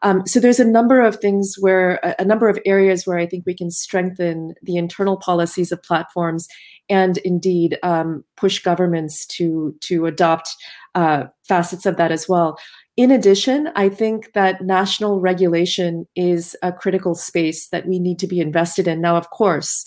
Um, 0.02 0.26
so 0.26 0.40
there's 0.40 0.60
a 0.60 0.64
number 0.64 1.00
of 1.00 1.16
things 1.16 1.56
where, 1.58 2.00
a, 2.18 2.24
number 2.24 2.48
of 2.48 2.58
areas 2.66 3.06
where 3.06 3.18
I 3.18 3.26
think 3.26 3.44
we 3.46 3.54
can 3.54 3.70
strengthen 3.70 4.54
the 4.62 4.76
internal 4.76 5.16
policies 5.16 5.72
of 5.72 5.82
platforms 5.82 6.48
and 6.88 7.18
indeed 7.18 7.78
um, 7.82 8.24
push 8.36 8.58
governments 8.58 9.24
to 9.26 9.74
to 9.80 10.06
adopt 10.06 10.56
uh, 10.94 11.24
facets 11.46 11.86
of 11.86 11.96
that 11.96 12.12
as 12.12 12.28
well. 12.28 12.58
In 12.96 13.10
addition, 13.10 13.70
I 13.74 13.88
think 13.88 14.32
that 14.34 14.60
national 14.62 15.20
regulation 15.20 16.06
is 16.14 16.54
a 16.62 16.72
critical 16.72 17.14
space 17.14 17.68
that 17.68 17.86
we 17.86 17.98
need 17.98 18.18
to 18.18 18.26
be 18.26 18.40
invested 18.40 18.86
in. 18.86 19.00
Now, 19.00 19.16
of 19.16 19.30
course, 19.30 19.84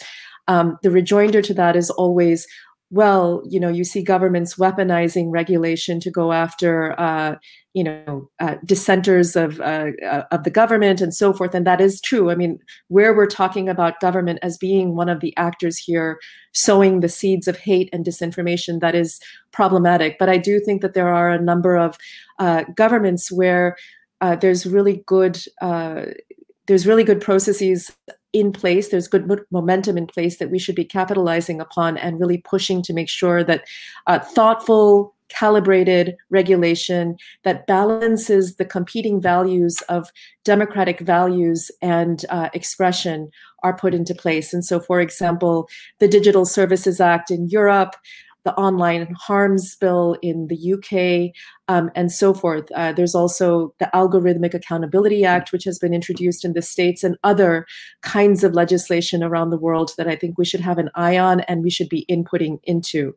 um, 0.47 0.78
the 0.82 0.89
rejoinder 0.89 1.41
to 1.43 1.53
that 1.53 1.76
is 1.76 1.89
always 1.91 2.47
well, 2.91 3.41
you 3.49 3.60
know, 3.60 3.70
you 3.70 3.84
see 3.84 4.03
governments 4.03 4.56
weaponizing 4.56 5.32
regulation 5.32 5.99
to 5.99 6.12
go 6.12 6.32
after, 6.32 6.97
uh, 6.99 7.36
you 7.76 7.84
know, 7.84 8.30
uh, 8.39 8.55
dissenters 8.63 9.36
of 9.36 9.59
uh, 9.59 9.91
uh, 10.09 10.23
of 10.32 10.45
the 10.45 10.49
government 10.49 11.01
and 11.01 11.13
so 11.13 11.34
forth, 11.34 11.53
and 11.53 11.67
that 11.67 11.82
is 11.82 11.99
true. 11.99 12.32
I 12.32 12.36
mean, 12.36 12.57
where 12.88 13.13
we're 13.13 13.28
talking 13.28 13.67
about 13.67 13.99
government 13.99 14.39
as 14.41 14.57
being 14.57 14.95
one 14.95 15.09
of 15.09 15.19
the 15.19 15.36
actors 15.36 15.78
here, 15.78 16.17
sowing 16.53 17.01
the 17.01 17.09
seeds 17.09 17.49
of 17.49 17.57
hate 17.57 17.89
and 17.91 18.05
disinformation, 18.05 18.80
that 18.80 18.95
is 18.95 19.19
problematic. 19.51 20.17
But 20.17 20.30
I 20.30 20.38
do 20.38 20.61
think 20.61 20.82
that 20.82 20.93
there 20.93 21.13
are 21.13 21.30
a 21.30 21.41
number 21.41 21.76
of 21.76 21.97
uh, 22.39 22.63
governments 22.78 23.30
where 23.30 23.76
uh, 24.21 24.38
there's 24.38 24.65
really 24.65 25.03
good 25.05 25.43
there's 26.67 26.88
really 26.88 27.03
good 27.03 27.21
processes 27.21 27.95
in 28.36 28.51
place. 28.51 28.89
There's 28.89 29.07
good 29.07 29.30
momentum 29.51 29.97
in 29.97 30.07
place 30.07 30.38
that 30.38 30.51
we 30.51 30.59
should 30.59 30.76
be 30.76 30.84
capitalizing 30.84 31.61
upon 31.61 31.97
and 31.97 32.19
really 32.19 32.39
pushing 32.39 32.82
to 32.84 32.93
make 32.93 33.07
sure 33.07 33.43
that 33.45 33.63
uh, 34.07 34.19
thoughtful, 34.19 35.14
calibrated 35.30 36.15
regulation 36.30 37.15
that 37.43 37.67
balances 37.67 38.55
the 38.55 38.65
competing 38.65 39.21
values 39.21 39.82
of 39.89 40.09
democratic 40.43 40.99
values 40.99 41.71
and 41.82 42.26
uh, 42.30 42.49
expression 42.53 43.30
are 43.63 43.76
put 43.76 43.93
into 43.93 44.13
place. 44.13 44.53
And 44.53 44.63
so, 44.63 44.80
for 44.80 45.01
example, 45.01 45.67
the 45.99 46.07
Digital 46.07 46.45
Services 46.45 46.99
Act 46.99 47.32
in 47.32 47.49
Europe, 47.49 47.95
the 48.45 48.53
online 48.53 49.11
harms 49.19 49.76
bill 49.76 50.17
in 50.21 50.47
the 50.47 50.73
UK, 50.73 51.36
um, 51.67 51.89
and 51.95 52.11
so 52.11 52.34
forth. 52.34 52.71
Uh, 52.76 52.93
there's 52.93 53.15
also 53.15 53.73
the 53.80 53.89
Algorithmic 53.93 54.53
Accountability 54.53 55.26
Act, 55.26 55.51
which 55.51 55.63
has 55.63 55.80
been 55.80 55.95
introduced 55.95 56.45
in 56.45 56.53
the 56.53 56.61
States, 56.61 57.03
and 57.03 57.17
other 57.23 57.65
kinds 58.01 58.43
of 58.43 58.53
legislation 58.53 59.23
around 59.23 59.49
the 59.49 59.57
world 59.57 59.91
that 59.97 60.07
I 60.07 60.15
think 60.15 60.38
we 60.38 60.45
should 60.45 60.61
have 60.61 60.78
an 60.78 60.91
eye 60.93 61.17
on 61.17 61.41
and 61.41 61.63
we 61.63 61.71
should 61.71 61.89
be 61.89 62.05
inputting 62.09 62.59
into. 62.63 63.15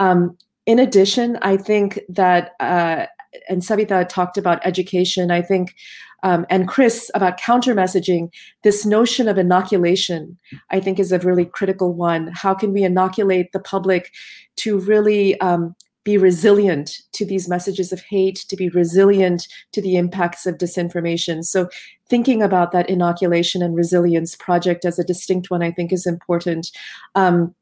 Um, 0.00 0.36
in 0.66 0.78
addition, 0.78 1.38
I 1.42 1.56
think 1.56 2.00
that, 2.08 2.52
uh, 2.60 3.06
and 3.48 3.62
Savita 3.62 4.08
talked 4.08 4.36
about 4.36 4.64
education, 4.64 5.30
I 5.30 5.42
think 5.42 5.74
um, 6.22 6.46
and 6.50 6.66
Chris 6.66 7.10
about 7.14 7.38
counter 7.38 7.74
messaging, 7.74 8.30
this 8.64 8.84
notion 8.84 9.28
of 9.28 9.38
inoculation, 9.38 10.38
I 10.70 10.80
think, 10.80 10.98
is 10.98 11.12
a 11.12 11.20
really 11.20 11.44
critical 11.44 11.92
one. 11.92 12.32
How 12.34 12.54
can 12.54 12.72
we 12.72 12.82
inoculate 12.82 13.52
the 13.52 13.60
public 13.60 14.12
to 14.56 14.78
really 14.78 15.38
um, 15.40 15.76
be 16.04 16.16
resilient 16.18 17.00
to 17.12 17.24
these 17.24 17.48
messages 17.48 17.92
of 17.92 18.00
hate, 18.00 18.44
to 18.48 18.56
be 18.56 18.68
resilient 18.70 19.46
to 19.72 19.82
the 19.82 19.96
impacts 19.96 20.46
of 20.46 20.56
disinformation? 20.56 21.44
So, 21.44 21.68
thinking 22.08 22.42
about 22.42 22.72
that 22.72 22.88
inoculation 22.90 23.62
and 23.62 23.76
resilience 23.76 24.34
project 24.34 24.84
as 24.84 24.98
a 24.98 25.04
distinct 25.04 25.50
one, 25.50 25.62
I 25.62 25.70
think, 25.70 25.92
is 25.92 26.06
important. 26.06 26.70
Um, 27.14 27.54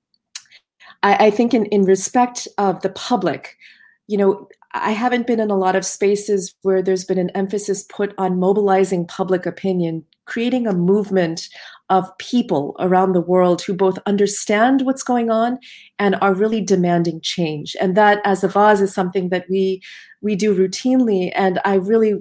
I, 1.04 1.26
I 1.26 1.30
think, 1.30 1.54
in, 1.54 1.66
in 1.66 1.84
respect 1.84 2.48
of 2.58 2.80
the 2.80 2.90
public, 2.90 3.56
you 4.08 4.18
know, 4.18 4.48
I 4.74 4.90
haven't 4.90 5.28
been 5.28 5.38
in 5.38 5.52
a 5.52 5.56
lot 5.56 5.76
of 5.76 5.86
spaces 5.86 6.52
where 6.62 6.82
there's 6.82 7.04
been 7.04 7.18
an 7.18 7.30
emphasis 7.30 7.84
put 7.84 8.12
on 8.18 8.40
mobilizing 8.40 9.06
public 9.06 9.46
opinion, 9.46 10.04
creating 10.24 10.66
a 10.66 10.72
movement 10.72 11.48
of 11.90 12.10
people 12.18 12.74
around 12.80 13.12
the 13.12 13.20
world 13.20 13.62
who 13.62 13.74
both 13.74 13.98
understand 14.06 14.82
what's 14.82 15.04
going 15.04 15.30
on 15.30 15.58
and 16.00 16.16
are 16.20 16.34
really 16.34 16.60
demanding 16.60 17.20
change. 17.22 17.76
And 17.80 17.96
that, 17.96 18.20
as 18.24 18.42
Avaaz, 18.42 18.80
is 18.80 18.92
something 18.92 19.28
that 19.28 19.44
we 19.48 19.80
we 20.22 20.34
do 20.34 20.56
routinely. 20.56 21.30
And 21.36 21.60
I 21.64 21.74
really 21.74 22.14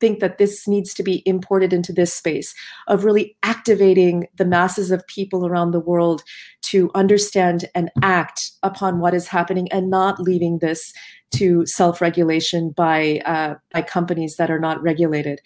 think 0.00 0.20
that 0.20 0.38
this 0.38 0.66
needs 0.66 0.94
to 0.94 1.02
be 1.02 1.22
imported 1.26 1.72
into 1.72 1.92
this 1.92 2.12
space 2.12 2.54
of 2.86 3.04
really 3.04 3.36
activating 3.42 4.26
the 4.36 4.44
masses 4.44 4.90
of 4.90 5.06
people 5.06 5.46
around 5.46 5.70
the 5.70 5.80
world 5.80 6.22
to 6.62 6.90
understand 6.94 7.64
and 7.74 7.90
act 8.02 8.50
upon 8.62 9.00
what 9.00 9.14
is 9.14 9.28
happening 9.28 9.70
and 9.72 9.90
not 9.90 10.20
leaving 10.20 10.58
this 10.58 10.92
to 11.30 11.66
self-regulation 11.66 12.70
by 12.70 13.20
uh, 13.26 13.54
by 13.72 13.82
companies 13.82 14.36
that 14.36 14.50
are 14.50 14.58
not 14.58 14.82
regulated. 14.82 15.40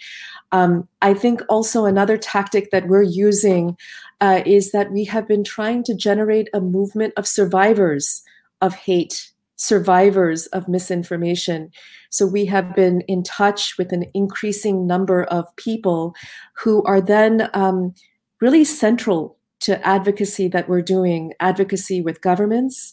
Um, 0.53 0.89
I 1.01 1.15
think 1.15 1.43
also 1.49 1.85
another 1.85 2.17
tactic 2.17 2.71
that 2.71 2.87
we're 2.87 3.03
using 3.03 3.77
uh, 4.21 4.43
is 4.47 4.71
that 4.73 4.93
we 4.93 5.05
have 5.07 5.27
been 5.27 5.43
trying 5.43 5.83
to 5.85 5.95
generate 5.95 6.49
a 6.55 6.61
movement 6.61 7.15
of 7.17 7.27
survivors 7.27 8.23
of 8.61 8.75
hate, 8.75 9.32
survivors 9.63 10.47
of 10.49 10.67
misinformation. 10.67 11.71
So 12.11 12.27
we 12.27 12.47
have 12.47 12.75
been 12.75 13.03
in 13.03 13.23
touch 13.23 13.79
with 13.79 13.93
an 13.93 14.07
increasing 14.13 14.89
number 14.89 15.23
of 15.23 15.55
people 15.55 16.17
who 16.57 16.83
are 16.83 17.01
then 17.01 17.49
um, 17.55 17.95
really 18.41 18.65
central 18.65 19.39
to 19.61 19.81
advocacy 19.87 20.49
that 20.49 20.69
we're 20.69 20.83
doing, 20.83 21.33
advocacy 21.39 22.01
with 22.01 22.21
governments, 22.23 22.93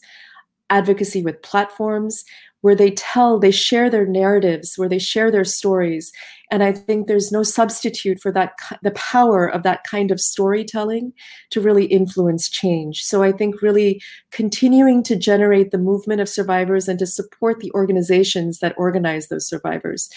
advocacy 0.70 1.22
with 1.22 1.42
platforms, 1.42 2.24
where 2.62 2.76
they 2.76 2.92
tell, 2.92 3.40
they 3.40 3.52
share 3.52 3.90
their 3.90 4.06
narratives, 4.06 4.78
where 4.78 4.90
they 4.90 5.00
share 5.00 5.32
their 5.32 5.46
stories. 5.46 6.12
And 6.52 6.62
I 6.62 6.74
think 6.74 7.08
there's 7.08 7.32
no 7.32 7.44
substitute 7.44 8.20
for 8.20 8.32
that, 8.34 8.54
the 8.82 8.92
power 8.92 9.48
of 9.48 9.64
that 9.64 9.84
kind 9.86 10.12
of 10.12 10.20
storytelling 10.20 11.14
to 11.52 11.62
really 11.62 11.86
influence 11.86 12.50
change. 12.50 13.04
So 13.04 13.24
I 13.24 13.32
think 13.32 13.62
really 13.62 14.02
continuing 14.32 15.04
to 15.04 15.16
generate 15.16 15.72
the 15.72 15.78
movement 15.78 16.20
of 16.22 16.28
survivors 16.28 16.88
and 16.88 17.00
to 17.00 17.06
support 17.06 17.60
the 17.60 17.72
organizations 17.74 18.60
that 18.60 18.76
organize 18.78 19.28
those 19.28 19.48
survivors. 19.48 20.10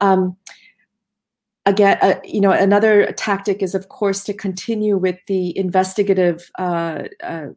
Um, 0.00 0.36
again, 1.66 1.98
uh, 2.00 2.20
you 2.24 2.40
know, 2.40 2.52
another 2.52 3.12
tactic 3.12 3.62
is, 3.62 3.74
of 3.74 3.88
course, 3.88 4.24
to 4.24 4.34
continue 4.34 4.96
with 4.96 5.18
the 5.26 5.56
investigative 5.58 6.50
uh, 6.58 7.02
uh, 7.22 7.48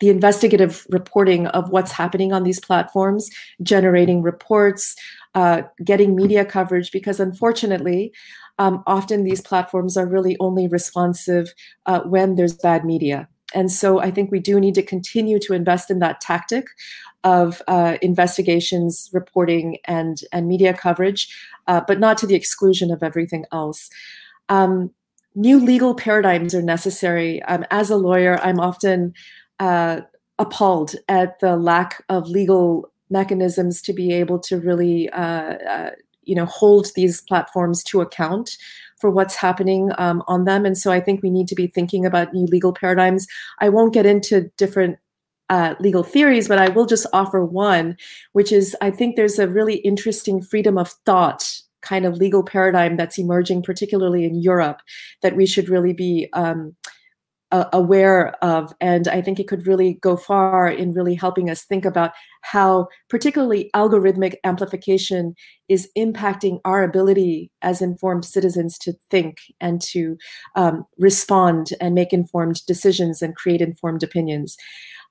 the 0.00 0.08
investigative 0.08 0.86
reporting 0.90 1.46
of 1.48 1.70
what's 1.70 1.92
happening 1.92 2.32
on 2.32 2.42
these 2.42 2.60
platforms, 2.60 3.30
generating 3.62 4.22
reports, 4.22 4.96
uh, 5.34 5.62
getting 5.84 6.16
media 6.16 6.44
coverage, 6.44 6.90
because 6.90 7.20
unfortunately, 7.20 8.12
um, 8.58 8.82
often 8.86 9.24
these 9.24 9.40
platforms 9.40 9.96
are 9.96 10.06
really 10.06 10.36
only 10.40 10.68
responsive 10.68 11.54
uh, 11.86 12.00
when 12.00 12.34
there's 12.34 12.54
bad 12.54 12.84
media. 12.84 13.28
And 13.54 13.70
so 13.70 14.00
I 14.00 14.10
think 14.10 14.30
we 14.30 14.38
do 14.38 14.60
need 14.60 14.74
to 14.76 14.82
continue 14.82 15.38
to 15.40 15.54
invest 15.54 15.90
in 15.90 15.98
that 16.00 16.20
tactic 16.20 16.66
of 17.24 17.60
uh, 17.68 17.96
investigations, 18.00 19.10
reporting, 19.12 19.78
and, 19.84 20.20
and 20.32 20.48
media 20.48 20.72
coverage, 20.72 21.34
uh, 21.66 21.80
but 21.86 21.98
not 21.98 22.16
to 22.18 22.26
the 22.26 22.34
exclusion 22.34 22.90
of 22.90 23.02
everything 23.02 23.44
else. 23.52 23.90
Um, 24.48 24.90
new 25.34 25.58
legal 25.58 25.94
paradigms 25.94 26.54
are 26.54 26.62
necessary. 26.62 27.42
Um, 27.42 27.64
as 27.70 27.90
a 27.90 27.96
lawyer, 27.96 28.38
I'm 28.42 28.60
often 28.60 29.14
uh, 29.60 30.00
appalled 30.38 30.94
at 31.08 31.38
the 31.40 31.56
lack 31.56 32.02
of 32.08 32.26
legal 32.28 32.90
mechanisms 33.10 33.82
to 33.82 33.92
be 33.92 34.12
able 34.12 34.38
to 34.38 34.58
really, 34.58 35.08
uh, 35.10 35.54
uh, 35.68 35.90
you 36.22 36.34
know, 36.34 36.46
hold 36.46 36.88
these 36.94 37.20
platforms 37.22 37.84
to 37.84 38.00
account 38.00 38.56
for 39.00 39.10
what's 39.10 39.34
happening 39.34 39.90
um, 39.98 40.22
on 40.28 40.44
them. 40.44 40.64
And 40.64 40.76
so 40.76 40.90
I 40.90 41.00
think 41.00 41.22
we 41.22 41.30
need 41.30 41.48
to 41.48 41.54
be 41.54 41.66
thinking 41.66 42.04
about 42.04 42.32
new 42.32 42.46
legal 42.46 42.72
paradigms. 42.72 43.26
I 43.60 43.68
won't 43.68 43.94
get 43.94 44.06
into 44.06 44.50
different 44.56 44.98
uh, 45.48 45.74
legal 45.80 46.04
theories, 46.04 46.48
but 46.48 46.58
I 46.58 46.68
will 46.68 46.86
just 46.86 47.06
offer 47.12 47.44
one, 47.44 47.96
which 48.32 48.52
is 48.52 48.76
I 48.80 48.90
think 48.90 49.16
there's 49.16 49.38
a 49.38 49.48
really 49.48 49.76
interesting 49.76 50.40
freedom 50.40 50.78
of 50.78 50.90
thought 51.04 51.44
kind 51.82 52.04
of 52.04 52.18
legal 52.18 52.44
paradigm 52.44 52.96
that's 52.96 53.18
emerging, 53.18 53.62
particularly 53.62 54.24
in 54.24 54.40
Europe, 54.40 54.80
that 55.22 55.34
we 55.34 55.46
should 55.46 55.68
really 55.68 55.92
be 55.92 56.28
um, 56.34 56.76
uh, 57.52 57.64
aware 57.72 58.34
of. 58.44 58.72
And 58.80 59.08
I 59.08 59.20
think 59.20 59.40
it 59.40 59.48
could 59.48 59.66
really 59.66 59.94
go 59.94 60.16
far 60.16 60.68
in 60.68 60.92
really 60.92 61.14
helping 61.14 61.50
us 61.50 61.64
think 61.64 61.84
about 61.84 62.12
how, 62.42 62.88
particularly, 63.08 63.70
algorithmic 63.74 64.34
amplification 64.44 65.34
is 65.68 65.88
impacting 65.96 66.60
our 66.64 66.82
ability 66.82 67.50
as 67.62 67.82
informed 67.82 68.24
citizens 68.24 68.78
to 68.78 68.94
think 69.10 69.38
and 69.60 69.80
to 69.82 70.16
um, 70.56 70.86
respond 70.98 71.70
and 71.80 71.94
make 71.94 72.12
informed 72.12 72.64
decisions 72.66 73.22
and 73.22 73.36
create 73.36 73.60
informed 73.60 74.02
opinions. 74.02 74.56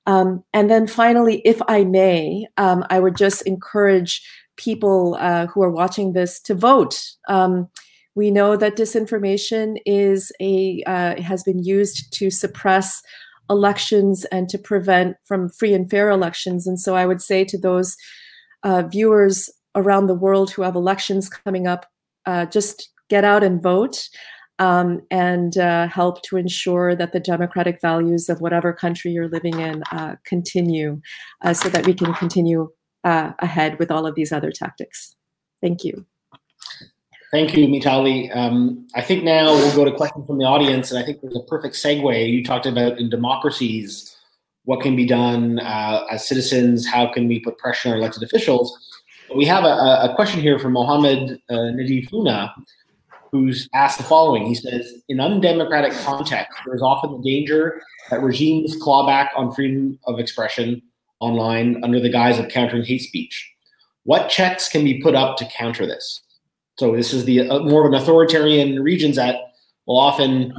Um, 0.06 0.42
and 0.52 0.70
then 0.70 0.86
finally, 0.86 1.42
if 1.44 1.60
I 1.68 1.84
may, 1.84 2.46
um, 2.56 2.84
I 2.90 3.00
would 3.00 3.16
just 3.16 3.42
encourage 3.42 4.26
people 4.56 5.16
uh, 5.20 5.46
who 5.46 5.62
are 5.62 5.70
watching 5.70 6.12
this 6.12 6.40
to 6.40 6.54
vote. 6.54 7.02
Um, 7.28 7.68
we 8.14 8.30
know 8.30 8.56
that 8.56 8.76
disinformation 8.76 9.76
is 9.86 10.32
a 10.40 10.82
uh, 10.86 11.20
has 11.22 11.42
been 11.42 11.62
used 11.62 12.12
to 12.14 12.30
suppress 12.30 13.02
elections 13.48 14.24
and 14.26 14.48
to 14.48 14.58
prevent 14.58 15.16
from 15.24 15.48
free 15.48 15.74
and 15.74 15.90
fair 15.90 16.08
elections. 16.10 16.66
And 16.66 16.78
so 16.78 16.94
I 16.94 17.06
would 17.06 17.20
say 17.20 17.44
to 17.44 17.58
those 17.58 17.96
uh, 18.62 18.82
viewers 18.82 19.50
around 19.74 20.06
the 20.06 20.14
world 20.14 20.50
who 20.50 20.62
have 20.62 20.76
elections 20.76 21.28
coming 21.28 21.66
up, 21.66 21.86
uh, 22.26 22.46
just 22.46 22.90
get 23.08 23.24
out 23.24 23.42
and 23.42 23.62
vote. 23.62 24.08
Um, 24.58 25.00
and 25.10 25.56
uh, 25.56 25.88
help 25.88 26.20
to 26.24 26.36
ensure 26.36 26.94
that 26.94 27.12
the 27.12 27.18
democratic 27.18 27.80
values 27.80 28.28
of 28.28 28.42
whatever 28.42 28.74
country 28.74 29.10
you're 29.10 29.26
living 29.26 29.58
in 29.58 29.82
uh, 29.90 30.16
continue 30.26 31.00
uh, 31.42 31.54
so 31.54 31.70
that 31.70 31.86
we 31.86 31.94
can 31.94 32.12
continue 32.12 32.68
uh, 33.02 33.32
ahead 33.38 33.78
with 33.78 33.90
all 33.90 34.06
of 34.06 34.16
these 34.16 34.32
other 34.32 34.52
tactics. 34.52 35.16
Thank 35.62 35.82
you. 35.82 36.04
Thank 37.32 37.56
you, 37.56 37.68
Mitali. 37.68 38.34
Um, 38.36 38.88
I 38.96 39.02
think 39.02 39.22
now 39.22 39.52
we'll 39.52 39.76
go 39.76 39.84
to 39.84 39.92
questions 39.92 40.26
from 40.26 40.38
the 40.38 40.44
audience, 40.44 40.90
and 40.90 40.98
I 40.98 41.04
think 41.04 41.20
there's 41.20 41.36
a 41.36 41.42
perfect 41.42 41.76
segue. 41.76 42.28
You 42.28 42.42
talked 42.42 42.66
about 42.66 42.98
in 42.98 43.08
democracies, 43.08 44.16
what 44.64 44.80
can 44.80 44.96
be 44.96 45.06
done 45.06 45.60
uh, 45.60 46.04
as 46.10 46.26
citizens, 46.26 46.86
how 46.86 47.06
can 47.06 47.28
we 47.28 47.38
put 47.38 47.56
pressure 47.56 47.90
on 47.90 47.98
elected 47.98 48.24
officials. 48.24 48.76
But 49.28 49.36
we 49.36 49.44
have 49.44 49.64
a, 49.64 50.10
a 50.10 50.12
question 50.16 50.40
here 50.40 50.58
from 50.58 50.72
Mohammed 50.72 51.40
uh, 51.48 51.54
Nadifuna, 51.54 52.52
who's 53.30 53.68
asked 53.74 53.98
the 53.98 54.04
following. 54.04 54.44
He 54.46 54.56
says, 54.56 54.92
in 55.08 55.20
undemocratic 55.20 55.92
contexts, 56.00 56.60
there's 56.66 56.82
often 56.82 57.12
the 57.12 57.22
danger 57.22 57.80
that 58.10 58.22
regimes 58.22 58.76
claw 58.82 59.06
back 59.06 59.30
on 59.36 59.54
freedom 59.54 60.00
of 60.04 60.18
expression 60.18 60.82
online 61.20 61.82
under 61.84 62.00
the 62.00 62.10
guise 62.10 62.40
of 62.40 62.48
countering 62.48 62.82
hate 62.82 63.02
speech. 63.02 63.48
What 64.02 64.30
checks 64.30 64.68
can 64.68 64.82
be 64.82 65.00
put 65.00 65.14
up 65.14 65.36
to 65.36 65.44
counter 65.56 65.86
this? 65.86 66.22
So 66.80 66.96
this 66.96 67.12
is 67.12 67.26
the 67.26 67.46
uh, 67.46 67.58
more 67.58 67.86
of 67.86 67.92
an 67.92 68.00
authoritarian 68.00 68.82
regions 68.82 69.16
that 69.16 69.36
will 69.84 69.98
often, 69.98 70.54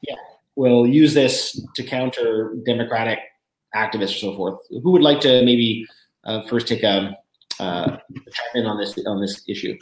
yeah, 0.00 0.14
will 0.54 0.86
use 0.86 1.12
this 1.12 1.60
to 1.74 1.82
counter 1.82 2.54
democratic 2.64 3.18
activists 3.74 4.16
or 4.16 4.20
so 4.20 4.36
forth. 4.36 4.58
Who 4.70 4.92
would 4.92 5.02
like 5.02 5.20
to 5.20 5.44
maybe 5.44 5.86
uh, 6.24 6.40
first 6.48 6.66
take 6.66 6.82
a 6.82 7.14
uh, 7.60 7.90
chime 7.90 8.54
in 8.54 8.64
on 8.64 8.78
this 8.78 8.98
on 9.06 9.20
this 9.20 9.42
issue? 9.46 9.76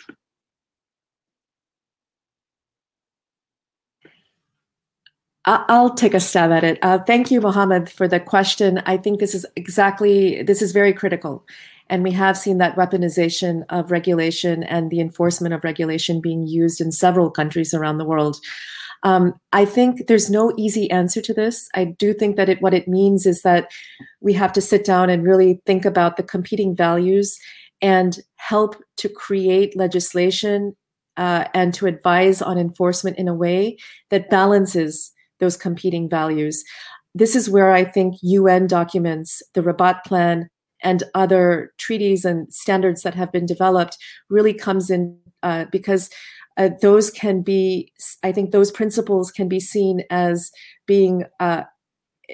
I'll 5.45 5.95
take 5.95 6.15
a 6.15 6.21
stab 6.21 6.51
at 6.51 6.65
it. 6.65 6.81
Uh, 6.83 6.99
thank 6.99 7.31
you, 7.31 7.41
Mohammed, 7.41 7.89
for 7.89 8.09
the 8.09 8.19
question. 8.19 8.83
I 8.85 8.97
think 8.97 9.21
this 9.21 9.33
is 9.33 9.47
exactly 9.55 10.43
this 10.43 10.61
is 10.61 10.73
very 10.73 10.93
critical, 10.93 11.47
and 11.95 12.03
we 12.03 12.11
have 12.11 12.37
seen 12.37 12.59
that 12.59 12.75
weaponization 12.75 13.63
of 13.69 13.93
regulation 13.93 14.65
and 14.65 14.91
the 14.91 14.99
enforcement 14.99 15.55
of 15.55 15.63
regulation 15.63 16.21
being 16.21 16.45
used 16.45 16.81
in 16.81 16.91
several 16.91 17.31
countries 17.31 17.73
around 17.73 17.99
the 17.99 18.05
world. 18.05 18.41
Um, 19.05 19.35
I 19.53 19.65
think 19.65 20.09
there's 20.09 20.29
no 20.29 20.53
easy 20.57 20.91
answer 20.91 21.21
to 21.21 21.33
this. 21.33 21.69
I 21.73 21.85
do 21.85 22.13
think 22.13 22.35
that 22.35 22.49
it, 22.49 22.61
what 22.61 22.75
it 22.75 22.89
means 22.89 23.27
is 23.27 23.43
that 23.43 23.71
we 24.21 24.33
have 24.33 24.53
to 24.55 24.61
sit 24.61 24.85
down 24.85 25.09
and 25.09 25.23
really 25.23 25.61
think 25.67 25.85
about 25.85 26.17
the 26.17 26.25
competing 26.25 26.75
values 26.75 27.39
and 27.81 28.19
help 28.39 28.75
to 28.97 29.09
create 29.09 29.77
legislation 29.77 30.75
uh, 31.17 31.45
and 31.55 31.73
to 31.75 31.87
advise 31.87 32.43
on 32.43 32.59
enforcement 32.59 33.19
in 33.19 33.29
a 33.29 33.35
way 33.35 33.79
that 34.11 34.31
balances 34.31 35.13
those 35.39 35.57
competing 35.57 36.11
values. 36.11 36.65
This 37.15 37.37
is 37.37 37.49
where 37.49 37.73
I 37.73 37.85
think 37.85 38.17
UN 38.21 38.67
documents, 38.67 39.45
the 39.53 39.63
Rabat 39.63 40.03
Plan, 40.05 40.51
and 40.85 41.03
other 41.15 41.73
treaties 41.79 42.25
and 42.25 42.53
standards 42.53 43.03
that 43.03 43.15
have 43.15 43.33
been 43.33 43.47
developed 43.47 43.99
really 44.31 44.55
comes 44.55 44.91
in 44.91 45.19
uh, 45.43 45.65
because 45.73 46.11
uh, 46.57 46.71
those 46.83 47.11
can 47.11 47.43
be 47.43 47.93
i 48.23 48.31
think 48.31 48.53
those 48.53 48.71
principles 48.71 49.33
can 49.33 49.49
be 49.49 49.59
seen 49.59 50.03
as 50.11 50.53
being 50.87 51.25
uh, 51.41 51.63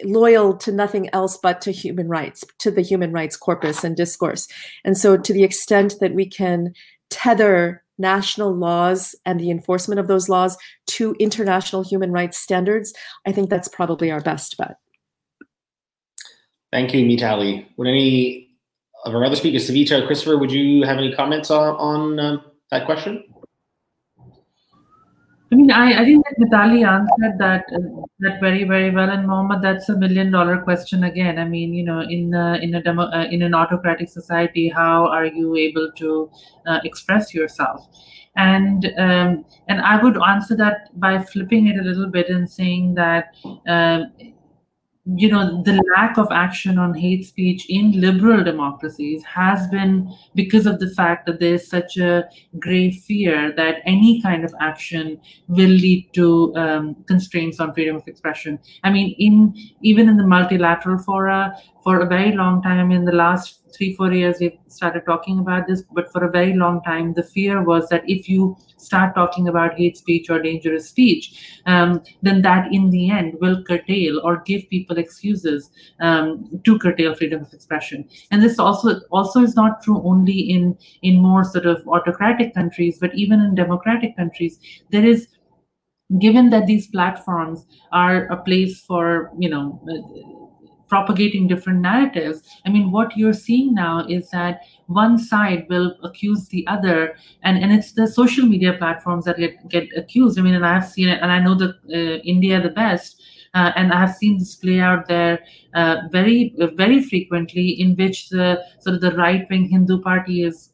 loyal 0.05 0.57
to 0.57 0.73
nothing 0.73 1.09
else 1.13 1.37
but 1.37 1.61
to 1.63 1.73
human 1.73 2.09
rights 2.09 2.45
to 2.59 2.71
the 2.71 2.83
human 2.83 3.13
rights 3.13 3.37
corpus 3.37 3.83
and 3.85 3.97
discourse. 3.97 4.47
And 4.85 4.97
so 4.97 5.17
to 5.17 5.33
the 5.33 5.43
extent 5.43 5.97
that 6.01 6.15
we 6.15 6.27
can 6.27 6.75
tether 7.11 7.83
national 7.99 8.55
laws 8.55 9.15
and 9.27 9.39
the 9.39 9.51
enforcement 9.51 10.01
of 10.01 10.09
those 10.09 10.29
laws 10.29 10.57
to 10.87 11.15
international 11.19 11.83
human 11.85 12.11
rights 12.11 12.39
standards 12.39 12.95
i 13.27 13.33
think 13.33 13.51
that's 13.51 13.69
probably 13.69 14.11
our 14.11 14.23
best 14.23 14.57
bet 14.57 14.77
Thank 16.73 16.95
you, 16.95 17.05
Mitali. 17.05 17.67
Would 17.77 17.89
any 17.89 18.49
of 19.05 19.15
our 19.15 19.25
other 19.25 19.37
speakers, 19.37 19.69
Savita 19.69 20.03
or 20.03 20.07
Christopher, 20.07 20.39
would 20.39 20.53
you 20.53 20.85
have 20.85 20.99
any 20.99 21.13
comments 21.13 21.51
on, 21.51 21.75
on 21.77 22.21
uh, 22.21 22.37
that 22.71 22.87
question? 22.87 23.25
I 25.53 25.57
mean, 25.57 25.73
I, 25.73 26.03
I 26.03 26.05
think 26.05 26.25
that 26.25 26.39
Mitali 26.39 26.87
answered 26.87 27.37
that 27.39 27.65
uh, 27.75 28.07
that 28.21 28.41
very 28.41 28.63
very 28.63 28.91
well, 28.93 29.11
and 29.11 29.27
Mohammed, 29.27 29.63
that's 29.63 29.89
a 29.89 29.97
million 29.97 30.31
dollar 30.31 30.59
question 30.59 31.03
again. 31.03 31.41
I 31.41 31.45
mean, 31.45 31.75
you 31.75 31.83
know, 31.83 32.03
in 32.03 32.33
in 32.63 32.77
a 32.77 32.83
demo, 32.83 33.11
uh, 33.11 33.27
in 33.33 33.43
an 33.43 33.53
autocratic 33.53 34.09
society, 34.09 34.69
how 34.69 35.09
are 35.09 35.27
you 35.27 35.57
able 35.57 35.91
to 35.97 36.31
uh, 36.69 36.79
express 36.85 37.35
yourself? 37.35 37.85
And 38.37 38.93
um, 38.97 39.45
and 39.67 39.81
I 39.81 40.01
would 40.01 40.23
answer 40.23 40.55
that 40.55 40.99
by 41.01 41.21
flipping 41.21 41.67
it 41.67 41.81
a 41.81 41.83
little 41.83 42.07
bit 42.07 42.29
and 42.29 42.49
saying 42.49 42.95
that 42.95 43.35
um, 43.67 44.13
you 45.17 45.29
know 45.29 45.63
the 45.63 45.83
lack 45.97 46.19
of 46.19 46.29
action 46.31 46.79
on 46.79 46.95
hate 46.95 47.27
speech 47.27 47.67
in 47.69 48.01
liberal 48.01 48.45
democracies 48.45 49.23
has 49.25 49.67
been 49.69 50.13
because 50.35 50.67
of 50.67 50.79
the 50.79 50.91
fact 50.91 51.27
that 51.27 51.41
there's 51.41 51.69
such 51.69 51.97
a 51.97 52.29
grave 52.59 52.95
fear 53.07 53.53
that 53.57 53.77
any 53.85 54.21
kind 54.23 54.45
of 54.45 54.55
action 54.61 55.21
will 55.49 55.69
lead 55.69 56.09
to 56.13 56.55
um, 56.57 56.95
constraints 57.07 57.61
on 57.61 57.73
freedom 57.75 57.97
of 57.97 58.07
expression. 58.07 58.59
I 58.85 58.91
mean 58.91 59.15
in 59.19 59.55
even 59.81 60.09
in 60.09 60.17
the 60.17 60.27
multilateral 60.27 60.99
fora 60.99 61.57
for 61.83 62.01
a 62.01 62.07
very 62.07 62.33
long 62.33 62.63
time 62.63 62.91
in 62.91 63.05
the 63.05 63.13
last 63.13 63.61
three 63.75 63.95
four 63.95 64.13
years 64.13 64.37
we've 64.41 64.59
started 64.69 65.03
talking 65.07 65.39
about 65.39 65.67
this 65.67 65.83
but 65.93 66.11
for 66.13 66.25
a 66.25 66.31
very 66.31 66.55
long 66.55 66.83
time 66.83 67.13
the 67.15 67.23
fear 67.23 67.63
was 67.63 67.89
that 67.89 68.03
if 68.09 68.29
you 68.29 68.57
start 68.77 69.15
talking 69.15 69.49
about 69.49 69.77
hate 69.77 69.97
speech 69.97 70.29
or 70.31 70.41
dangerous 70.43 70.89
speech 70.89 71.61
um, 71.67 72.03
then 72.23 72.43
that 72.43 72.73
in 72.73 72.91
the 72.91 73.11
end 73.11 73.35
will 73.41 73.63
curtail 73.65 74.21
or 74.25 74.43
give 74.45 74.69
people 74.71 74.99
excuses 74.99 75.71
um, 76.01 76.61
to 76.65 76.79
curtail 76.79 77.15
freedom 77.15 77.43
of 77.43 77.53
expression. 77.53 78.09
And 78.31 78.43
this 78.43 78.59
also 78.59 79.01
also 79.11 79.43
is 79.43 79.55
not 79.55 79.83
true 79.83 80.03
only 80.05 80.39
in 80.39 80.77
in 81.03 81.21
more 81.21 81.45
sort 81.45 81.67
of 81.67 81.87
autocratic 81.89 82.55
countries 82.55 82.99
but 82.99 83.15
even 83.15 83.41
in 83.41 83.55
democratic 83.55 84.17
countries 84.17 84.59
there 84.91 85.05
is 85.05 85.29
given 86.19 86.51
that 86.51 86.67
these 86.67 86.89
platforms 86.89 87.67
are 87.93 88.27
a 88.27 88.37
place 88.43 88.81
for 88.81 89.31
you 89.39 89.49
know 89.49 90.50
propagating 90.91 91.49
different 91.49 91.81
narratives. 91.81 92.43
I 92.67 92.69
mean, 92.69 92.91
what 92.91 93.17
you're 93.17 93.33
seeing 93.33 93.73
now 93.73 94.05
is 94.09 94.29
that 94.31 94.61
one 94.87 95.19
side 95.19 95.67
will 95.71 95.97
accuse 96.03 96.49
the 96.49 96.67
other, 96.67 97.15
and, 97.43 97.57
and 97.63 97.73
it's 97.73 97.93
the 97.93 98.07
social 98.07 98.45
media 98.45 98.75
platforms 98.75 99.25
that 99.25 99.39
get, 99.39 99.69
get 99.69 99.89
accused. 99.97 100.39
I 100.39 100.43
mean, 100.43 100.55
and 100.55 100.67
I've 100.67 100.87
seen 100.87 101.09
it, 101.09 101.23
and 101.23 101.31
I 101.31 101.39
know 101.39 101.55
the 101.55 101.71
uh, 101.89 102.21
India 102.25 102.61
the 102.61 102.71
best. 102.71 103.23
Uh, 103.53 103.73
and 103.75 103.93
I 103.93 103.99
have 103.99 104.15
seen 104.15 104.39
this 104.39 104.55
play 104.55 104.79
out 104.79 105.09
there 105.09 105.41
uh, 105.75 106.03
very, 106.13 106.55
very 106.77 107.03
frequently, 107.03 107.71
in 107.83 107.97
which 107.97 108.29
the 108.29 108.63
sort 108.79 108.95
of 108.95 109.01
the 109.01 109.11
right-wing 109.17 109.69
Hindu 109.69 110.01
party 110.03 110.45
is 110.45 110.71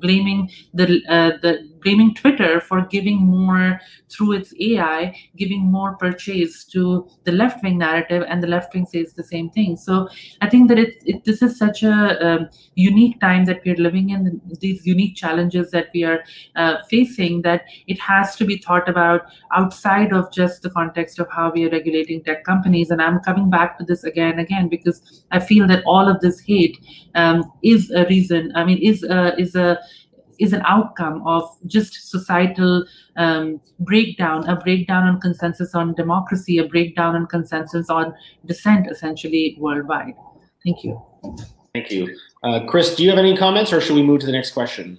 blaming 0.00 0.50
the 0.74 1.00
uh, 1.08 1.38
the 1.42 1.52
blaming 1.86 2.12
Twitter 2.14 2.60
for 2.60 2.84
giving 2.86 3.18
more 3.18 3.80
through 4.10 4.32
its 4.32 4.52
AI, 4.60 5.16
giving 5.36 5.70
more 5.70 5.96
purchase 5.96 6.64
to 6.64 7.08
the 7.22 7.30
left 7.30 7.62
wing 7.62 7.78
narrative, 7.78 8.24
and 8.28 8.42
the 8.42 8.48
left 8.48 8.74
wing 8.74 8.86
says 8.86 9.12
the 9.12 9.22
same 9.22 9.50
thing. 9.50 9.76
So 9.76 10.08
I 10.40 10.48
think 10.50 10.68
that 10.68 10.80
it, 10.80 11.00
it 11.06 11.24
this 11.24 11.42
is 11.42 11.56
such 11.56 11.84
a 11.84 11.96
um, 12.26 12.48
unique 12.74 13.20
time 13.20 13.44
that 13.44 13.62
we're 13.64 13.76
living 13.76 14.10
in, 14.10 14.40
these 14.60 14.84
unique 14.84 15.14
challenges 15.14 15.70
that 15.70 15.90
we 15.94 16.02
are 16.02 16.24
uh, 16.56 16.78
facing, 16.90 17.42
that 17.42 17.66
it 17.86 18.00
has 18.00 18.34
to 18.36 18.44
be 18.44 18.58
thought 18.58 18.88
about 18.88 19.26
outside 19.54 20.12
of 20.12 20.32
just 20.32 20.62
the 20.62 20.70
context 20.70 21.20
of 21.20 21.28
how 21.30 21.52
we 21.52 21.66
are 21.66 21.70
regulating 21.70 22.22
tech 22.24 22.42
companies. 22.42 22.90
And 22.90 23.00
I'm 23.00 23.20
coming 23.20 23.48
back 23.48 23.78
to 23.78 23.84
this 23.84 24.02
again 24.02 24.32
and 24.32 24.40
again 24.40 24.68
because 24.68 25.24
I 25.30 25.38
feel 25.38 25.68
that 25.68 25.84
all 25.86 26.08
of 26.08 26.20
this 26.20 26.40
hate 26.40 26.78
um, 27.14 27.44
is 27.62 27.92
a 27.92 28.04
reason. 28.06 28.50
I 28.56 28.64
mean, 28.64 28.78
is 28.78 29.04
a, 29.04 29.38
is 29.38 29.54
a 29.54 29.78
is 30.38 30.52
an 30.52 30.62
outcome 30.66 31.26
of 31.26 31.48
just 31.66 32.10
societal 32.10 32.84
um, 33.16 33.60
breakdown, 33.80 34.48
a 34.48 34.56
breakdown 34.56 35.04
on 35.04 35.20
consensus 35.20 35.74
on 35.74 35.94
democracy, 35.94 36.58
a 36.58 36.66
breakdown 36.66 37.14
on 37.16 37.26
consensus 37.26 37.90
on 37.90 38.14
dissent, 38.44 38.90
essentially 38.90 39.56
worldwide. 39.58 40.14
Thank 40.64 40.84
you. 40.84 41.00
Thank 41.72 41.90
you, 41.90 42.16
uh, 42.42 42.60
Chris. 42.66 42.94
Do 42.96 43.02
you 43.02 43.10
have 43.10 43.18
any 43.18 43.36
comments, 43.36 43.72
or 43.72 43.80
should 43.80 43.96
we 43.96 44.02
move 44.02 44.20
to 44.20 44.26
the 44.26 44.32
next 44.32 44.52
question? 44.52 44.98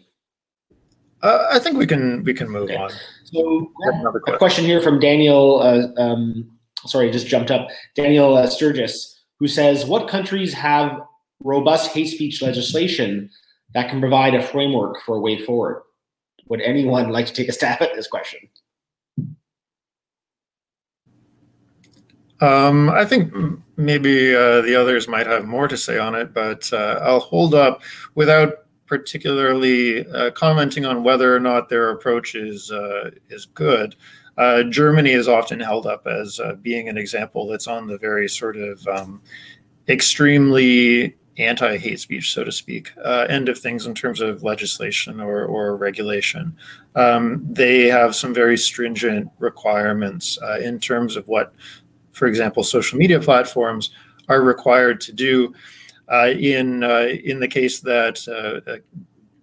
Uh, 1.23 1.47
I 1.51 1.59
think 1.59 1.77
we 1.77 1.88
can 1.88 2.23
we 2.23 2.33
can 2.33 2.49
move 2.49 2.63
okay. 2.63 2.75
on. 2.75 2.91
So, 3.23 3.71
question. 3.75 4.05
a 4.27 4.38
question 4.38 4.65
here 4.65 4.79
from 4.81 4.99
Daniel. 4.99 5.61
Uh, 5.61 6.01
um, 6.01 6.51
sorry, 6.85 7.09
just 7.09 7.27
jumped 7.27 7.49
up. 7.49 7.67
Daniel 7.95 8.38
uh, 8.38 8.47
Sturgis, 8.47 9.19
who 9.39 9.47
says, 9.47 9.85
"What 9.85 10.07
countries 10.07 10.53
have 10.53 11.01
robust 11.43 11.91
hate 11.91 12.07
speech 12.07 12.41
legislation 12.41 13.29
that 13.74 13.89
can 13.89 13.99
provide 13.99 14.36
a 14.36 14.41
framework 14.41 15.01
for 15.05 15.18
a 15.18 15.20
way 15.20 15.43
forward. 15.45 15.84
Would 16.47 16.61
anyone 16.61 17.09
like 17.09 17.26
to 17.28 17.34
take 17.34 17.49
a 17.49 17.53
stab 17.53 17.82
at 17.82 17.93
this 17.95 18.07
question? 18.07 18.39
Um, 22.39 22.89
I 22.89 23.03
think 23.03 23.34
maybe 23.78 24.36
uh, 24.36 24.61
the 24.61 24.76
others 24.76 25.07
might 25.07 25.26
have 25.28 25.45
more 25.45 25.68
to 25.68 25.78
say 25.78 25.97
on 25.97 26.15
it, 26.15 26.34
but 26.34 26.72
uh, 26.72 26.99
I'll 27.01 27.20
hold 27.20 27.55
up 27.55 27.82
without 28.15 28.65
particularly 28.86 30.07
uh, 30.07 30.32
commenting 30.32 30.86
on 30.86 31.03
whether 31.03 31.36
or 31.36 31.39
not 31.39 31.68
their 31.68 31.89
approach 31.89 32.36
is 32.36 32.72
uh, 32.72 33.11
is 33.30 33.45
good. 33.45 33.95
Uh, 34.38 34.63
Germany 34.63 35.11
is 35.11 35.28
often 35.28 35.59
held 35.59 35.88
up 35.88 36.05
as 36.05 36.39
uh, 36.39 36.53
being 36.61 36.89
an 36.89 36.97
example 36.97 37.47
that's 37.47 37.68
on 37.68 37.88
the 37.88 37.97
very 37.97 38.30
sort 38.30 38.55
of 38.55 38.88
um, 38.88 39.22
extremely 39.89 41.15
anti 41.38 41.77
hate 41.77 41.99
speech, 41.99 42.33
so 42.33 42.43
to 42.43 42.51
speak, 42.51 42.91
uh, 43.03 43.27
end 43.29 43.49
of 43.49 43.57
things 43.57 43.85
in 43.85 43.93
terms 43.93 44.21
of 44.21 44.43
legislation 44.43 45.19
or, 45.19 45.45
or 45.45 45.75
regulation. 45.75 46.55
Um, 46.95 47.45
they 47.49 47.88
have 47.88 48.15
some 48.15 48.33
very 48.33 48.57
stringent 48.57 49.29
requirements 49.39 50.38
uh, 50.41 50.59
in 50.59 50.79
terms 50.79 51.15
of 51.15 51.27
what, 51.27 51.53
for 52.11 52.27
example, 52.27 52.63
social 52.63 52.97
media 52.97 53.19
platforms 53.19 53.91
are 54.29 54.41
required 54.41 54.99
to 55.01 55.13
do. 55.13 55.53
Uh, 56.09 56.33
in 56.39 56.85
uh, 56.85 57.07
in 57.25 57.38
the 57.41 57.47
case 57.47 57.81
that 57.81 58.25
uh, 58.29 58.71
uh, 58.71 58.77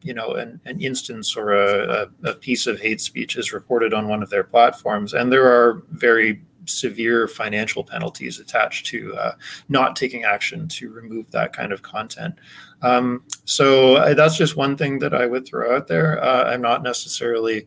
you 0.00 0.14
know 0.14 0.32
an, 0.32 0.58
an 0.64 0.80
instance 0.80 1.36
or 1.36 1.52
a, 1.52 2.08
a, 2.24 2.32
piece 2.32 2.66
of 2.66 2.80
hate 2.80 3.02
speech 3.02 3.36
is 3.36 3.52
reported 3.52 3.92
on 3.92 4.08
one 4.08 4.22
of 4.22 4.30
their 4.30 4.44
platforms, 4.44 5.12
and 5.12 5.30
there 5.30 5.46
are 5.46 5.82
very 5.90 6.40
severe 6.66 7.28
financial 7.28 7.84
penalties 7.84 8.38
attached 8.38 8.86
to 8.86 9.14
uh, 9.16 9.32
not 9.68 9.96
taking 9.96 10.24
action 10.24 10.68
to 10.68 10.90
remove 10.90 11.30
that 11.30 11.52
kind 11.52 11.72
of 11.72 11.82
content. 11.82 12.34
Um, 12.82 13.22
so 13.44 13.96
uh, 13.96 14.14
that's 14.14 14.36
just 14.36 14.56
one 14.56 14.76
thing 14.76 14.98
that 14.98 15.14
I 15.14 15.26
would 15.26 15.46
throw 15.46 15.76
out 15.76 15.86
there. 15.86 16.22
Uh, 16.22 16.44
I'm 16.44 16.60
not 16.60 16.82
necessarily 16.82 17.66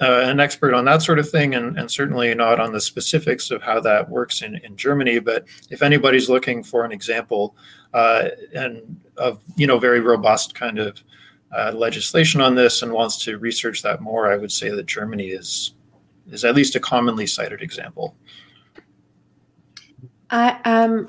uh, 0.00 0.22
an 0.24 0.40
expert 0.40 0.72
on 0.72 0.84
that 0.86 1.02
sort 1.02 1.18
of 1.18 1.28
thing, 1.28 1.54
and, 1.54 1.78
and, 1.78 1.90
certainly 1.90 2.34
not 2.34 2.58
on 2.58 2.72
the 2.72 2.80
specifics 2.80 3.50
of 3.50 3.62
how 3.62 3.78
that 3.80 4.08
works 4.08 4.40
in, 4.40 4.56
in 4.56 4.74
Germany. 4.74 5.18
But 5.18 5.46
if 5.68 5.82
anybody's 5.82 6.30
looking 6.30 6.62
for 6.64 6.86
an 6.86 6.92
example 6.92 7.54
uh, 7.92 8.28
and 8.54 8.98
of 9.18 9.42
you 9.56 9.66
know 9.66 9.78
very 9.78 10.00
robust 10.00 10.54
kind 10.54 10.78
of 10.78 11.02
uh, 11.54 11.72
legislation 11.74 12.40
on 12.40 12.54
this 12.54 12.80
and 12.80 12.92
wants 12.92 13.18
to 13.24 13.38
research 13.38 13.82
that 13.82 14.00
more, 14.00 14.32
I 14.32 14.38
would 14.38 14.52
say 14.52 14.70
that 14.70 14.86
Germany 14.86 15.28
is 15.28 15.74
is 16.32 16.44
at 16.44 16.54
least 16.54 16.76
a 16.76 16.80
commonly 16.80 17.26
cited 17.26 17.60
example. 17.62 18.16
I 20.30 20.58
um, 20.64 21.08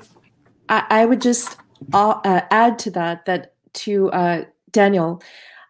I, 0.68 0.84
I 0.90 1.04
would 1.04 1.20
just 1.20 1.56
uh, 1.92 2.40
add 2.50 2.78
to 2.80 2.90
that 2.92 3.24
that 3.26 3.54
to 3.74 4.10
uh, 4.10 4.44
Daniel 4.70 5.22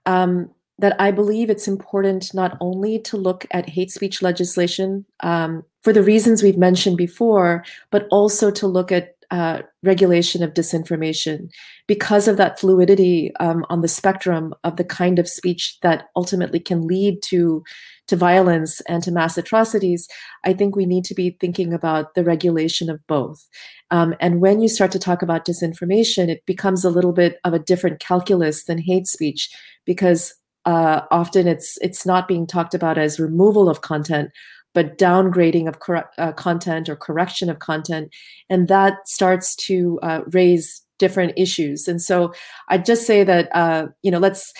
um, 0.06 0.50
that 0.78 0.96
I 1.00 1.10
believe 1.10 1.50
it's 1.50 1.68
important 1.68 2.34
not 2.34 2.56
only 2.60 2.98
to 3.00 3.16
look 3.16 3.46
at 3.52 3.68
hate 3.68 3.90
speech 3.90 4.22
legislation 4.22 5.04
um, 5.20 5.64
for 5.82 5.92
the 5.92 6.02
reasons 6.02 6.42
we've 6.42 6.58
mentioned 6.58 6.96
before, 6.96 7.64
but 7.90 8.06
also 8.10 8.50
to 8.50 8.66
look 8.66 8.90
at 8.90 9.16
uh, 9.32 9.62
regulation 9.82 10.42
of 10.42 10.52
disinformation 10.52 11.48
because 11.88 12.28
of 12.28 12.36
that 12.36 12.60
fluidity 12.60 13.32
um, 13.40 13.64
on 13.70 13.80
the 13.80 13.88
spectrum 13.88 14.52
of 14.62 14.76
the 14.76 14.84
kind 14.84 15.18
of 15.18 15.26
speech 15.26 15.78
that 15.80 16.04
ultimately 16.14 16.60
can 16.60 16.86
lead 16.86 17.22
to 17.22 17.64
to 18.08 18.16
violence 18.16 18.82
and 18.82 19.02
to 19.02 19.10
mass 19.10 19.38
atrocities, 19.38 20.06
I 20.44 20.52
think 20.52 20.76
we 20.76 20.84
need 20.84 21.04
to 21.04 21.14
be 21.14 21.38
thinking 21.40 21.72
about 21.72 22.14
the 22.14 22.24
regulation 22.24 22.90
of 22.90 23.00
both. 23.06 23.48
Um, 23.90 24.14
and 24.20 24.42
when 24.42 24.60
you 24.60 24.68
start 24.68 24.90
to 24.92 24.98
talk 24.98 25.22
about 25.22 25.46
disinformation, 25.46 26.28
it 26.28 26.44
becomes 26.44 26.84
a 26.84 26.90
little 26.90 27.12
bit 27.12 27.38
of 27.44 27.54
a 27.54 27.58
different 27.58 28.00
calculus 28.00 28.64
than 28.64 28.76
hate 28.76 29.06
speech 29.06 29.48
because 29.86 30.34
uh, 30.66 31.02
often 31.10 31.48
it's 31.48 31.78
it's 31.80 32.04
not 32.04 32.28
being 32.28 32.46
talked 32.46 32.74
about 32.74 32.98
as 32.98 33.18
removal 33.18 33.68
of 33.68 33.80
content, 33.80 34.30
but 34.74 34.98
downgrading 34.98 35.68
of 35.68 35.80
cor- 35.80 36.10
uh, 36.18 36.32
content 36.32 36.88
or 36.88 36.96
correction 36.96 37.50
of 37.50 37.58
content, 37.58 38.12
and 38.48 38.68
that 38.68 39.08
starts 39.08 39.54
to 39.56 39.98
uh, 40.02 40.20
raise 40.32 40.82
different 40.98 41.32
issues. 41.36 41.88
And 41.88 42.00
so 42.00 42.32
I 42.68 42.78
just 42.78 43.06
say 43.06 43.24
that 43.24 43.48
uh, 43.54 43.86
you 44.02 44.10
know 44.10 44.18
let's 44.18 44.52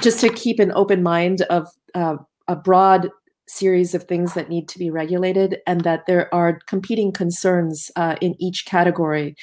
just 0.00 0.20
to 0.20 0.28
keep 0.28 0.60
an 0.60 0.72
open 0.72 1.02
mind 1.02 1.42
of 1.42 1.68
uh, 1.94 2.16
a 2.48 2.56
broad 2.56 3.10
series 3.48 3.94
of 3.94 4.04
things 4.04 4.34
that 4.34 4.48
need 4.48 4.68
to 4.68 4.78
be 4.78 4.90
regulated 4.90 5.58
and 5.66 5.82
that 5.82 6.06
there 6.06 6.32
are 6.34 6.58
competing 6.66 7.12
concerns 7.12 7.90
uh, 7.96 8.16
in 8.20 8.34
each 8.40 8.64
category. 8.64 9.34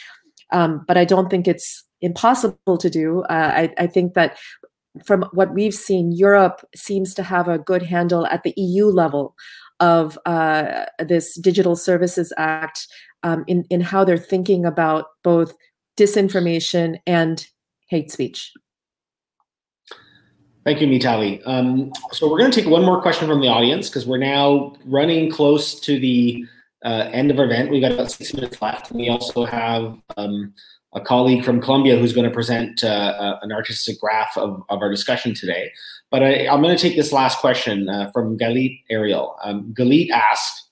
Um, 0.51 0.83
but 0.87 0.97
I 0.97 1.05
don't 1.05 1.29
think 1.29 1.47
it's 1.47 1.83
impossible 2.01 2.77
to 2.77 2.89
do. 2.89 3.21
Uh, 3.29 3.51
I, 3.55 3.73
I, 3.77 3.87
think 3.87 4.13
that 4.15 4.37
from 5.05 5.25
what 5.33 5.53
we've 5.53 5.73
seen, 5.73 6.11
Europe 6.11 6.65
seems 6.75 7.13
to 7.15 7.23
have 7.23 7.47
a 7.47 7.59
good 7.59 7.83
handle 7.83 8.25
at 8.27 8.43
the 8.43 8.53
EU 8.57 8.85
level 8.85 9.35
of 9.79 10.17
uh, 10.25 10.85
this 10.99 11.37
Digital 11.39 11.75
Services 11.75 12.33
Act 12.37 12.87
um, 13.23 13.43
in, 13.47 13.65
in 13.69 13.81
how 13.81 14.03
they're 14.03 14.17
thinking 14.17 14.65
about 14.65 15.05
both 15.23 15.53
disinformation 15.97 16.97
and 17.05 17.45
hate 17.87 18.11
speech. 18.11 18.53
Thank 20.65 20.81
you, 20.81 20.87
Mitali. 20.87 21.41
Um, 21.45 21.91
so 22.11 22.29
we're 22.29 22.37
going 22.37 22.51
to 22.51 22.61
take 22.61 22.69
one 22.69 22.85
more 22.85 23.01
question 23.01 23.27
from 23.27 23.41
the 23.41 23.47
audience 23.47 23.89
because 23.89 24.05
we're 24.05 24.17
now 24.17 24.75
running 24.85 25.31
close 25.31 25.79
to 25.81 25.99
the 25.99 26.45
uh, 26.85 27.09
end 27.11 27.31
of 27.31 27.39
our 27.39 27.45
event. 27.45 27.71
We've 27.71 27.81
got 27.81 27.93
about 27.93 28.11
six 28.11 28.33
minutes 28.33 28.61
left. 28.61 28.91
We 28.91 29.09
also 29.09 29.45
have 29.45 29.97
um, 30.17 30.53
a 30.93 31.01
colleague 31.01 31.43
from 31.43 31.61
Colombia 31.61 31.97
who's 31.97 32.13
going 32.13 32.27
to 32.27 32.33
present 32.33 32.83
uh, 32.83 32.87
uh, 32.87 33.39
an 33.41 33.51
artistic 33.51 33.99
graph 33.99 34.37
of, 34.37 34.63
of 34.69 34.81
our 34.81 34.89
discussion 34.89 35.33
today. 35.33 35.71
But 36.11 36.23
I, 36.23 36.31
am 36.45 36.61
going 36.61 36.75
to 36.75 36.81
take 36.81 36.95
this 36.95 37.11
last 37.11 37.39
question 37.39 37.87
uh, 37.87 38.09
from 38.11 38.37
Galit 38.37 38.81
Ariel. 38.89 39.35
Um, 39.43 39.73
Galit 39.77 40.09
asked, 40.09 40.69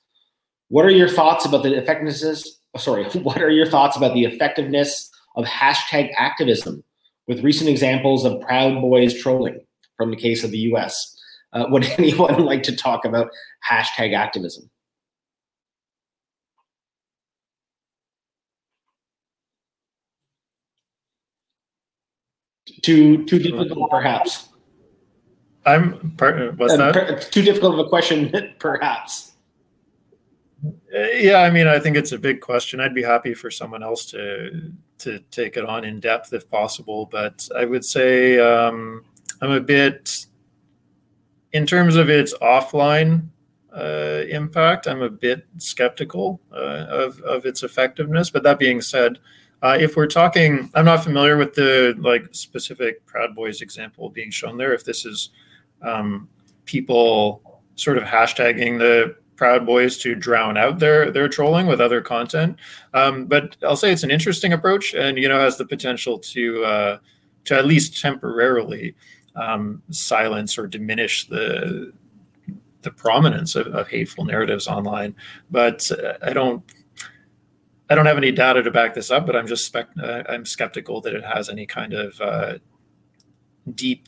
what 0.69 0.85
are 0.85 0.89
your 0.91 1.09
thoughts 1.09 1.45
about 1.45 1.63
the 1.63 1.77
effectiveness, 1.77 2.59
oh, 2.73 2.79
sorry, 2.79 3.05
what 3.19 3.41
are 3.41 3.51
your 3.51 3.67
thoughts 3.67 3.95
about 3.95 4.13
the 4.13 4.25
effectiveness 4.25 5.09
of 5.35 5.45
hashtag 5.45 6.11
activism 6.17 6.83
with 7.27 7.43
recent 7.43 7.69
examples 7.69 8.25
of 8.25 8.41
Proud 8.41 8.81
Boys 8.81 9.13
trolling? 9.13 9.59
from 9.97 10.11
the 10.11 10.15
case 10.15 10.43
of 10.43 10.51
the 10.51 10.59
US. 10.59 11.15
Uh, 11.51 11.65
would 11.69 11.83
anyone 11.97 12.45
like 12.45 12.63
to 12.63 12.75
talk 12.75 13.03
about 13.03 13.29
hashtag 13.69 14.15
activism? 14.15 14.69
Too 22.83 23.25
too 23.25 23.39
difficult, 23.39 23.89
perhaps. 23.89 24.49
I'm. 25.67 25.91
What's 26.57 26.73
uh, 26.73 26.91
that? 26.93 27.27
too 27.31 27.41
difficult 27.41 27.73
of 27.73 27.85
a 27.85 27.89
question, 27.89 28.33
perhaps. 28.59 29.33
yeah, 30.91 31.39
I 31.39 31.51
mean, 31.51 31.67
I 31.67 31.77
think 31.77 31.97
it's 31.97 32.13
a 32.13 32.17
big 32.17 32.39
question. 32.39 32.79
I'd 32.79 32.95
be 32.95 33.03
happy 33.03 33.33
for 33.33 33.51
someone 33.51 33.83
else 33.83 34.05
to 34.07 34.71
to 34.99 35.19
take 35.29 35.57
it 35.57 35.65
on 35.65 35.83
in 35.83 35.99
depth 35.99 36.33
if 36.33 36.49
possible, 36.49 37.07
but 37.11 37.47
I 37.55 37.65
would 37.65 37.85
say 37.85 38.39
um, 38.39 39.03
I'm 39.41 39.51
a 39.51 39.59
bit, 39.59 40.25
in 41.51 41.67
terms 41.67 41.95
of 41.95 42.09
its 42.09 42.33
offline 42.41 43.27
uh, 43.75 44.23
impact, 44.29 44.87
I'm 44.87 45.03
a 45.03 45.09
bit 45.09 45.45
skeptical 45.57 46.39
uh, 46.51 46.85
of 46.89 47.19
of 47.21 47.45
its 47.45 47.63
effectiveness. 47.63 48.29
But 48.29 48.43
that 48.43 48.57
being 48.57 48.79
said, 48.79 49.19
uh, 49.61 49.77
if 49.77 49.97
we're 49.97 50.07
talking, 50.07 50.71
I'm 50.75 50.85
not 50.85 51.03
familiar 51.03 51.35
with 51.35 51.55
the 51.55 51.93
like 51.99 52.29
specific 52.31 53.05
Proud 53.05 53.35
Boys 53.35 53.61
example 53.61 54.09
being 54.09 54.31
shown 54.31 54.57
there. 54.57 54.73
If 54.73 54.85
this 54.85 55.05
is 55.05 55.31
um, 55.81 56.29
people 56.65 57.61
sort 57.75 57.97
of 57.97 58.03
hashtagging 58.03 58.79
the 58.79 59.15
Proud 59.35 59.65
Boys 59.65 59.97
to 59.99 60.15
drown 60.15 60.57
out 60.57 60.79
their 60.79 61.11
their 61.11 61.29
trolling 61.29 61.67
with 61.67 61.79
other 61.79 62.01
content. 62.01 62.57
Um, 62.93 63.25
but 63.25 63.55
I'll 63.63 63.75
say 63.75 63.91
it's 63.91 64.03
an 64.03 64.11
interesting 64.11 64.51
approach, 64.51 64.93
and 64.93 65.17
you 65.17 65.29
know 65.29 65.39
has 65.39 65.57
the 65.57 65.65
potential 65.65 66.19
to 66.19 66.63
uh, 66.65 66.97
to 67.45 67.55
at 67.55 67.65
least 67.65 68.01
temporarily 68.01 68.95
um, 69.35 69.81
silence 69.91 70.57
or 70.57 70.67
diminish 70.67 71.27
the 71.27 71.93
the 72.81 72.91
prominence 72.91 73.55
of, 73.55 73.67
of 73.67 73.87
hateful 73.87 74.25
narratives 74.25 74.67
online. 74.67 75.15
But 75.51 75.89
uh, 75.91 76.13
I 76.21 76.33
don't. 76.33 76.63
I 77.89 77.95
don't 77.95 78.05
have 78.05 78.17
any 78.17 78.33
data 78.33 78.61
to 78.63 78.69
back 78.69 78.93
this 78.93 79.11
up, 79.11 79.25
but 79.25 79.33
I'm 79.33 79.47
just 79.47 79.65
spec- 79.65 79.97
uh, 80.03 80.23
I'm 80.27 80.45
skeptical 80.45 80.99
that 81.01 81.13
it 81.13 81.23
has 81.23 81.47
any 81.47 81.65
kind 81.65 81.93
of 81.93 82.19
uh, 82.19 82.57
deep, 83.75 84.07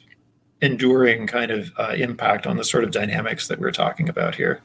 enduring 0.61 1.27
kind 1.27 1.51
of 1.51 1.71
uh, 1.77 1.93
impact 1.97 2.45
on 2.45 2.57
the 2.57 2.63
sort 2.63 2.83
of 2.83 2.91
dynamics 2.91 3.47
that 3.47 3.59
we're 3.59 3.71
talking 3.71 4.09
about 4.09 4.35
here. 4.35 4.61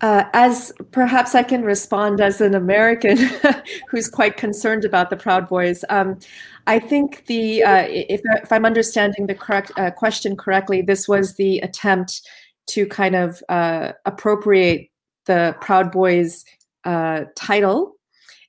Uh, 0.00 0.24
as 0.32 0.72
perhaps 0.92 1.34
I 1.34 1.42
can 1.42 1.62
respond 1.62 2.20
as 2.20 2.40
an 2.40 2.54
American 2.54 3.16
who's 3.88 4.08
quite 4.08 4.36
concerned 4.36 4.84
about 4.84 5.10
the 5.10 5.16
Proud 5.16 5.48
Boys. 5.48 5.84
Um, 5.88 6.20
I 6.68 6.78
think 6.78 7.26
the 7.26 7.64
uh, 7.64 7.86
if, 7.88 8.20
if, 8.24 8.52
I'm 8.52 8.64
understanding 8.64 9.26
the 9.26 9.34
correct 9.34 9.72
uh, 9.76 9.90
question 9.90 10.36
correctly, 10.36 10.82
this 10.82 11.08
was 11.08 11.34
the 11.34 11.58
attempt 11.60 12.22
to 12.68 12.86
kind 12.86 13.16
of 13.16 13.42
uh, 13.48 13.92
appropriate 14.06 14.88
the 15.26 15.56
Proud 15.60 15.90
Boys 15.90 16.44
uh, 16.84 17.24
title 17.34 17.96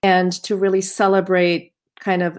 and 0.03 0.31
to 0.43 0.55
really 0.55 0.81
celebrate 0.81 1.73
kind 1.99 2.21
of 2.21 2.37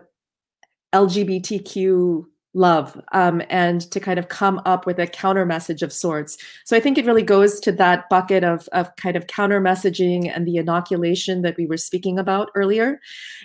LGBTQ 0.92 2.24
love 2.54 3.00
um, 3.12 3.42
and 3.48 3.82
to 3.92 4.00
kind 4.00 4.18
of 4.18 4.28
come 4.28 4.60
up 4.66 4.86
with 4.86 4.98
a 4.98 5.06
counter 5.06 5.46
message 5.46 5.82
of 5.82 5.92
sorts. 5.92 6.36
So 6.64 6.76
I 6.76 6.80
think 6.80 6.98
it 6.98 7.06
really 7.06 7.22
goes 7.22 7.60
to 7.60 7.72
that 7.72 8.08
bucket 8.08 8.42
of, 8.42 8.68
of 8.72 8.94
kind 8.96 9.16
of 9.16 9.28
counter 9.28 9.60
messaging 9.60 10.30
and 10.34 10.46
the 10.46 10.56
inoculation 10.56 11.42
that 11.42 11.56
we 11.56 11.66
were 11.66 11.76
speaking 11.76 12.18
about 12.18 12.50
earlier. 12.54 13.00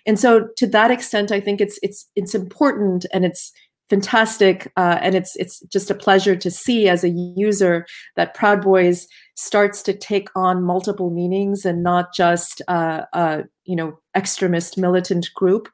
And 0.06 0.20
so 0.20 0.48
to 0.58 0.68
that 0.68 0.92
extent, 0.92 1.32
I 1.32 1.40
think 1.40 1.62
it's 1.62 1.80
it's 1.84 2.08
it's 2.16 2.34
important 2.34 3.06
and 3.14 3.26
it's 3.26 3.52
fantastic 3.90 4.72
uh, 4.78 4.98
and 5.02 5.16
it's 5.16 5.36
it's 5.36 5.60
just 5.72 5.92
a 5.92 5.96
pleasure 5.96 6.36
to 6.36 6.50
see 6.50 6.90
as 6.90 7.04
a 7.04 7.10
user 7.10 7.86
that 8.16 8.34
proud 8.34 8.62
boys 8.62 9.08
starts 9.36 9.82
to 9.84 9.94
take 9.94 10.30
on 10.36 10.64
multiple 10.64 11.10
meanings 11.10 11.66
and 11.66 11.84
not 11.84 12.14
just 12.14 12.62
uh, 12.68 13.04
you 13.66 13.76
know 13.76 13.98
extremist 14.16 14.78
militant 14.78 15.30
group. 15.36 15.70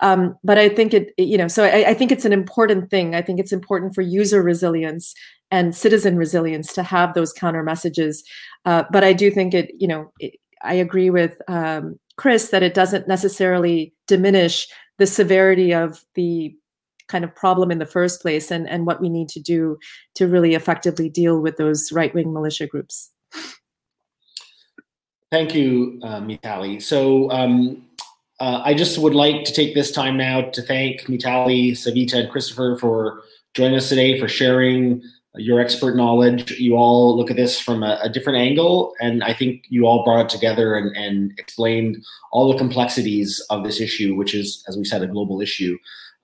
Um, 0.00 0.36
but 0.42 0.58
i 0.58 0.68
think 0.68 0.92
it, 0.92 1.12
you 1.16 1.38
know 1.38 1.48
so 1.48 1.64
I, 1.64 1.90
I, 1.90 1.94
think 1.94 2.10
it's 2.10 2.24
an 2.24 2.32
important 2.32 2.90
thing. 2.90 3.14
I 3.14 3.22
think 3.22 3.38
it's 3.38 3.52
important 3.52 3.94
for 3.94 4.02
user 4.02 4.42
resilience 4.42 5.14
and 5.50 5.74
citizen 5.74 6.16
resilience 6.16 6.72
to 6.74 6.82
have 6.82 7.14
those 7.14 7.32
counter 7.32 7.62
messages. 7.62 8.24
Uh, 8.64 8.84
but 8.90 9.04
i 9.04 9.12
do 9.12 9.30
think 9.30 9.54
it 9.54 9.70
you 9.78 9.88
know 9.88 10.12
it, 10.18 10.34
i 10.62 10.74
agree 10.74 11.10
with 11.10 11.40
um, 11.48 11.98
chris 12.16 12.50
that 12.50 12.62
it 12.62 12.74
doesn't 12.74 13.08
necessarily 13.08 13.94
diminish 14.06 14.66
the 14.98 15.06
severity 15.06 15.72
of 15.72 16.04
the 16.14 16.54
kind 17.08 17.24
of 17.24 17.34
problem 17.34 17.70
in 17.70 17.78
the 17.78 17.86
first 17.86 18.20
place 18.22 18.50
and, 18.50 18.68
and 18.68 18.86
what 18.86 19.00
we 19.00 19.08
need 19.08 19.28
to 19.28 19.40
do 19.40 19.78
to 20.14 20.26
really 20.26 20.54
effectively 20.54 21.08
deal 21.08 21.40
with 21.40 21.56
those 21.56 21.92
right-wing 21.92 22.32
militia 22.32 22.66
groups. 22.66 23.10
Thank 25.30 25.54
you, 25.54 26.00
uh, 26.02 26.20
Mitali. 26.20 26.80
So 26.80 27.30
um, 27.30 27.84
uh, 28.40 28.62
I 28.64 28.74
just 28.74 28.98
would 28.98 29.14
like 29.14 29.44
to 29.44 29.52
take 29.52 29.74
this 29.74 29.90
time 29.90 30.16
now 30.16 30.42
to 30.42 30.62
thank 30.62 31.02
Mitali, 31.02 31.72
Savita, 31.72 32.14
and 32.14 32.30
Christopher 32.30 32.76
for 32.80 33.22
joining 33.54 33.76
us 33.76 33.88
today, 33.88 34.18
for 34.18 34.28
sharing 34.28 35.02
your 35.36 35.60
expert 35.60 35.96
knowledge. 35.96 36.52
You 36.52 36.76
all 36.76 37.16
look 37.16 37.30
at 37.30 37.36
this 37.36 37.60
from 37.60 37.82
a, 37.82 37.98
a 38.02 38.08
different 38.08 38.38
angle, 38.38 38.94
and 39.00 39.24
I 39.24 39.32
think 39.32 39.64
you 39.68 39.86
all 39.86 40.04
brought 40.04 40.26
it 40.26 40.28
together 40.28 40.76
and, 40.76 40.96
and, 40.96 41.32
explained 41.38 42.04
all 42.30 42.52
the 42.52 42.58
complexities 42.58 43.44
of 43.50 43.64
this 43.64 43.80
issue, 43.80 44.14
which 44.14 44.34
is, 44.34 44.62
as 44.68 44.76
we 44.76 44.84
said, 44.84 45.02
a 45.02 45.08
global 45.08 45.40
issue. 45.40 45.76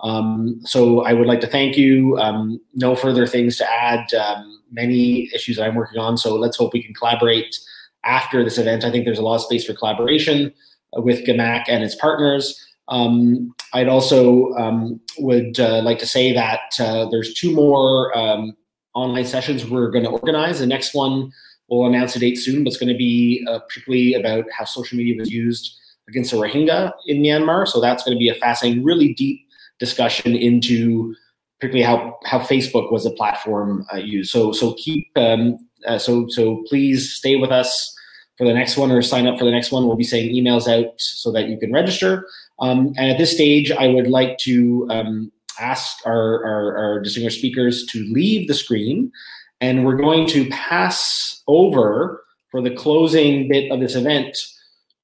Um, 0.03 0.61
so 0.65 1.03
I 1.03 1.13
would 1.13 1.27
like 1.27 1.41
to 1.41 1.47
thank 1.47 1.77
you. 1.77 2.19
Um, 2.19 2.61
no 2.75 2.97
further 2.97 3.27
things 3.27 3.57
to 3.59 3.71
add. 3.71 4.13
Um, 4.15 4.61
many 4.71 5.29
issues 5.35 5.57
that 5.57 5.65
I'm 5.65 5.75
working 5.75 6.01
on. 6.01 6.17
So 6.17 6.37
let's 6.37 6.57
hope 6.57 6.73
we 6.73 6.83
can 6.83 6.95
collaborate 6.95 7.59
after 8.05 8.43
this 8.43 8.59
event. 8.59 8.85
I 8.85 8.91
think 8.91 9.05
there's 9.05 9.19
a 9.19 9.23
lot 9.23 9.37
of 9.37 9.43
space 9.43 9.65
for 9.65 9.75
collaboration 9.75 10.53
with 10.97 11.27
GAAMAC 11.27 11.65
and 11.69 11.83
its 11.83 11.95
partners. 11.95 12.59
Um, 12.89 13.55
I'd 13.73 13.89
also 13.89 14.53
um, 14.55 15.01
would 15.19 15.61
uh, 15.61 15.83
like 15.83 15.99
to 16.01 16.07
say 16.07 16.33
that 16.33 16.73
uh, 16.81 17.09
there's 17.11 17.35
two 17.35 17.55
more 17.55 18.17
um, 18.17 18.57
online 18.95 19.27
sessions 19.27 19.67
we're 19.67 19.91
going 19.91 20.05
to 20.05 20.11
organize. 20.11 20.59
The 20.59 20.67
next 20.67 20.95
one 20.95 21.33
we'll 21.69 21.87
announce 21.87 22.17
a 22.17 22.19
date 22.19 22.37
soon, 22.37 22.65
but 22.65 22.69
it's 22.69 22.79
going 22.79 22.93
to 22.93 22.99
be 22.99 23.47
uh, 23.49 23.61
particularly 23.61 24.15
about 24.15 24.45
how 24.51 24.65
social 24.65 24.99
media 24.99 25.15
was 25.17 25.31
used 25.31 25.77
against 26.09 26.33
the 26.33 26.37
Rohingya 26.37 26.93
in 27.07 27.23
Myanmar. 27.23 27.69
So 27.69 27.81
that's 27.81 28.03
going 28.03 28.17
to 28.17 28.19
be 28.19 28.29
a 28.29 28.35
fascinating, 28.35 28.83
really 28.83 29.15
deep 29.15 29.47
discussion 29.81 30.37
into 30.37 31.15
particularly 31.59 31.85
how 31.85 32.19
how 32.25 32.39
Facebook 32.39 32.93
was 32.93 33.05
a 33.05 33.11
platform 33.11 33.85
uh, 33.93 33.97
used. 33.97 34.31
So 34.31 34.53
so 34.53 34.75
keep 34.75 35.09
um, 35.17 35.59
uh, 35.87 35.99
so 35.99 36.29
so 36.29 36.63
please 36.69 37.13
stay 37.13 37.37
with 37.37 37.51
us 37.51 37.97
for 38.39 38.47
the 38.47 38.55
next 38.55 38.77
one 38.77 38.91
or 38.91 39.03
sign 39.03 39.27
up 39.27 39.39
for 39.39 39.45
the 39.45 39.51
next 39.51 39.71
one. 39.71 39.87
We'll 39.87 39.97
be 39.97 40.05
sending 40.05 40.35
emails 40.35 40.67
out 40.67 40.95
so 40.99 41.31
that 41.33 41.49
you 41.49 41.59
can 41.59 41.73
register. 41.73 42.27
Um, 42.61 42.95
and 42.97 43.11
at 43.11 43.19
this 43.19 43.33
stage, 43.33 43.71
I 43.71 43.89
would 43.89 44.07
like 44.07 44.39
to 44.39 44.87
um, 44.91 45.33
ask 45.59 45.99
our, 46.07 46.45
our, 46.45 46.79
our 46.79 47.01
distinguished 47.01 47.39
speakers 47.39 47.85
to 47.87 48.05
leave 48.13 48.49
the 48.49 48.55
screen, 48.55 49.13
and 49.61 49.85
we're 49.85 49.97
going 49.97 50.27
to 50.29 50.49
pass 50.49 51.43
over 51.49 52.23
for 52.51 52.63
the 52.63 52.71
closing 52.71 53.49
bit 53.49 53.71
of 53.71 53.81
this 53.81 53.95
event 53.95 54.37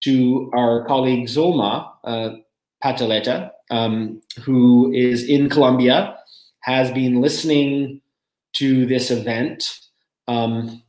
to 0.04 0.50
our 0.54 0.86
colleague 0.86 1.26
Zulma 1.26 1.90
uh, 2.04 2.30
Pataleta, 2.82 3.50
um, 3.70 4.20
who 4.42 4.92
is 4.92 5.28
in 5.28 5.48
Colombia, 5.48 6.16
has 6.60 6.90
been 6.90 7.20
listening 7.20 8.00
to 8.54 8.86
this 8.86 9.10
event 9.10 9.64
um, 10.28 10.82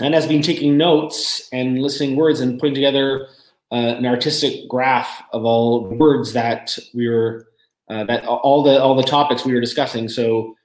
and 0.00 0.14
has 0.14 0.26
been 0.26 0.42
taking 0.42 0.76
notes 0.76 1.48
and 1.52 1.80
listening 1.80 2.16
words 2.16 2.40
and 2.40 2.58
putting 2.58 2.74
together 2.74 3.28
uh, 3.70 3.96
an 3.98 4.06
artistic 4.06 4.68
graph 4.68 5.22
of 5.32 5.44
all 5.44 5.88
the 5.88 5.96
words 5.96 6.32
that 6.32 6.78
we 6.94 7.08
were 7.08 7.48
uh, 7.90 8.04
that 8.04 8.24
all 8.24 8.62
the 8.62 8.80
all 8.80 8.94
the 8.94 9.02
topics 9.02 9.44
we 9.44 9.52
were 9.52 9.60
discussing. 9.60 10.08
So, 10.08 10.56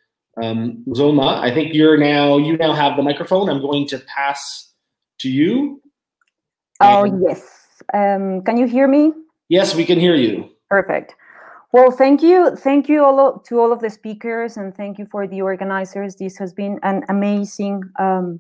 um, 0.41 0.83
Zulma, 0.89 1.39
I 1.39 1.51
think 1.51 1.73
you're 1.73 1.97
now 1.97 2.37
you 2.37 2.55
now 2.55 2.73
have 2.73 2.95
the 2.95 3.03
microphone. 3.03 3.49
I'm 3.49 3.61
going 3.61 3.87
to 3.87 3.99
pass 3.99 4.71
to 5.19 5.29
you. 5.29 5.81
Oh 6.81 7.03
yes. 7.27 7.43
Um, 7.93 8.43
can 8.43 8.57
you 8.57 8.67
hear 8.67 8.87
me? 8.87 9.11
Yes, 9.49 9.75
we 9.75 9.83
can 9.83 9.99
hear 9.99 10.15
you. 10.15 10.49
Perfect. 10.69 11.15
Well, 11.71 11.91
thank 11.91 12.23
you. 12.23 12.55
Thank 12.55 12.87
you 12.87 13.03
all 13.03 13.39
to 13.39 13.59
all 13.59 13.71
of 13.71 13.79
the 13.79 13.89
speakers 13.89 14.57
and 14.57 14.75
thank 14.75 14.97
you 14.97 15.07
for 15.11 15.27
the 15.27 15.41
organizers. 15.41 16.15
This 16.15 16.37
has 16.37 16.53
been 16.53 16.79
an 16.83 17.03
amazing 17.09 17.83
um, 17.99 18.39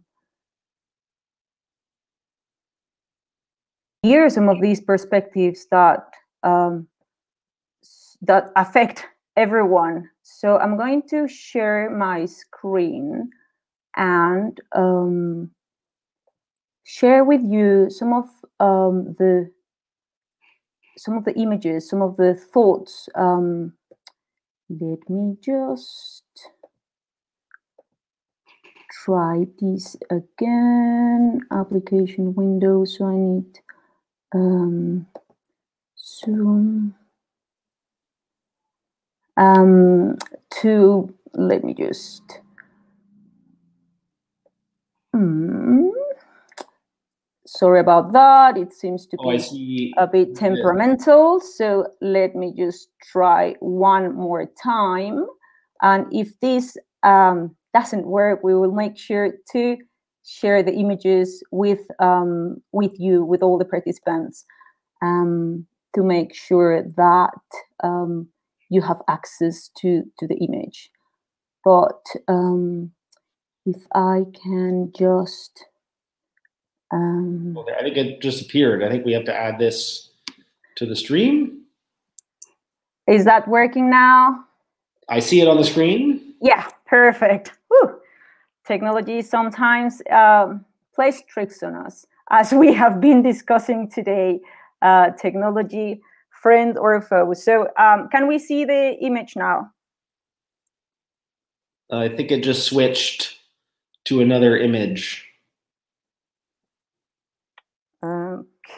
hear 4.03 4.29
some 4.29 4.49
of 4.49 4.61
these 4.61 4.81
perspectives 4.81 5.67
that 5.71 6.13
um, 6.43 6.87
that 8.21 8.51
affect 8.55 9.05
everyone. 9.35 10.09
So 10.23 10.57
I'm 10.57 10.77
going 10.77 11.03
to 11.09 11.27
share 11.27 11.89
my 11.89 12.25
screen 12.25 13.29
and 13.95 14.59
um, 14.75 15.51
share 16.83 17.23
with 17.23 17.41
you 17.43 17.89
some 17.89 18.13
of 18.13 18.25
um, 18.59 19.15
the 19.17 19.51
some 20.99 21.17
of 21.17 21.25
the 21.25 21.33
images, 21.35 21.89
some 21.89 22.01
of 22.01 22.17
the 22.17 22.35
thoughts. 22.35 23.09
Um, 23.15 23.73
let 24.69 25.09
me 25.09 25.37
just 25.41 26.23
try 29.05 29.45
this 29.61 29.97
again. 30.11 31.41
Application 31.51 32.35
window. 32.35 32.85
So 32.85 33.05
I 33.07 33.15
need 33.15 33.59
um, 34.33 35.07
Zoom 35.97 36.95
um, 39.37 40.17
to 40.61 41.13
let 41.33 41.63
me 41.63 41.73
just. 41.73 42.41
Mm, 45.15 45.91
sorry 47.57 47.79
about 47.79 48.13
that. 48.13 48.57
It 48.57 48.73
seems 48.73 49.07
to 49.07 49.17
Oh, 49.19 49.31
be 49.31 49.93
a 49.97 50.07
bit 50.07 50.35
temperamental. 50.35 51.39
So 51.39 51.87
let 52.01 52.35
me 52.35 52.53
just 52.55 52.89
try 53.11 53.55
one 53.59 54.15
more 54.15 54.45
time. 54.61 55.25
And 55.81 56.05
if 56.11 56.39
this 56.41 56.77
um, 57.03 57.55
doesn't 57.73 58.05
work, 58.05 58.43
we 58.43 58.53
will 58.53 58.71
make 58.73 58.97
sure 58.97 59.33
to 59.53 59.77
share 60.25 60.61
the 60.61 60.73
images 60.73 61.43
with 61.51 61.79
um, 61.99 62.61
with 62.71 62.99
you, 62.99 63.23
with 63.25 63.41
all 63.41 63.57
the 63.57 63.65
participants, 63.65 64.45
um, 65.01 65.65
to 65.95 66.03
make 66.03 66.35
sure 66.35 66.83
that 66.97 67.39
um, 67.83 68.27
you 68.69 68.81
have 68.81 69.01
access 69.07 69.69
to 69.79 70.03
to 70.19 70.27
the 70.27 70.35
image. 70.35 70.91
But 71.63 72.01
um, 72.27 72.91
if 73.65 73.81
I 73.93 74.25
can 74.43 74.91
just 74.95 75.65
um, 76.91 77.53
Well, 77.53 77.65
I 77.77 77.83
think 77.83 77.97
it 77.97 78.21
just 78.21 78.41
appeared. 78.41 78.83
I 78.83 78.89
think 78.89 79.05
we 79.05 79.13
have 79.13 79.25
to 79.25 79.35
add 79.35 79.59
this 79.59 80.09
to 80.75 80.85
the 80.85 80.95
stream. 80.95 81.63
is 83.07 83.25
that 83.25 83.47
working 83.47 83.89
now? 83.89 84.45
I 85.09 85.19
see 85.19 85.41
it 85.41 85.47
on 85.47 85.57
the 85.57 85.63
screen. 85.63 86.35
Yeah, 86.41 86.67
perfect. 86.85 87.53
Whew. 87.69 87.99
Technology 88.65 89.21
sometimes 89.23 90.01
um, 90.11 90.63
plays 90.93 91.23
tricks 91.27 91.63
on 91.63 91.75
us, 91.75 92.05
as 92.29 92.53
we 92.53 92.71
have 92.73 93.01
been 93.01 93.21
discussing 93.23 93.89
today. 93.89 94.39
Uh, 94.81 95.09
technology, 95.11 95.99
friend 96.41 96.77
or 96.77 97.01
foe. 97.01 97.33
So, 97.33 97.67
um, 97.77 98.07
can 98.09 98.27
we 98.27 98.39
see 98.39 98.63
the 98.63 98.95
image 99.01 99.35
now? 99.35 99.71
I 101.91 102.07
think 102.07 102.31
it 102.31 102.43
just 102.43 102.65
switched 102.65 103.39
to 104.05 104.21
another 104.21 104.57
image. 104.57 105.28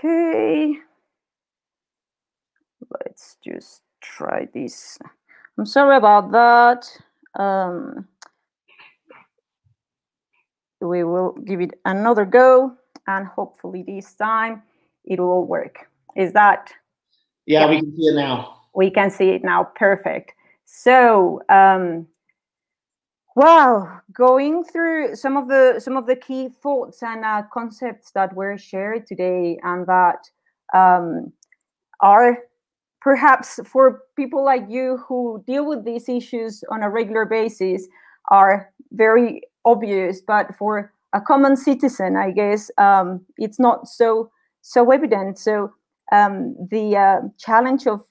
Okay. 0.04 0.78
Let's 3.06 3.38
just 3.45 3.84
try 4.02 4.47
this. 4.54 4.97
I'm 5.58 5.66
sorry 5.66 5.95
about 5.97 6.32
that. 6.32 6.88
Um, 7.39 8.08
we 10.82 11.04
will 11.04 11.34
give 11.45 11.62
it 11.62 11.80
another 11.86 12.26
go, 12.26 12.74
and 13.08 13.28
hopefully 13.28 13.84
this 13.86 14.14
time 14.16 14.64
it 15.06 15.20
will 15.20 15.45
work. 15.45 15.88
Is 16.16 16.34
that 16.34 16.72
Yeah, 17.45 17.66
Yeah. 17.66 17.70
we 17.70 17.76
can 17.82 17.95
see 17.95 18.08
it 18.08 18.16
now. 18.16 18.58
we 18.74 18.89
can 18.89 19.12
see 19.12 19.30
it 19.30 19.43
now 19.43 19.66
perfect 19.76 20.32
so 20.66 21.41
um 21.49 22.08
well 23.36 24.01
going 24.13 24.63
through 24.63 25.15
some 25.15 25.38
of 25.38 25.47
the 25.47 25.79
some 25.79 25.97
of 25.97 26.05
the 26.05 26.15
key 26.15 26.49
thoughts 26.61 27.01
and 27.03 27.23
uh, 27.23 27.43
concepts 27.53 28.11
that 28.11 28.34
were 28.36 28.57
shared 28.57 29.05
today 29.07 29.57
and 29.63 29.88
that 29.88 30.19
um, 30.73 31.32
are 32.01 32.38
perhaps 33.01 33.59
for 33.65 34.03
people 34.15 34.43
like 34.43 34.63
you 34.69 34.97
who 35.07 35.43
deal 35.47 35.65
with 35.65 35.86
these 35.86 36.07
issues 36.09 36.63
on 36.69 36.84
a 36.84 36.89
regular 36.89 37.25
basis 37.25 37.88
are 38.29 38.71
very 38.91 39.41
obvious 39.65 40.21
but 40.21 40.55
for 40.55 40.93
a 41.13 41.21
common 41.21 41.55
citizen 41.55 42.15
i 42.15 42.32
guess 42.32 42.69
um, 42.77 43.21
it's 43.38 43.59
not 43.59 43.88
so 43.88 44.29
so 44.61 44.91
evident. 44.91 45.38
So 45.38 45.73
um, 46.11 46.55
the 46.69 46.95
uh, 46.97 47.27
challenge 47.38 47.88
of 47.88 48.01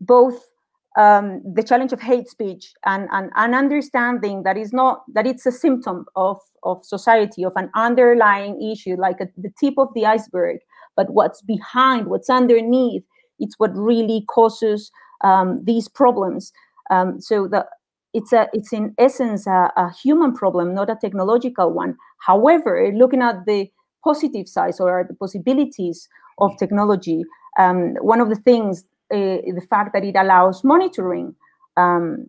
both 0.00 0.51
um, 0.98 1.42
the 1.54 1.62
challenge 1.62 1.92
of 1.92 2.00
hate 2.00 2.28
speech 2.28 2.74
and, 2.84 3.08
and 3.12 3.30
an 3.36 3.54
understanding 3.54 4.42
that 4.42 4.56
is 4.56 4.72
not 4.72 5.02
that 5.14 5.26
it's 5.26 5.46
a 5.46 5.52
symptom 5.52 6.04
of, 6.16 6.38
of 6.64 6.84
society 6.84 7.44
of 7.44 7.52
an 7.56 7.70
underlying 7.74 8.60
issue 8.70 8.96
like 8.98 9.20
a, 9.20 9.28
the 9.36 9.52
tip 9.58 9.74
of 9.78 9.88
the 9.94 10.04
iceberg. 10.04 10.58
But 10.96 11.10
what's 11.10 11.40
behind 11.40 12.08
what's 12.08 12.28
underneath 12.28 13.04
it's 13.38 13.58
what 13.58 13.74
really 13.74 14.24
causes 14.28 14.90
um, 15.22 15.62
these 15.64 15.88
problems. 15.88 16.52
Um, 16.90 17.20
so 17.20 17.48
the 17.48 17.66
it's 18.14 18.32
a 18.32 18.48
it's 18.52 18.72
in 18.72 18.94
essence 18.98 19.46
a, 19.46 19.72
a 19.76 19.90
human 19.94 20.34
problem 20.34 20.74
not 20.74 20.90
a 20.90 20.98
technological 21.00 21.72
one. 21.72 21.96
However 22.26 22.92
looking 22.94 23.22
at 23.22 23.46
the 23.46 23.70
positive 24.04 24.48
sides 24.48 24.80
or 24.80 25.06
the 25.08 25.14
possibilities 25.14 26.08
of 26.38 26.56
technology 26.58 27.24
um, 27.58 27.94
one 28.00 28.20
of 28.20 28.28
the 28.28 28.36
things 28.36 28.84
the 29.12 29.66
fact 29.68 29.92
that 29.92 30.04
it 30.04 30.16
allows 30.16 30.64
monitoring 30.64 31.34
um, 31.76 32.28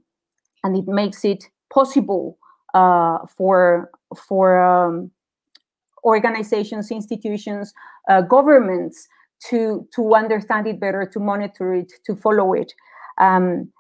and 0.64 0.78
it 0.78 0.88
makes 0.88 1.26
it 1.26 1.50
possible 1.74 2.38
uh, 2.74 3.20
for 3.38 3.92
for 4.28 4.60
um, 4.60 5.12
organizations, 6.04 6.92
institutions, 6.92 7.74
uh, 8.10 8.22
governments 8.22 9.08
to 9.50 9.88
to 9.96 10.16
understand 10.16 10.68
it 10.68 10.80
better, 10.80 11.06
to 11.06 11.20
monitor 11.20 11.74
it, 11.74 11.92
to 12.06 12.16
follow 12.16 12.54
it, 12.54 12.74
um, 13.20 13.72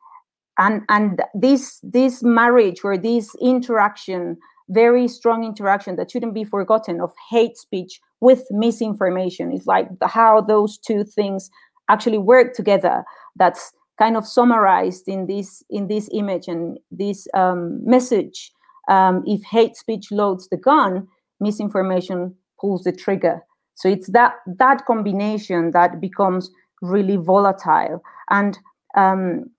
and 0.57 0.81
and 0.89 1.21
this 1.33 1.79
this 1.83 2.23
marriage 2.23 2.81
or 2.83 2.97
this 2.97 3.35
interaction, 3.41 4.37
very 4.69 5.07
strong 5.07 5.43
interaction 5.43 5.95
that 5.95 6.11
shouldn't 6.11 6.33
be 6.33 6.43
forgotten 6.43 7.01
of 7.01 7.11
hate 7.29 7.57
speech 7.57 8.01
with 8.21 8.45
misinformation. 8.51 9.51
It's 9.51 9.67
like 9.67 9.89
how 10.01 10.41
those 10.41 10.77
two 10.77 11.03
things 11.03 11.49
actually 11.89 12.17
work 12.17 12.53
together 12.53 13.03
that's 13.35 13.71
kind 13.99 14.17
of 14.17 14.25
summarized 14.25 15.07
in 15.07 15.27
this 15.27 15.63
in 15.69 15.87
this 15.87 16.09
image 16.11 16.47
and 16.47 16.79
this 16.91 17.27
um, 17.33 17.79
message. 17.85 18.51
Um, 18.89 19.23
if 19.25 19.41
hate 19.43 19.77
speech 19.77 20.11
loads 20.11 20.49
the 20.49 20.57
gun 20.57 21.07
misinformation 21.39 22.35
pulls 22.59 22.83
the 22.83 22.91
trigger. 22.91 23.41
So 23.75 23.89
it's 23.89 24.09
that 24.11 24.33
that 24.45 24.85
combination 24.85 25.71
that 25.71 26.01
becomes 26.01 26.51
really 26.81 27.17
volatile. 27.17 28.03
And 28.29 28.57
um, 28.95 29.49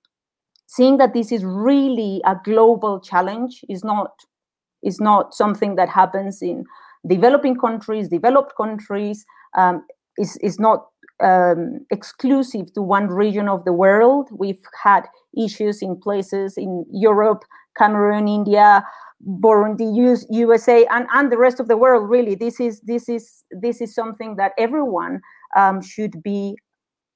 seeing 0.67 0.99
that 0.99 1.15
this 1.15 1.33
is 1.33 1.45
really 1.45 2.21
a 2.25 2.37
global 2.45 3.01
challenge 3.01 3.65
is 3.69 3.85
not 3.85 4.11
is 4.83 5.01
not 5.01 5.35
something 5.35 5.77
that 5.77 5.89
happens 5.89 6.43
in 6.43 6.65
developing 7.07 7.57
countries 7.57 8.09
developed 8.09 8.53
countries 8.57 9.25
um, 9.57 9.85
is, 10.19 10.37
is 10.39 10.59
not 10.59 10.87
um, 11.21 11.85
exclusive 11.91 12.73
to 12.75 12.83
one 12.83 13.09
region 13.09 13.49
of 13.49 13.65
the 13.65 13.73
world. 13.73 14.29
We've 14.33 14.63
had 14.83 15.07
issues 15.37 15.83
in 15.83 16.01
places 16.01 16.57
in 16.57 16.85
Europe, 16.93 17.45
Cameroon, 17.77 18.29
India, 18.29 18.85
Burundi, 19.27 19.97
US, 20.07 20.27
USA, 20.31 20.87
and, 20.91 21.07
and 21.15 21.31
the 21.31 21.39
rest 21.39 21.61
of 21.61 21.69
the 21.69 21.77
world. 21.77 22.09
Really, 22.09 22.35
this 22.35 22.61
is 22.61 22.81
this 22.81 23.09
is 23.09 23.45
this 23.51 23.81
is 23.81 23.95
something 23.95 24.37
that 24.37 24.53
everyone 24.59 25.21
um, 25.57 25.81
should 25.81 26.23
be 26.23 26.57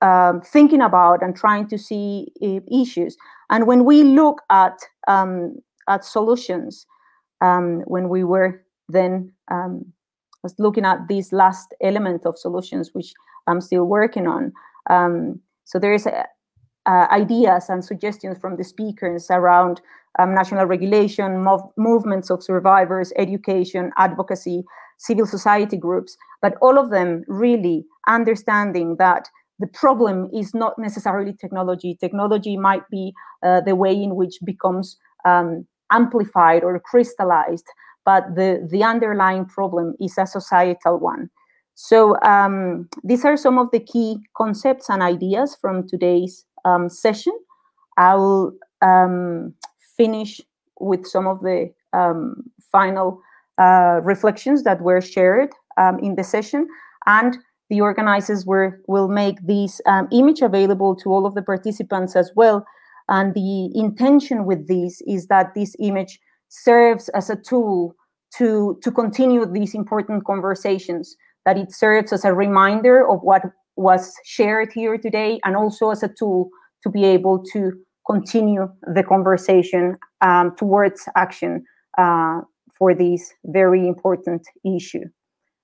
um, 0.00 0.40
thinking 0.40 0.80
about 0.80 1.22
and 1.22 1.36
trying 1.36 1.68
to 1.68 1.78
see 1.78 2.28
issues. 2.70 3.16
And 3.50 3.66
when 3.66 3.84
we 3.84 4.04
look 4.04 4.42
at 4.50 4.78
um, 5.06 5.56
at 5.88 6.04
solutions, 6.04 6.86
um, 7.40 7.80
when 7.86 8.08
we 8.08 8.24
were 8.24 8.62
then 8.88 9.32
was 10.42 10.54
looking 10.58 10.84
at 10.84 11.08
this 11.08 11.32
last 11.32 11.74
element 11.82 12.24
of 12.24 12.38
solutions, 12.38 12.90
which 12.92 13.12
I'm 13.48 13.60
still 13.60 13.84
working 13.84 14.26
on. 14.26 14.52
Um, 14.90 15.40
so 15.64 15.78
there 15.78 15.94
is 15.94 16.06
uh, 16.06 17.06
ideas 17.10 17.68
and 17.68 17.84
suggestions 17.84 18.38
from 18.38 18.56
the 18.56 18.64
speakers 18.64 19.26
around 19.30 19.80
um, 20.18 20.34
national 20.34 20.66
regulation, 20.66 21.44
mov- 21.44 21.70
movements 21.76 22.30
of 22.30 22.42
survivors, 22.42 23.12
education, 23.16 23.90
advocacy, 23.98 24.64
civil 24.98 25.26
society 25.26 25.76
groups, 25.76 26.16
but 26.42 26.54
all 26.60 26.78
of 26.78 26.90
them 26.90 27.24
really 27.28 27.84
understanding 28.08 28.96
that 28.98 29.28
the 29.58 29.66
problem 29.68 30.28
is 30.32 30.54
not 30.54 30.78
necessarily 30.78 31.32
technology. 31.32 31.96
Technology 32.00 32.56
might 32.56 32.88
be 32.90 33.12
uh, 33.44 33.60
the 33.60 33.74
way 33.74 33.92
in 33.92 34.14
which 34.14 34.38
becomes 34.44 34.96
um, 35.24 35.66
amplified 35.92 36.62
or 36.62 36.80
crystallized, 36.80 37.66
but 38.04 38.24
the, 38.34 38.66
the 38.70 38.82
underlying 38.82 39.44
problem 39.44 39.94
is 40.00 40.16
a 40.18 40.26
societal 40.26 40.98
one. 40.98 41.28
So 41.80 42.20
um, 42.22 42.88
these 43.04 43.24
are 43.24 43.36
some 43.36 43.56
of 43.56 43.70
the 43.70 43.78
key 43.78 44.18
concepts 44.36 44.90
and 44.90 45.00
ideas 45.00 45.56
from 45.60 45.86
today's 45.86 46.44
um, 46.64 46.88
session. 46.88 47.32
I'll 47.96 48.52
um, 48.82 49.54
finish 49.96 50.40
with 50.80 51.06
some 51.06 51.28
of 51.28 51.40
the 51.40 51.72
um, 51.92 52.42
final 52.72 53.22
uh, 53.58 54.00
reflections 54.02 54.64
that 54.64 54.80
were 54.80 55.00
shared 55.00 55.50
um, 55.76 56.00
in 56.00 56.16
the 56.16 56.24
session, 56.24 56.66
and 57.06 57.38
the 57.70 57.80
organizers 57.80 58.44
were, 58.44 58.82
will 58.88 59.06
make 59.06 59.40
this 59.46 59.80
um, 59.86 60.08
image 60.10 60.42
available 60.42 60.96
to 60.96 61.10
all 61.10 61.26
of 61.26 61.36
the 61.36 61.42
participants 61.42 62.16
as 62.16 62.32
well. 62.34 62.66
And 63.08 63.34
the 63.34 63.70
intention 63.78 64.46
with 64.46 64.66
this 64.66 65.00
is 65.06 65.28
that 65.28 65.54
this 65.54 65.76
image 65.78 66.18
serves 66.48 67.08
as 67.10 67.30
a 67.30 67.36
tool 67.36 67.94
to, 68.36 68.80
to 68.82 68.90
continue 68.90 69.46
these 69.46 69.76
important 69.76 70.24
conversations 70.24 71.16
that 71.44 71.56
it 71.56 71.72
serves 71.72 72.12
as 72.12 72.24
a 72.24 72.34
reminder 72.34 73.08
of 73.08 73.20
what 73.22 73.42
was 73.76 74.12
shared 74.24 74.72
here 74.72 74.98
today 74.98 75.40
and 75.44 75.56
also 75.56 75.90
as 75.90 76.02
a 76.02 76.08
tool 76.18 76.50
to 76.82 76.90
be 76.90 77.04
able 77.04 77.42
to 77.52 77.72
continue 78.08 78.68
the 78.94 79.02
conversation 79.02 79.96
um, 80.20 80.54
towards 80.56 81.08
action 81.16 81.64
uh, 81.98 82.40
for 82.76 82.94
this 82.94 83.32
very 83.46 83.86
important 83.86 84.46
issue. 84.64 85.04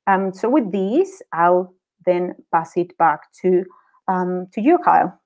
Um, 0.07 0.33
so 0.33 0.49
with 0.51 0.71
these, 0.71 1.23
I'll 1.33 1.75
then 2.05 2.35
pass 2.53 2.73
it 2.77 2.97
back 2.99 3.21
to 3.43 3.65
um, 4.07 4.49
to 4.53 4.61
you, 4.61 4.79
Kyle. 4.85 5.19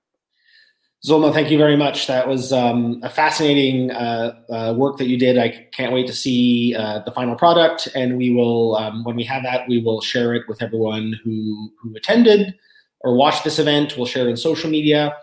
Zulma, 1.07 1.33
thank 1.33 1.49
you 1.49 1.59
very 1.59 1.77
much. 1.77 2.09
That 2.09 2.27
was 2.27 2.53
um, 2.53 2.99
a 3.05 3.09
fascinating 3.09 3.93
uh, 3.93 4.35
uh, 4.51 4.75
work 4.77 4.97
that 4.99 5.07
you 5.07 5.17
did. 5.17 5.39
I 5.39 5.69
can't 5.73 5.93
wait 5.93 6.09
to 6.09 6.13
see 6.13 6.75
uh, 6.75 7.01
the 7.05 7.13
final 7.13 7.37
product, 7.37 7.87
and 7.95 8.19
we 8.19 8.35
will, 8.35 8.75
um, 8.75 9.05
when 9.05 9.15
we 9.15 9.23
have 9.25 9.45
that, 9.45 9.69
we 9.69 9.81
will 9.81 10.01
share 10.01 10.35
it 10.35 10.43
with 10.49 10.61
everyone 10.61 11.19
who 11.23 11.71
who 11.81 11.95
attended 11.95 12.55
or 13.01 13.15
watched 13.15 13.45
this 13.45 13.61
event. 13.61 13.97
We'll 13.97 14.07
share 14.07 14.27
it 14.27 14.31
on 14.31 14.37
social 14.37 14.69
media. 14.69 15.17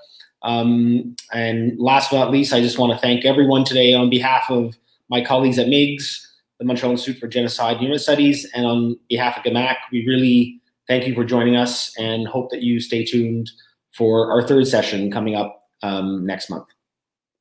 Um, 0.44 1.14
and 1.34 1.78
last 1.78 2.10
but 2.10 2.20
not 2.20 2.32
least, 2.32 2.54
I 2.54 2.62
just 2.62 2.78
want 2.78 2.94
to 2.94 2.98
thank 3.00 3.26
everyone 3.26 3.66
today 3.66 3.94
on 3.94 4.10
behalf 4.10 4.50
of 4.50 4.78
my 5.10 5.20
colleagues 5.22 5.60
at 5.60 5.68
MIGS, 5.68 6.26
the 6.58 6.66
Montreal 6.66 6.94
Institute 6.94 7.20
for 7.20 7.28
Genocide 7.28 7.74
and 7.74 7.82
Human 7.82 8.00
Studies, 8.00 8.50
and 8.56 8.66
on 8.66 8.98
behalf 9.10 9.38
of 9.38 9.44
GAAMAC, 9.44 9.76
we 9.92 10.08
really 10.08 10.62
thank 10.88 11.06
you 11.06 11.14
for 11.14 11.26
joining 11.26 11.58
us 11.58 11.92
and 11.98 12.28
hope 12.28 12.50
that 12.52 12.62
you 12.62 12.80
stay 12.80 13.04
tuned 13.04 13.52
for 13.94 14.32
our 14.32 14.42
third 14.48 14.68
session 14.68 15.12
coming 15.12 15.36
up 15.36 15.65
um, 15.84 16.26
next 16.26 16.50
month. 16.50 16.68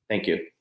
Thank 0.08 0.26
you. 0.26 0.53